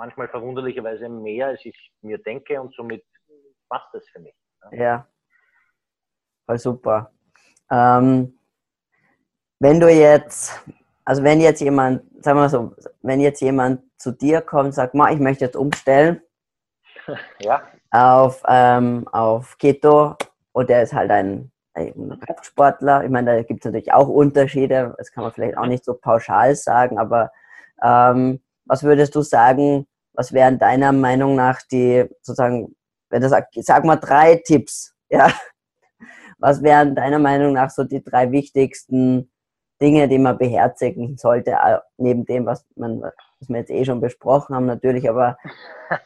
manchmal 0.01 0.29
verwunderlicherweise 0.29 1.09
mehr, 1.09 1.49
als 1.49 1.65
ich 1.65 1.93
mir 2.01 2.19
denke 2.19 2.61
und 2.61 2.75
somit 2.75 3.05
passt 3.69 3.89
das 3.93 4.03
für 4.09 4.21
mich. 4.21 4.35
Ja, 4.73 4.83
ja. 4.83 5.09
voll 6.47 6.59
super. 6.59 7.13
Ähm, 7.71 8.39
wenn 9.59 9.79
du 9.79 9.89
jetzt, 9.89 10.59
also 11.05 11.23
wenn 11.23 11.41
jetzt 11.41 11.61
jemand, 11.61 12.03
sagen 12.25 12.39
wir 12.39 12.43
mal 12.43 12.49
so, 12.49 12.75
wenn 13.03 13.21
jetzt 13.21 13.41
jemand 13.41 13.83
zu 13.99 14.13
dir 14.13 14.41
kommt 14.41 14.67
und 14.67 14.73
sagt, 14.73 14.95
ich 14.95 15.21
möchte 15.21 15.45
jetzt 15.45 15.57
umstellen 15.57 16.23
ja. 17.41 17.63
auf, 17.91 18.43
ähm, 18.49 19.07
auf 19.09 19.59
Keto 19.59 20.17
und 20.53 20.71
der 20.71 20.83
ist 20.83 20.95
halt 20.95 21.11
ein 21.11 21.53
Kraftsportler, 21.75 23.05
ich 23.05 23.11
meine, 23.11 23.37
da 23.37 23.43
gibt 23.43 23.61
es 23.61 23.65
natürlich 23.65 23.93
auch 23.93 24.09
Unterschiede, 24.09 24.95
das 24.99 25.13
kann 25.13 25.25
man 25.25 25.33
vielleicht 25.33 25.57
auch 25.57 25.67
nicht 25.67 25.85
so 25.85 25.95
pauschal 25.95 26.55
sagen, 26.57 26.99
aber 26.99 27.31
ähm, 27.83 28.41
was 28.65 28.83
würdest 28.83 29.15
du 29.15 29.23
sagen, 29.23 29.87
was 30.13 30.33
wären 30.33 30.59
deiner 30.59 30.93
Meinung 30.93 31.37
nach 31.37 31.61
die, 31.71 32.09
sozusagen, 32.23 32.75
wenn 33.09 33.27
sagst, 33.29 33.55
sag 33.65 33.85
mal 33.85 33.97
drei 33.97 34.37
Tipps, 34.37 34.95
ja, 35.11 35.33
was 36.39 36.63
wären 36.63 36.95
deiner 36.95 37.19
Meinung 37.19 37.53
nach 37.53 37.71
so 37.71 37.85
die 37.85 38.03
drei 38.03 38.31
wichtigsten 38.33 39.31
Dinge, 39.81 40.09
die 40.09 40.19
man 40.19 40.39
beherzigen 40.39 41.17
sollte, 41.17 41.57
neben 41.97 42.25
dem, 42.27 42.47
was, 42.47 42.67
man, 42.77 43.01
was 43.03 43.49
wir 43.49 43.59
jetzt 43.59 43.71
eh 43.71 43.85
schon 43.85 44.01
besprochen 44.01 44.55
haben, 44.55 44.67
natürlich, 44.67 45.09
aber, 45.09 45.39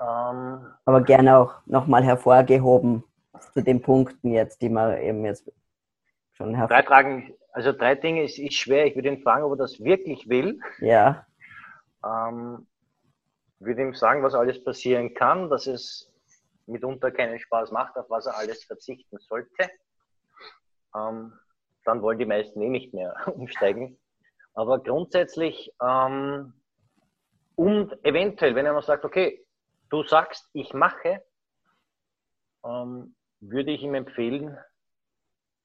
ähm. 0.00 0.66
aber 0.84 1.02
gerne 1.02 1.36
auch 1.36 1.54
nochmal 1.66 2.04
hervorgehoben 2.04 3.04
zu 3.52 3.62
den 3.62 3.82
Punkten 3.82 4.32
jetzt, 4.32 4.62
die 4.62 4.68
man 4.68 4.98
eben 5.00 5.24
jetzt 5.24 5.50
schon 6.32 6.54
hervor... 6.54 6.76
Drei 6.76 6.82
Fragen, 6.82 7.34
also 7.52 7.72
drei 7.72 7.94
Dinge 7.94 8.24
ist, 8.24 8.38
ist 8.38 8.54
schwer. 8.54 8.86
Ich 8.86 8.94
würde 8.94 9.08
ihn 9.08 9.22
fragen, 9.22 9.44
ob 9.44 9.52
er 9.52 9.56
das 9.56 9.80
wirklich 9.80 10.28
will. 10.28 10.60
Ja. 10.78 11.26
Ähm, 12.04 12.66
würde 13.58 13.82
ihm 13.82 13.94
sagen, 13.94 14.22
was 14.22 14.34
alles 14.34 14.62
passieren 14.62 15.14
kann, 15.14 15.50
dass 15.50 15.66
es 15.66 16.12
mitunter 16.66 17.10
keinen 17.10 17.38
Spaß 17.38 17.70
macht, 17.70 17.96
auf 17.96 18.10
was 18.10 18.26
er 18.26 18.36
alles 18.36 18.64
verzichten 18.64 19.18
sollte. 19.18 19.70
Ähm, 20.94 21.32
dann 21.84 22.02
wollen 22.02 22.18
die 22.18 22.26
meisten 22.26 22.60
eh 22.60 22.68
nicht 22.68 22.92
mehr 22.92 23.14
umsteigen. 23.34 23.98
Aber 24.54 24.82
grundsätzlich, 24.82 25.72
ähm, 25.82 26.52
und 27.54 28.04
eventuell, 28.04 28.54
wenn 28.54 28.66
er 28.66 28.72
noch 28.72 28.82
sagt, 28.82 29.04
okay, 29.04 29.44
du 29.90 30.02
sagst, 30.02 30.48
ich 30.52 30.74
mache, 30.74 31.22
ähm, 32.64 33.15
würde 33.40 33.70
ich 33.70 33.82
ihm 33.82 33.94
empfehlen, 33.94 34.56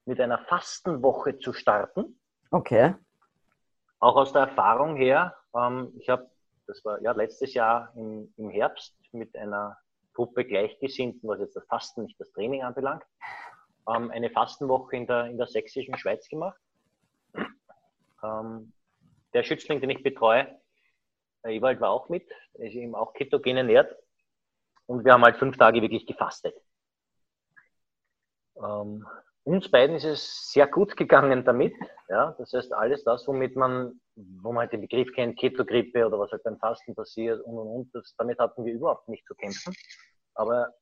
mit 0.06 0.20
einer 0.20 0.40
Fastenwoche 0.40 1.40
zu 1.40 1.54
starten. 1.54 2.20
Okay. 2.50 2.96
Auch 4.00 4.16
aus 4.16 4.34
der 4.34 4.44
Erfahrung 4.44 4.96
her, 4.96 5.36
ähm, 5.56 5.94
ich 6.00 6.10
habe, 6.10 6.30
das 6.68 6.84
war 6.84 7.02
ja 7.02 7.12
letztes 7.12 7.54
Jahr 7.54 7.94
im, 7.96 8.34
im 8.38 8.50
Herbst 8.50 8.96
mit 9.12 9.36
einer 9.36 9.78
Gruppe 10.14 10.44
Gleichgesinnten, 10.44 11.30
was 11.30 11.40
jetzt 11.40 11.56
das 11.56 11.66
Fasten, 11.68 12.04
nicht 12.04 12.20
das 12.20 12.32
Training 12.32 12.64
anbelangt, 12.64 13.04
ähm, 13.88 14.12
eine 14.12 14.30
Fastenwoche 14.30 14.96
in 14.96 15.08
der, 15.08 15.26
in 15.26 15.38
der 15.38 15.48
sächsischen 15.48 15.98
Schweiz 15.98 16.28
gemacht. 16.28 16.60
Ähm, 18.24 18.74
der 19.34 19.44
Schützling, 19.44 19.80
den 19.80 19.92
ich 19.92 20.04
betreue, 20.04 20.60
der 21.44 21.52
Ewald 21.52 21.80
war 21.80 21.92
auch 21.92 22.10
mit, 22.10 22.30
er 22.54 22.68
ist 22.68 22.76
eben 22.76 22.96
auch 22.96 23.14
ketogen 23.14 23.58
ernährt 23.58 23.96
und 24.86 25.06
wir 25.06 25.14
haben 25.14 25.24
halt 25.24 25.38
fünf 25.38 25.58
Tage 25.58 25.82
wirklich 25.82 26.06
gefastet. 26.06 26.56
Ähm, 28.64 29.06
uns 29.44 29.70
beiden 29.72 29.96
ist 29.96 30.06
es 30.06 30.52
sehr 30.52 30.68
gut 30.68 30.96
gegangen 30.96 31.44
damit. 31.44 31.74
Ja, 32.10 32.36
das 32.38 32.54
heißt, 32.54 32.74
alles 32.74 33.04
das, 33.04 33.28
womit 33.28 33.56
man, 33.56 34.00
wo 34.16 34.52
man 34.52 34.62
halt 34.62 34.74
den 34.74 34.82
Begriff 34.82 35.12
kennt, 35.14 35.40
Ketogrippe 35.40 36.06
oder 36.06 36.20
was 36.20 36.32
halt 36.32 36.44
beim 36.44 36.58
Fasten 36.58 36.94
passiert 36.94 37.42
und 37.42 37.58
und 37.58 37.68
und, 37.68 37.96
das, 37.96 38.14
damit 38.18 38.38
hatten 38.40 38.66
wir 38.66 38.74
überhaupt 38.74 39.08
nicht 39.10 39.26
zu 39.26 39.34
kämpfen. 39.36 39.74
Aber 40.36 40.74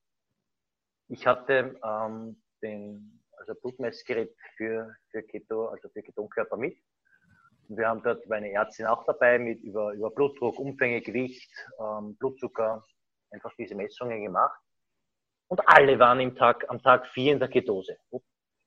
ich 1.08 1.26
hatte 1.26 1.80
ähm, 1.84 2.42
den, 2.62 3.22
also 3.38 3.54
Blutmessgerät 3.56 4.36
für, 4.58 4.96
für 5.10 5.24
Keto, 5.24 5.68
also 5.68 5.90
für 5.90 6.04
Ketonkörper 6.04 6.58
mit. 6.58 6.78
Und 7.68 7.78
wir 7.78 7.88
haben 7.88 8.04
dort 8.04 8.28
meine 8.28 8.52
Ärztin 8.52 8.88
auch 8.88 9.06
dabei 9.06 9.40
mit 9.40 9.62
über, 9.62 9.94
über 9.94 10.12
Blutdruck, 10.12 10.60
Umfänge, 10.60 11.02
Gewicht, 11.02 11.52
ähm, 11.80 12.16
Blutzucker, 12.18 12.86
einfach 13.32 13.54
diese 13.58 13.76
Messungen 13.76 14.24
gemacht. 14.24 14.60
Und 15.50 15.62
alle 15.68 16.00
waren 16.00 16.20
im 16.22 16.36
Tag, 16.36 16.66
am 16.70 16.82
Tag 16.82 17.08
vier 17.08 17.34
in 17.34 17.40
der 17.40 17.50
Ketose 17.50 17.98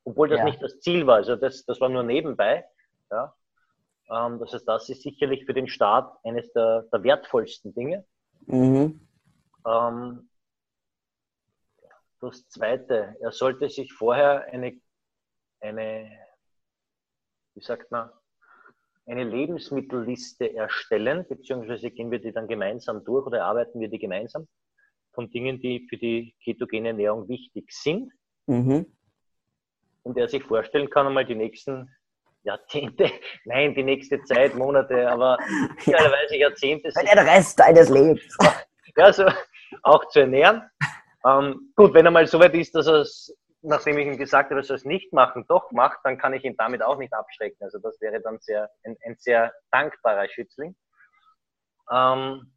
obwohl 0.05 0.29
das 0.29 0.39
ja. 0.39 0.45
nicht 0.45 0.61
das 0.61 0.79
Ziel 0.79 1.07
war. 1.07 1.15
Also 1.15 1.35
das, 1.35 1.65
das 1.65 1.79
war 1.79 1.89
nur 1.89 2.03
nebenbei. 2.03 2.65
Ja. 3.09 3.33
Ähm, 4.09 4.39
das 4.39 4.53
heißt, 4.53 4.67
das 4.67 4.89
ist 4.89 5.01
sicherlich 5.01 5.45
für 5.45 5.53
den 5.53 5.67
Staat 5.67 6.13
eines 6.23 6.51
der, 6.53 6.83
der 6.91 7.03
wertvollsten 7.03 7.73
Dinge. 7.73 8.05
Mhm. 8.45 9.07
Ähm, 9.65 10.29
das 12.19 12.47
Zweite, 12.49 13.15
er 13.19 13.31
sollte 13.31 13.69
sich 13.69 13.93
vorher 13.93 14.45
eine, 14.51 14.79
eine, 15.59 16.09
wie 17.53 17.63
sagt 17.63 17.91
man, 17.91 18.09
eine 19.05 19.25
Lebensmittelliste 19.25 20.53
erstellen, 20.55 21.25
beziehungsweise 21.27 21.91
gehen 21.91 22.09
wir 22.11 22.19
die 22.19 22.31
dann 22.31 22.47
gemeinsam 22.47 23.03
durch 23.03 23.25
oder 23.25 23.43
arbeiten 23.43 23.81
wir 23.81 23.89
die 23.89 23.99
gemeinsam 23.99 24.47
von 25.13 25.29
Dingen, 25.29 25.59
die 25.59 25.87
für 25.89 25.97
die 25.97 26.35
ketogene 26.43 26.89
Ernährung 26.89 27.27
wichtig 27.29 27.71
sind. 27.71 28.11
Mhm 28.47 28.85
und 30.03 30.17
er 30.17 30.27
sich 30.27 30.43
vorstellen 30.43 30.89
kann, 30.89 31.07
einmal 31.07 31.25
die 31.25 31.35
nächsten 31.35 31.89
Jahrzehnte, 32.43 33.09
nein, 33.45 33.73
die 33.73 33.83
nächste 33.83 34.21
Zeit, 34.23 34.53
Monate, 34.55 35.09
aber 35.09 35.37
idealerweise 35.85 36.37
Jahrzehnte. 36.37 36.91
Für 36.91 37.05
den 37.05 37.19
Rest 37.19 37.59
deines 37.59 37.89
Lebens. 37.89 38.21
Ja, 38.95 39.11
so 39.11 39.25
auch 39.81 40.07
zu 40.09 40.19
ernähren. 40.19 40.69
Ähm, 41.25 41.73
gut, 41.75 41.95
wenn 41.95 42.05
er 42.05 42.11
mal 42.11 42.27
so 42.27 42.39
weit 42.39 42.53
ist, 42.53 42.75
dass 42.75 42.85
er 42.85 43.01
es, 43.01 43.35
nachdem 43.63 43.97
ich 43.97 44.05
ihm 44.05 44.19
gesagt 44.19 44.51
habe, 44.51 44.59
er 44.59 44.63
soll 44.63 44.75
es 44.75 44.85
nicht 44.85 45.11
machen, 45.13 45.45
doch 45.47 45.71
macht, 45.71 45.97
dann 46.03 46.19
kann 46.19 46.31
ich 46.33 46.43
ihn 46.43 46.55
damit 46.57 46.83
auch 46.83 46.99
nicht 46.99 47.11
abschrecken. 47.11 47.57
Also 47.63 47.79
das 47.79 47.99
wäre 48.01 48.21
dann 48.21 48.37
sehr, 48.39 48.69
ein, 48.83 48.95
ein 49.03 49.15
sehr 49.17 49.51
dankbarer 49.71 50.29
Schützling. 50.29 50.75
Ähm, 51.91 52.52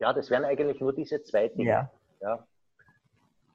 ja, 0.00 0.12
das 0.12 0.30
wären 0.30 0.44
eigentlich 0.44 0.80
nur 0.80 0.92
diese 0.92 1.22
zwei 1.22 1.48
Dinge. 1.48 1.68
Ja. 1.68 1.90
ja. 2.20 2.46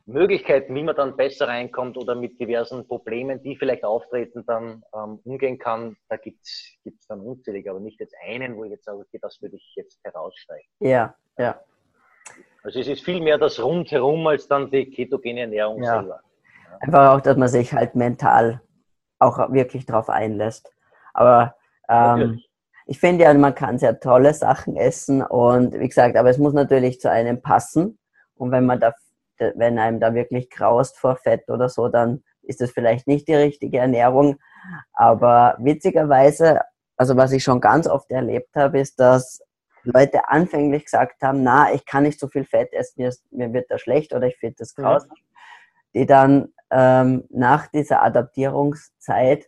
Möglichkeiten, 0.07 0.75
wie 0.75 0.83
man 0.83 0.95
dann 0.95 1.15
besser 1.17 1.47
reinkommt 1.47 1.97
oder 1.97 2.13
mit 2.13 2.39
diversen 2.39 2.87
Problemen, 2.87 3.41
die 3.41 3.55
vielleicht 3.55 3.83
auftreten, 3.83 4.45
dann 4.45 4.83
ähm, 4.93 5.19
umgehen 5.23 5.57
kann, 5.57 5.97
da 6.09 6.17
gibt 6.17 6.43
es 6.43 7.07
dann 7.07 7.21
unzählige, 7.21 7.71
aber 7.71 7.79
nicht 7.79 7.99
jetzt 7.99 8.15
einen, 8.23 8.55
wo 8.55 8.63
ich 8.65 8.71
jetzt 8.71 8.85
sage, 8.85 8.99
okay, 8.99 9.17
das 9.19 9.41
würde 9.41 9.55
ich 9.55 9.73
jetzt 9.75 9.99
herausstreichen. 10.03 10.69
Ja, 10.79 11.15
ja. 11.39 11.59
Also 12.63 12.79
es 12.79 12.87
ist 12.87 13.03
viel 13.03 13.19
mehr 13.19 13.39
das 13.39 13.61
Rundherum 13.61 14.27
als 14.27 14.47
dann 14.47 14.69
die 14.69 14.89
ketogene 14.89 15.41
Ernährung 15.41 15.81
ja. 15.81 15.99
selber. 15.99 16.19
Ja. 16.71 16.77
Einfach 16.81 17.15
auch, 17.15 17.21
dass 17.21 17.37
man 17.37 17.47
sich 17.47 17.73
halt 17.73 17.95
mental 17.95 18.61
auch 19.17 19.51
wirklich 19.51 19.87
drauf 19.87 20.09
einlässt. 20.09 20.71
Aber 21.13 21.55
ähm, 21.89 22.41
ich 22.85 22.99
finde 22.99 23.23
ja, 23.23 23.33
man 23.33 23.55
kann 23.55 23.79
sehr 23.79 23.99
tolle 23.99 24.33
Sachen 24.33 24.75
essen 24.75 25.21
und 25.23 25.73
wie 25.79 25.87
gesagt, 25.87 26.15
aber 26.15 26.29
es 26.29 26.37
muss 26.37 26.53
natürlich 26.53 26.99
zu 26.99 27.09
einem 27.09 27.41
passen. 27.41 27.97
Und 28.35 28.51
wenn 28.51 28.65
man 28.65 28.79
da, 28.79 28.93
wenn 29.55 29.79
einem 29.79 29.99
da 29.99 30.13
wirklich 30.13 30.49
graust 30.49 30.97
vor 30.97 31.15
Fett 31.15 31.49
oder 31.49 31.67
so, 31.67 31.89
dann 31.89 32.23
ist 32.43 32.61
das 32.61 32.71
vielleicht 32.71 33.07
nicht 33.07 33.27
die 33.27 33.35
richtige 33.35 33.79
Ernährung. 33.79 34.37
Aber 34.93 35.55
witzigerweise, 35.59 36.61
also 36.95 37.17
was 37.17 37.31
ich 37.31 37.43
schon 37.43 37.59
ganz 37.59 37.87
oft 37.87 38.11
erlebt 38.11 38.55
habe, 38.55 38.79
ist, 38.79 38.99
dass 38.99 39.41
Leute 39.83 40.29
anfänglich 40.29 40.85
gesagt 40.85 41.21
haben, 41.21 41.43
na, 41.43 41.73
ich 41.73 41.85
kann 41.85 42.03
nicht 42.03 42.19
so 42.19 42.27
viel 42.27 42.45
Fett 42.45 42.71
essen, 42.73 43.01
mir, 43.01 43.13
mir 43.31 43.53
wird 43.53 43.69
das 43.69 43.81
schlecht 43.81 44.13
oder 44.13 44.27
ich 44.27 44.37
finde 44.37 44.57
das 44.59 44.75
grausam, 44.75 45.09
mhm. 45.09 45.99
die 45.99 46.05
dann 46.05 46.53
ähm, 46.71 47.23
nach 47.29 47.67
dieser 47.67 48.03
Adaptierungszeit 48.03 49.47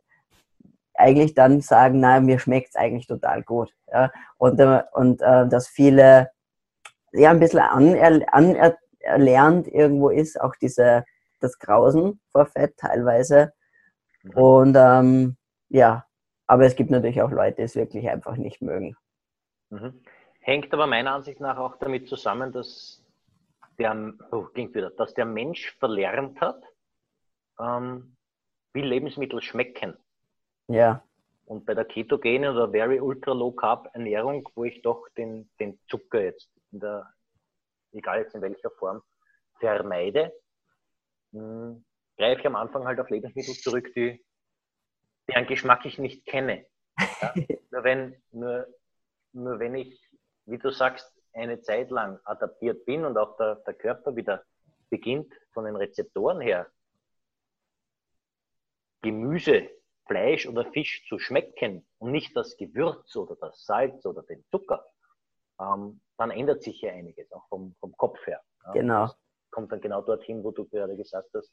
eigentlich 0.97 1.33
dann 1.33 1.61
sagen, 1.61 1.99
na, 1.99 2.19
mir 2.19 2.39
schmeckt 2.39 2.69
es 2.69 2.75
eigentlich 2.75 3.07
total 3.07 3.43
gut. 3.43 3.73
Ja? 3.91 4.11
Und, 4.37 4.59
äh, 4.59 4.83
und 4.93 5.21
äh, 5.21 5.47
dass 5.47 5.67
viele 5.67 6.29
ja 7.13 7.31
ein 7.31 7.39
bisschen 7.39 7.59
anerlernt 7.59 8.77
aner 9.05 9.67
irgendwo 9.67 10.09
ist, 10.09 10.39
auch 10.39 10.55
diese, 10.55 11.05
das 11.39 11.57
Grausen 11.59 12.19
vor 12.31 12.45
Fett 12.45 12.77
teilweise. 12.77 13.53
Und 14.33 14.75
ähm, 14.77 15.37
ja, 15.69 16.05
aber 16.47 16.65
es 16.65 16.75
gibt 16.75 16.89
natürlich 16.89 17.21
auch 17.21 17.31
Leute, 17.31 17.57
die 17.57 17.61
es 17.63 17.75
wirklich 17.75 18.09
einfach 18.09 18.35
nicht 18.35 18.61
mögen. 18.61 18.95
Mhm. 19.69 20.01
Hängt 20.39 20.73
aber 20.73 20.87
meiner 20.87 21.13
Ansicht 21.13 21.39
nach 21.39 21.57
auch 21.57 21.77
damit 21.77 22.07
zusammen, 22.07 22.51
dass 22.51 23.03
der, 23.77 24.13
oh, 24.31 24.43
klingt 24.43 24.73
wieder, 24.73 24.89
dass 24.91 25.13
der 25.13 25.25
Mensch 25.25 25.75
verlernt 25.77 26.39
hat, 26.41 26.63
ähm, 27.59 28.15
wie 28.73 28.81
Lebensmittel 28.81 29.41
schmecken. 29.41 29.97
Ja. 30.67 31.03
Und 31.45 31.65
bei 31.65 31.73
der 31.73 31.85
ketogenen 31.85 32.53
oder 32.53 32.69
very 32.69 32.99
ultra 32.99 33.31
low 33.31 33.51
carb 33.51 33.89
Ernährung, 33.93 34.47
wo 34.55 34.65
ich 34.65 34.81
doch 34.81 35.07
den, 35.17 35.49
den 35.59 35.79
Zucker 35.87 36.21
jetzt 36.21 36.51
in 36.71 36.81
der, 36.81 37.09
egal 37.93 38.19
jetzt 38.19 38.35
in 38.35 38.41
welcher 38.41 38.69
Form, 38.71 39.01
vermeide, 39.59 40.33
mh, 41.31 41.41
hm, 41.41 41.85
greife 42.17 42.41
ich 42.41 42.47
am 42.47 42.55
Anfang 42.57 42.85
halt 42.85 42.99
auf 42.99 43.09
Lebensmittel 43.09 43.53
zurück, 43.53 43.93
die, 43.95 44.23
deren 45.29 45.47
Geschmack 45.47 45.85
ich 45.85 45.97
nicht 45.97 46.25
kenne. 46.25 46.65
Ja? 46.99 47.33
nur, 47.71 47.83
wenn, 47.83 48.21
nur, 48.31 48.67
nur 49.31 49.59
wenn 49.59 49.75
ich, 49.75 50.01
wie 50.45 50.57
du 50.57 50.69
sagst, 50.69 51.09
eine 51.31 51.61
Zeit 51.61 51.91
lang 51.91 52.19
adaptiert 52.25 52.83
bin 52.85 53.05
und 53.05 53.17
auch 53.17 53.37
der, 53.37 53.55
der 53.55 53.75
Körper 53.75 54.15
wieder 54.15 54.43
beginnt 54.89 55.33
von 55.53 55.65
den 55.65 55.75
Rezeptoren 55.75 56.41
her, 56.41 56.67
Gemüse 59.01 59.69
Fleisch 60.07 60.47
oder 60.47 60.65
Fisch 60.71 61.05
zu 61.07 61.19
schmecken 61.19 61.85
und 61.99 62.11
nicht 62.11 62.35
das 62.35 62.57
Gewürz 62.57 63.15
oder 63.15 63.35
das 63.35 63.65
Salz 63.65 64.05
oder 64.05 64.23
den 64.23 64.43
Zucker, 64.49 64.85
ähm, 65.59 66.01
dann 66.17 66.31
ändert 66.31 66.63
sich 66.63 66.81
ja 66.81 66.91
einiges, 66.91 67.31
auch 67.31 67.47
vom, 67.49 67.75
vom 67.79 67.95
Kopf 67.97 68.25
her. 68.25 68.41
Ja. 68.65 68.71
Genau. 68.73 69.01
Das 69.03 69.17
kommt 69.51 69.71
dann 69.71 69.81
genau 69.81 70.01
dorthin, 70.01 70.43
wo 70.43 70.51
du 70.51 70.65
gerade 70.65 70.95
gesagt 70.95 71.29
hast, 71.33 71.51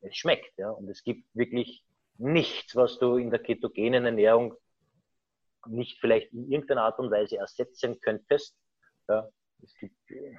es 0.00 0.16
schmeckt. 0.16 0.56
Ja. 0.58 0.70
Und 0.70 0.88
es 0.88 1.02
gibt 1.02 1.24
wirklich 1.34 1.84
nichts, 2.18 2.76
was 2.76 2.98
du 2.98 3.16
in 3.16 3.30
der 3.30 3.40
ketogenen 3.40 4.04
Ernährung 4.04 4.54
nicht 5.66 6.00
vielleicht 6.00 6.32
in 6.32 6.50
irgendeiner 6.50 6.84
Art 6.84 6.98
und 6.98 7.10
Weise 7.10 7.36
ersetzen 7.36 8.00
könntest. 8.00 8.56
Ja. 9.08 9.28
Es 9.62 9.74
gibt 9.76 10.10
äh, 10.10 10.36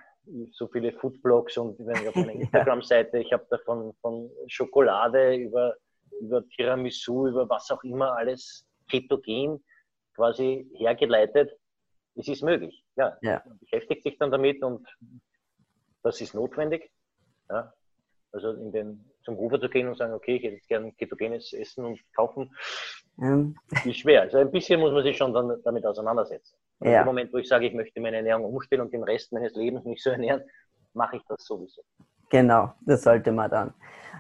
so 0.52 0.68
viele 0.68 0.94
Foodblogs 0.94 1.58
und 1.58 1.78
wenn 1.80 2.02
ich 2.02 2.08
auf 2.08 2.16
meiner 2.16 2.32
Instagram-Seite, 2.42 3.20
ich 3.20 3.32
habe 3.34 3.46
davon 3.50 3.94
von 4.02 4.32
Schokolade 4.48 5.36
über 5.36 5.76
über 6.20 6.48
Tiramisu, 6.50 7.28
über 7.28 7.50
was 7.50 7.70
auch 7.72 7.84
immer 7.84 8.16
alles 8.16 8.68
ketogen 8.90 9.64
quasi 10.16 10.70
hergeleitet. 10.78 11.52
Es 12.16 12.28
ist 12.28 12.44
möglich. 12.44 12.84
Ja, 12.96 13.18
ja. 13.22 13.42
Man 13.46 13.58
beschäftigt 13.60 14.04
sich 14.04 14.18
dann 14.18 14.32
damit 14.32 14.62
und 14.64 14.88
das 16.04 16.20
ist 16.22 16.34
notwendig. 16.34 16.92
Ja. 17.50 17.74
Also 18.34 18.52
in 18.52 18.72
den, 18.72 19.12
zum 19.24 19.36
Rufer 19.36 19.60
zu 19.60 19.70
gehen 19.70 19.88
und 19.88 19.98
sagen, 19.98 20.14
okay, 20.14 20.38
ich 20.38 20.44
hätte 20.44 20.60
gerne 20.68 20.92
ketogenes 20.94 21.54
Essen 21.54 21.86
und 21.86 22.00
kaufen, 22.14 22.56
ähm. 23.22 23.56
ist 23.86 23.98
schwer. 23.98 24.22
Also 24.22 24.38
ein 24.38 24.52
bisschen 24.52 24.80
muss 24.80 24.94
man 24.94 25.04
sich 25.04 25.18
schon 25.18 25.34
dann 25.34 25.62
damit 25.64 25.86
auseinandersetzen. 25.86 26.56
Ja. 26.82 27.02
Im 27.02 27.08
Moment, 27.08 27.32
wo 27.34 27.38
ich 27.38 27.48
sage, 27.48 27.68
ich 27.68 27.74
möchte 27.74 28.00
meine 28.00 28.18
Ernährung 28.18 28.46
umstellen 28.46 28.82
und 28.82 28.94
den 28.94 29.04
Rest 29.04 29.32
meines 29.34 29.54
Lebens 29.54 29.84
mich 29.86 30.02
so 30.02 30.10
ernähren, 30.10 30.44
mache 30.94 31.18
ich 31.18 31.24
das 31.28 31.44
sowieso. 31.46 31.82
Genau, 32.32 32.74
das 32.80 33.04
sollte 33.04 33.34
man 33.34 33.52
dann. 33.52 33.74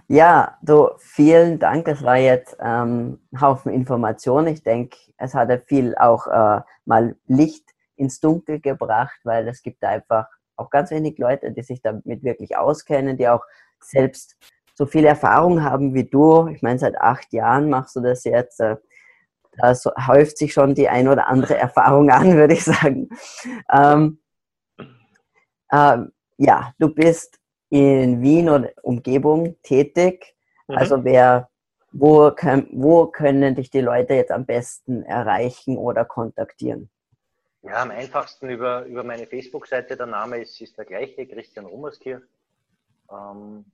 Ja, 0.09 0.57
du, 0.61 0.89
vielen 0.97 1.59
Dank. 1.59 1.85
Das 1.85 2.03
war 2.03 2.17
jetzt 2.17 2.57
ähm, 2.59 3.19
ein 3.31 3.39
Haufen 3.39 3.71
Informationen. 3.71 4.47
Ich 4.47 4.63
denke, 4.63 4.97
es 5.17 5.33
hat 5.33 5.49
ja 5.49 5.57
viel 5.57 5.95
auch 5.95 6.27
äh, 6.27 6.61
mal 6.83 7.15
Licht 7.27 7.69
ins 7.95 8.19
Dunkel 8.19 8.59
gebracht, 8.59 9.17
weil 9.23 9.47
es 9.47 9.61
gibt 9.63 9.81
einfach 9.85 10.27
auch 10.57 10.69
ganz 10.69 10.91
wenig 10.91 11.17
Leute, 11.19 11.53
die 11.53 11.63
sich 11.63 11.81
damit 11.81 12.23
wirklich 12.23 12.57
auskennen, 12.57 13.15
die 13.15 13.29
auch 13.29 13.45
selbst 13.79 14.35
so 14.75 14.85
viel 14.85 15.05
Erfahrung 15.05 15.63
haben 15.63 15.93
wie 15.93 16.03
du. 16.03 16.47
Ich 16.47 16.61
meine, 16.61 16.79
seit 16.79 16.99
acht 16.99 17.31
Jahren 17.31 17.69
machst 17.69 17.95
du 17.95 18.01
das 18.01 18.25
jetzt. 18.25 18.59
Äh, 18.59 18.75
da 19.53 19.73
häuft 20.07 20.37
sich 20.37 20.51
schon 20.51 20.75
die 20.75 20.89
ein 20.89 21.07
oder 21.07 21.27
andere 21.27 21.55
Erfahrung 21.55 22.09
an, 22.09 22.33
würde 22.35 22.55
ich 22.55 22.65
sagen. 22.65 23.07
Ähm, 23.71 24.19
ähm, 25.71 26.11
ja, 26.37 26.73
du 26.77 26.93
bist 26.93 27.40
in 27.71 28.21
Wien 28.21 28.49
oder 28.49 28.69
Umgebung 28.83 29.55
tätig? 29.63 30.35
Mhm. 30.67 30.77
Also 30.77 31.03
wer, 31.03 31.49
wo, 31.91 32.29
können, 32.31 32.67
wo 32.73 33.07
können 33.07 33.55
dich 33.55 33.69
die 33.69 33.81
Leute 33.81 34.13
jetzt 34.13 34.31
am 34.31 34.45
besten 34.45 35.03
erreichen 35.03 35.77
oder 35.77 36.05
kontaktieren? 36.05 36.89
Ja, 37.63 37.81
am 37.81 37.91
einfachsten 37.91 38.49
über, 38.49 38.85
über 38.85 39.03
meine 39.03 39.25
Facebook-Seite. 39.25 39.95
Der 39.95 40.05
Name 40.05 40.39
ist, 40.39 40.59
ist 40.59 40.77
der 40.77 40.85
gleiche, 40.85 41.25
Christian 41.27 41.65
Rummerskirch. 41.65 42.23
Ähm, 43.09 43.65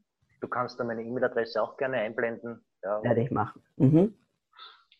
du 0.41 0.47
kannst 0.47 0.79
da 0.79 0.83
meine 0.83 1.01
E-Mail-Adresse 1.01 1.61
auch 1.61 1.75
gerne 1.77 1.97
einblenden. 1.97 2.63
Ja. 2.83 3.03
Werde 3.03 3.21
ich 3.21 3.31
machen. 3.31 3.63
Mhm. 3.77 4.13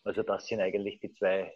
Also 0.04 0.24
das 0.24 0.48
sind 0.48 0.62
eigentlich 0.62 1.00
die 1.02 1.14
zwei 1.14 1.54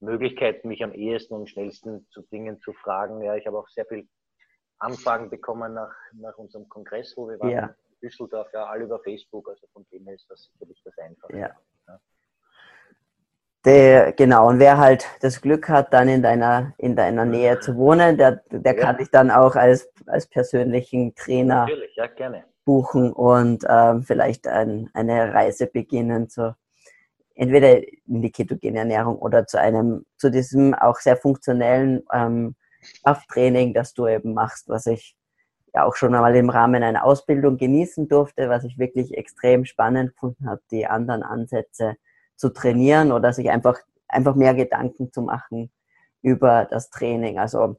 Möglichkeiten, 0.00 0.68
mich 0.68 0.84
am 0.84 0.92
ehesten 0.92 1.34
und 1.34 1.48
schnellsten 1.48 2.06
zu 2.10 2.22
Dingen 2.22 2.60
zu 2.60 2.74
fragen. 2.74 3.22
Ja, 3.22 3.36
ich 3.36 3.46
habe 3.46 3.58
auch 3.58 3.68
sehr 3.68 3.86
viel 3.86 4.06
Anfragen 4.78 5.30
bekommen 5.30 5.74
nach, 5.74 5.94
nach 6.12 6.36
unserem 6.36 6.68
Kongress, 6.68 7.14
wo 7.16 7.28
wir 7.28 7.40
waren 7.40 7.50
ja. 7.50 7.66
in 7.66 7.96
Düsseldorf, 8.02 8.48
ja, 8.52 8.66
alle 8.66 8.84
über 8.84 8.98
Facebook, 9.00 9.48
also 9.48 9.66
von 9.72 9.86
dem 9.92 10.04
her 10.04 10.14
ist 10.14 10.30
das 10.30 10.50
sicherlich 10.52 10.80
das 10.84 10.96
Einfache. 10.98 11.32
Ja. 11.36 11.50
ja. 11.88 12.00
Der, 13.64 14.12
genau, 14.12 14.48
und 14.48 14.60
wer 14.60 14.78
halt 14.78 15.06
das 15.22 15.40
Glück 15.40 15.68
hat, 15.68 15.92
dann 15.92 16.08
in 16.08 16.22
deiner, 16.22 16.72
in 16.78 16.94
deiner 16.94 17.24
Nähe 17.24 17.58
zu 17.58 17.76
wohnen, 17.76 18.16
der, 18.16 18.42
der 18.50 18.76
ja. 18.76 18.80
kann 18.80 18.98
dich 18.98 19.10
dann 19.10 19.30
auch 19.30 19.56
als, 19.56 19.90
als 20.06 20.26
persönlichen 20.28 21.14
Trainer 21.16 21.66
ja, 21.96 22.44
buchen 22.64 23.12
und 23.12 23.64
ähm, 23.68 24.02
vielleicht 24.02 24.46
ein, 24.46 24.90
eine 24.92 25.32
Reise 25.32 25.66
beginnen 25.66 26.28
zu 26.28 26.54
entweder 27.34 27.78
in 28.06 28.22
die 28.22 28.30
ketogene 28.30 28.80
Ernährung 28.80 29.18
oder 29.18 29.46
zu 29.46 29.60
einem, 29.60 30.06
zu 30.16 30.30
diesem 30.30 30.74
auch 30.74 30.96
sehr 30.96 31.16
funktionellen 31.16 32.02
ähm, 32.12 32.56
Krafttraining, 33.02 33.74
das 33.74 33.94
du 33.94 34.06
eben 34.06 34.34
machst, 34.34 34.68
was 34.68 34.86
ich 34.86 35.16
ja 35.74 35.84
auch 35.84 35.96
schon 35.96 36.14
einmal 36.14 36.34
im 36.36 36.50
Rahmen 36.50 36.82
einer 36.82 37.04
Ausbildung 37.04 37.58
genießen 37.58 38.08
durfte, 38.08 38.48
was 38.48 38.64
ich 38.64 38.78
wirklich 38.78 39.16
extrem 39.16 39.64
spannend 39.64 40.12
gefunden 40.12 40.48
habe, 40.48 40.62
die 40.70 40.86
anderen 40.86 41.22
Ansätze 41.22 41.96
zu 42.36 42.50
trainieren 42.50 43.12
oder 43.12 43.32
sich 43.32 43.50
einfach, 43.50 43.78
einfach 44.08 44.34
mehr 44.34 44.54
Gedanken 44.54 45.12
zu 45.12 45.22
machen 45.22 45.70
über 46.22 46.64
das 46.64 46.90
Training. 46.90 47.38
Also 47.38 47.76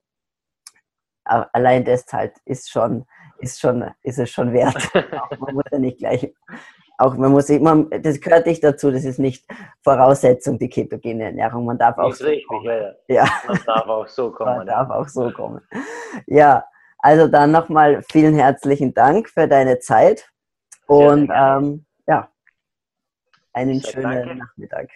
allein 1.24 1.86
das 1.86 2.06
halt 2.12 2.38
ist 2.46 2.70
schon, 2.70 3.06
ist 3.40 3.60
schon, 3.60 3.92
ist 4.04 4.20
es 4.20 4.30
schon 4.30 4.54
wert. 4.54 4.90
Man 5.40 5.56
muss 5.56 5.66
ja 5.72 5.80
nicht 5.80 5.98
gleich 6.00 6.34
auch 6.98 7.16
man 7.16 7.32
muss 7.32 7.50
immer, 7.50 7.84
das 7.86 8.20
gehört 8.20 8.46
nicht 8.48 8.64
dazu, 8.64 8.92
das 8.92 9.06
ist 9.06 9.20
nicht 9.20 9.46
Voraussetzung, 9.84 10.58
die 10.58 10.70
ketogene 10.70 11.26
Ernährung. 11.26 11.66
Man 11.66 11.78
darf 11.78 11.98
auch 11.98 12.10
ist 12.10 12.20
so 12.20 12.26
richtig, 12.26 12.48
kommen. 12.48 12.94
ja, 13.08 13.26
Man 13.48 13.60
darf 13.66 13.88
auch 13.88 14.08
so 14.08 14.30
man 14.30 14.34
kommen. 14.36 14.66
darf 14.68 14.90
auch 14.90 15.08
so 15.08 15.32
kommen. 15.32 15.62
Ja, 16.26 16.66
also 17.00 17.28
dann 17.28 17.52
nochmal 17.52 18.02
vielen 18.12 18.34
herzlichen 18.34 18.94
Dank 18.94 19.30
für 19.30 19.48
deine 19.48 19.80
Zeit 19.80 20.28
und 20.88 21.30
ähm, 21.34 21.86
ja, 22.08 22.30
einen 23.54 23.82
schönen 23.82 24.12
danke. 24.12 24.36
Nachmittag. 24.36 24.90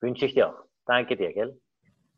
Wünsche 0.00 0.26
ich 0.26 0.34
dir 0.34 0.48
auch. 0.50 0.58
Danke 0.86 1.16
dir, 1.16 1.32
gell? 1.32 1.58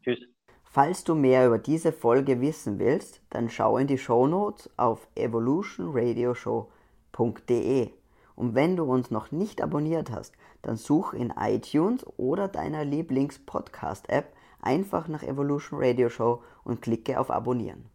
Tschüss. 0.03 0.18
Falls 0.64 1.05
du 1.05 1.14
mehr 1.14 1.47
über 1.47 1.59
diese 1.59 1.93
Folge 1.93 2.41
wissen 2.41 2.78
willst, 2.78 3.20
dann 3.30 3.49
schau 3.51 3.76
in 3.78 3.86
die 3.86 3.99
Shownotes 3.99 4.70
auf 4.76 5.07
evolutionradioshow.de. 5.14 7.97
Und 8.39 8.55
wenn 8.55 8.76
du 8.76 8.84
uns 8.84 9.11
noch 9.11 9.32
nicht 9.32 9.61
abonniert 9.61 10.12
hast, 10.12 10.32
dann 10.62 10.76
such 10.76 11.12
in 11.12 11.34
iTunes 11.36 12.07
oder 12.18 12.47
deiner 12.47 12.84
Lieblings-Podcast-App 12.84 14.32
einfach 14.61 15.09
nach 15.09 15.24
Evolution 15.24 15.80
Radio 15.82 16.09
Show 16.09 16.45
und 16.62 16.80
klicke 16.80 17.18
auf 17.18 17.32
Abonnieren. 17.32 17.86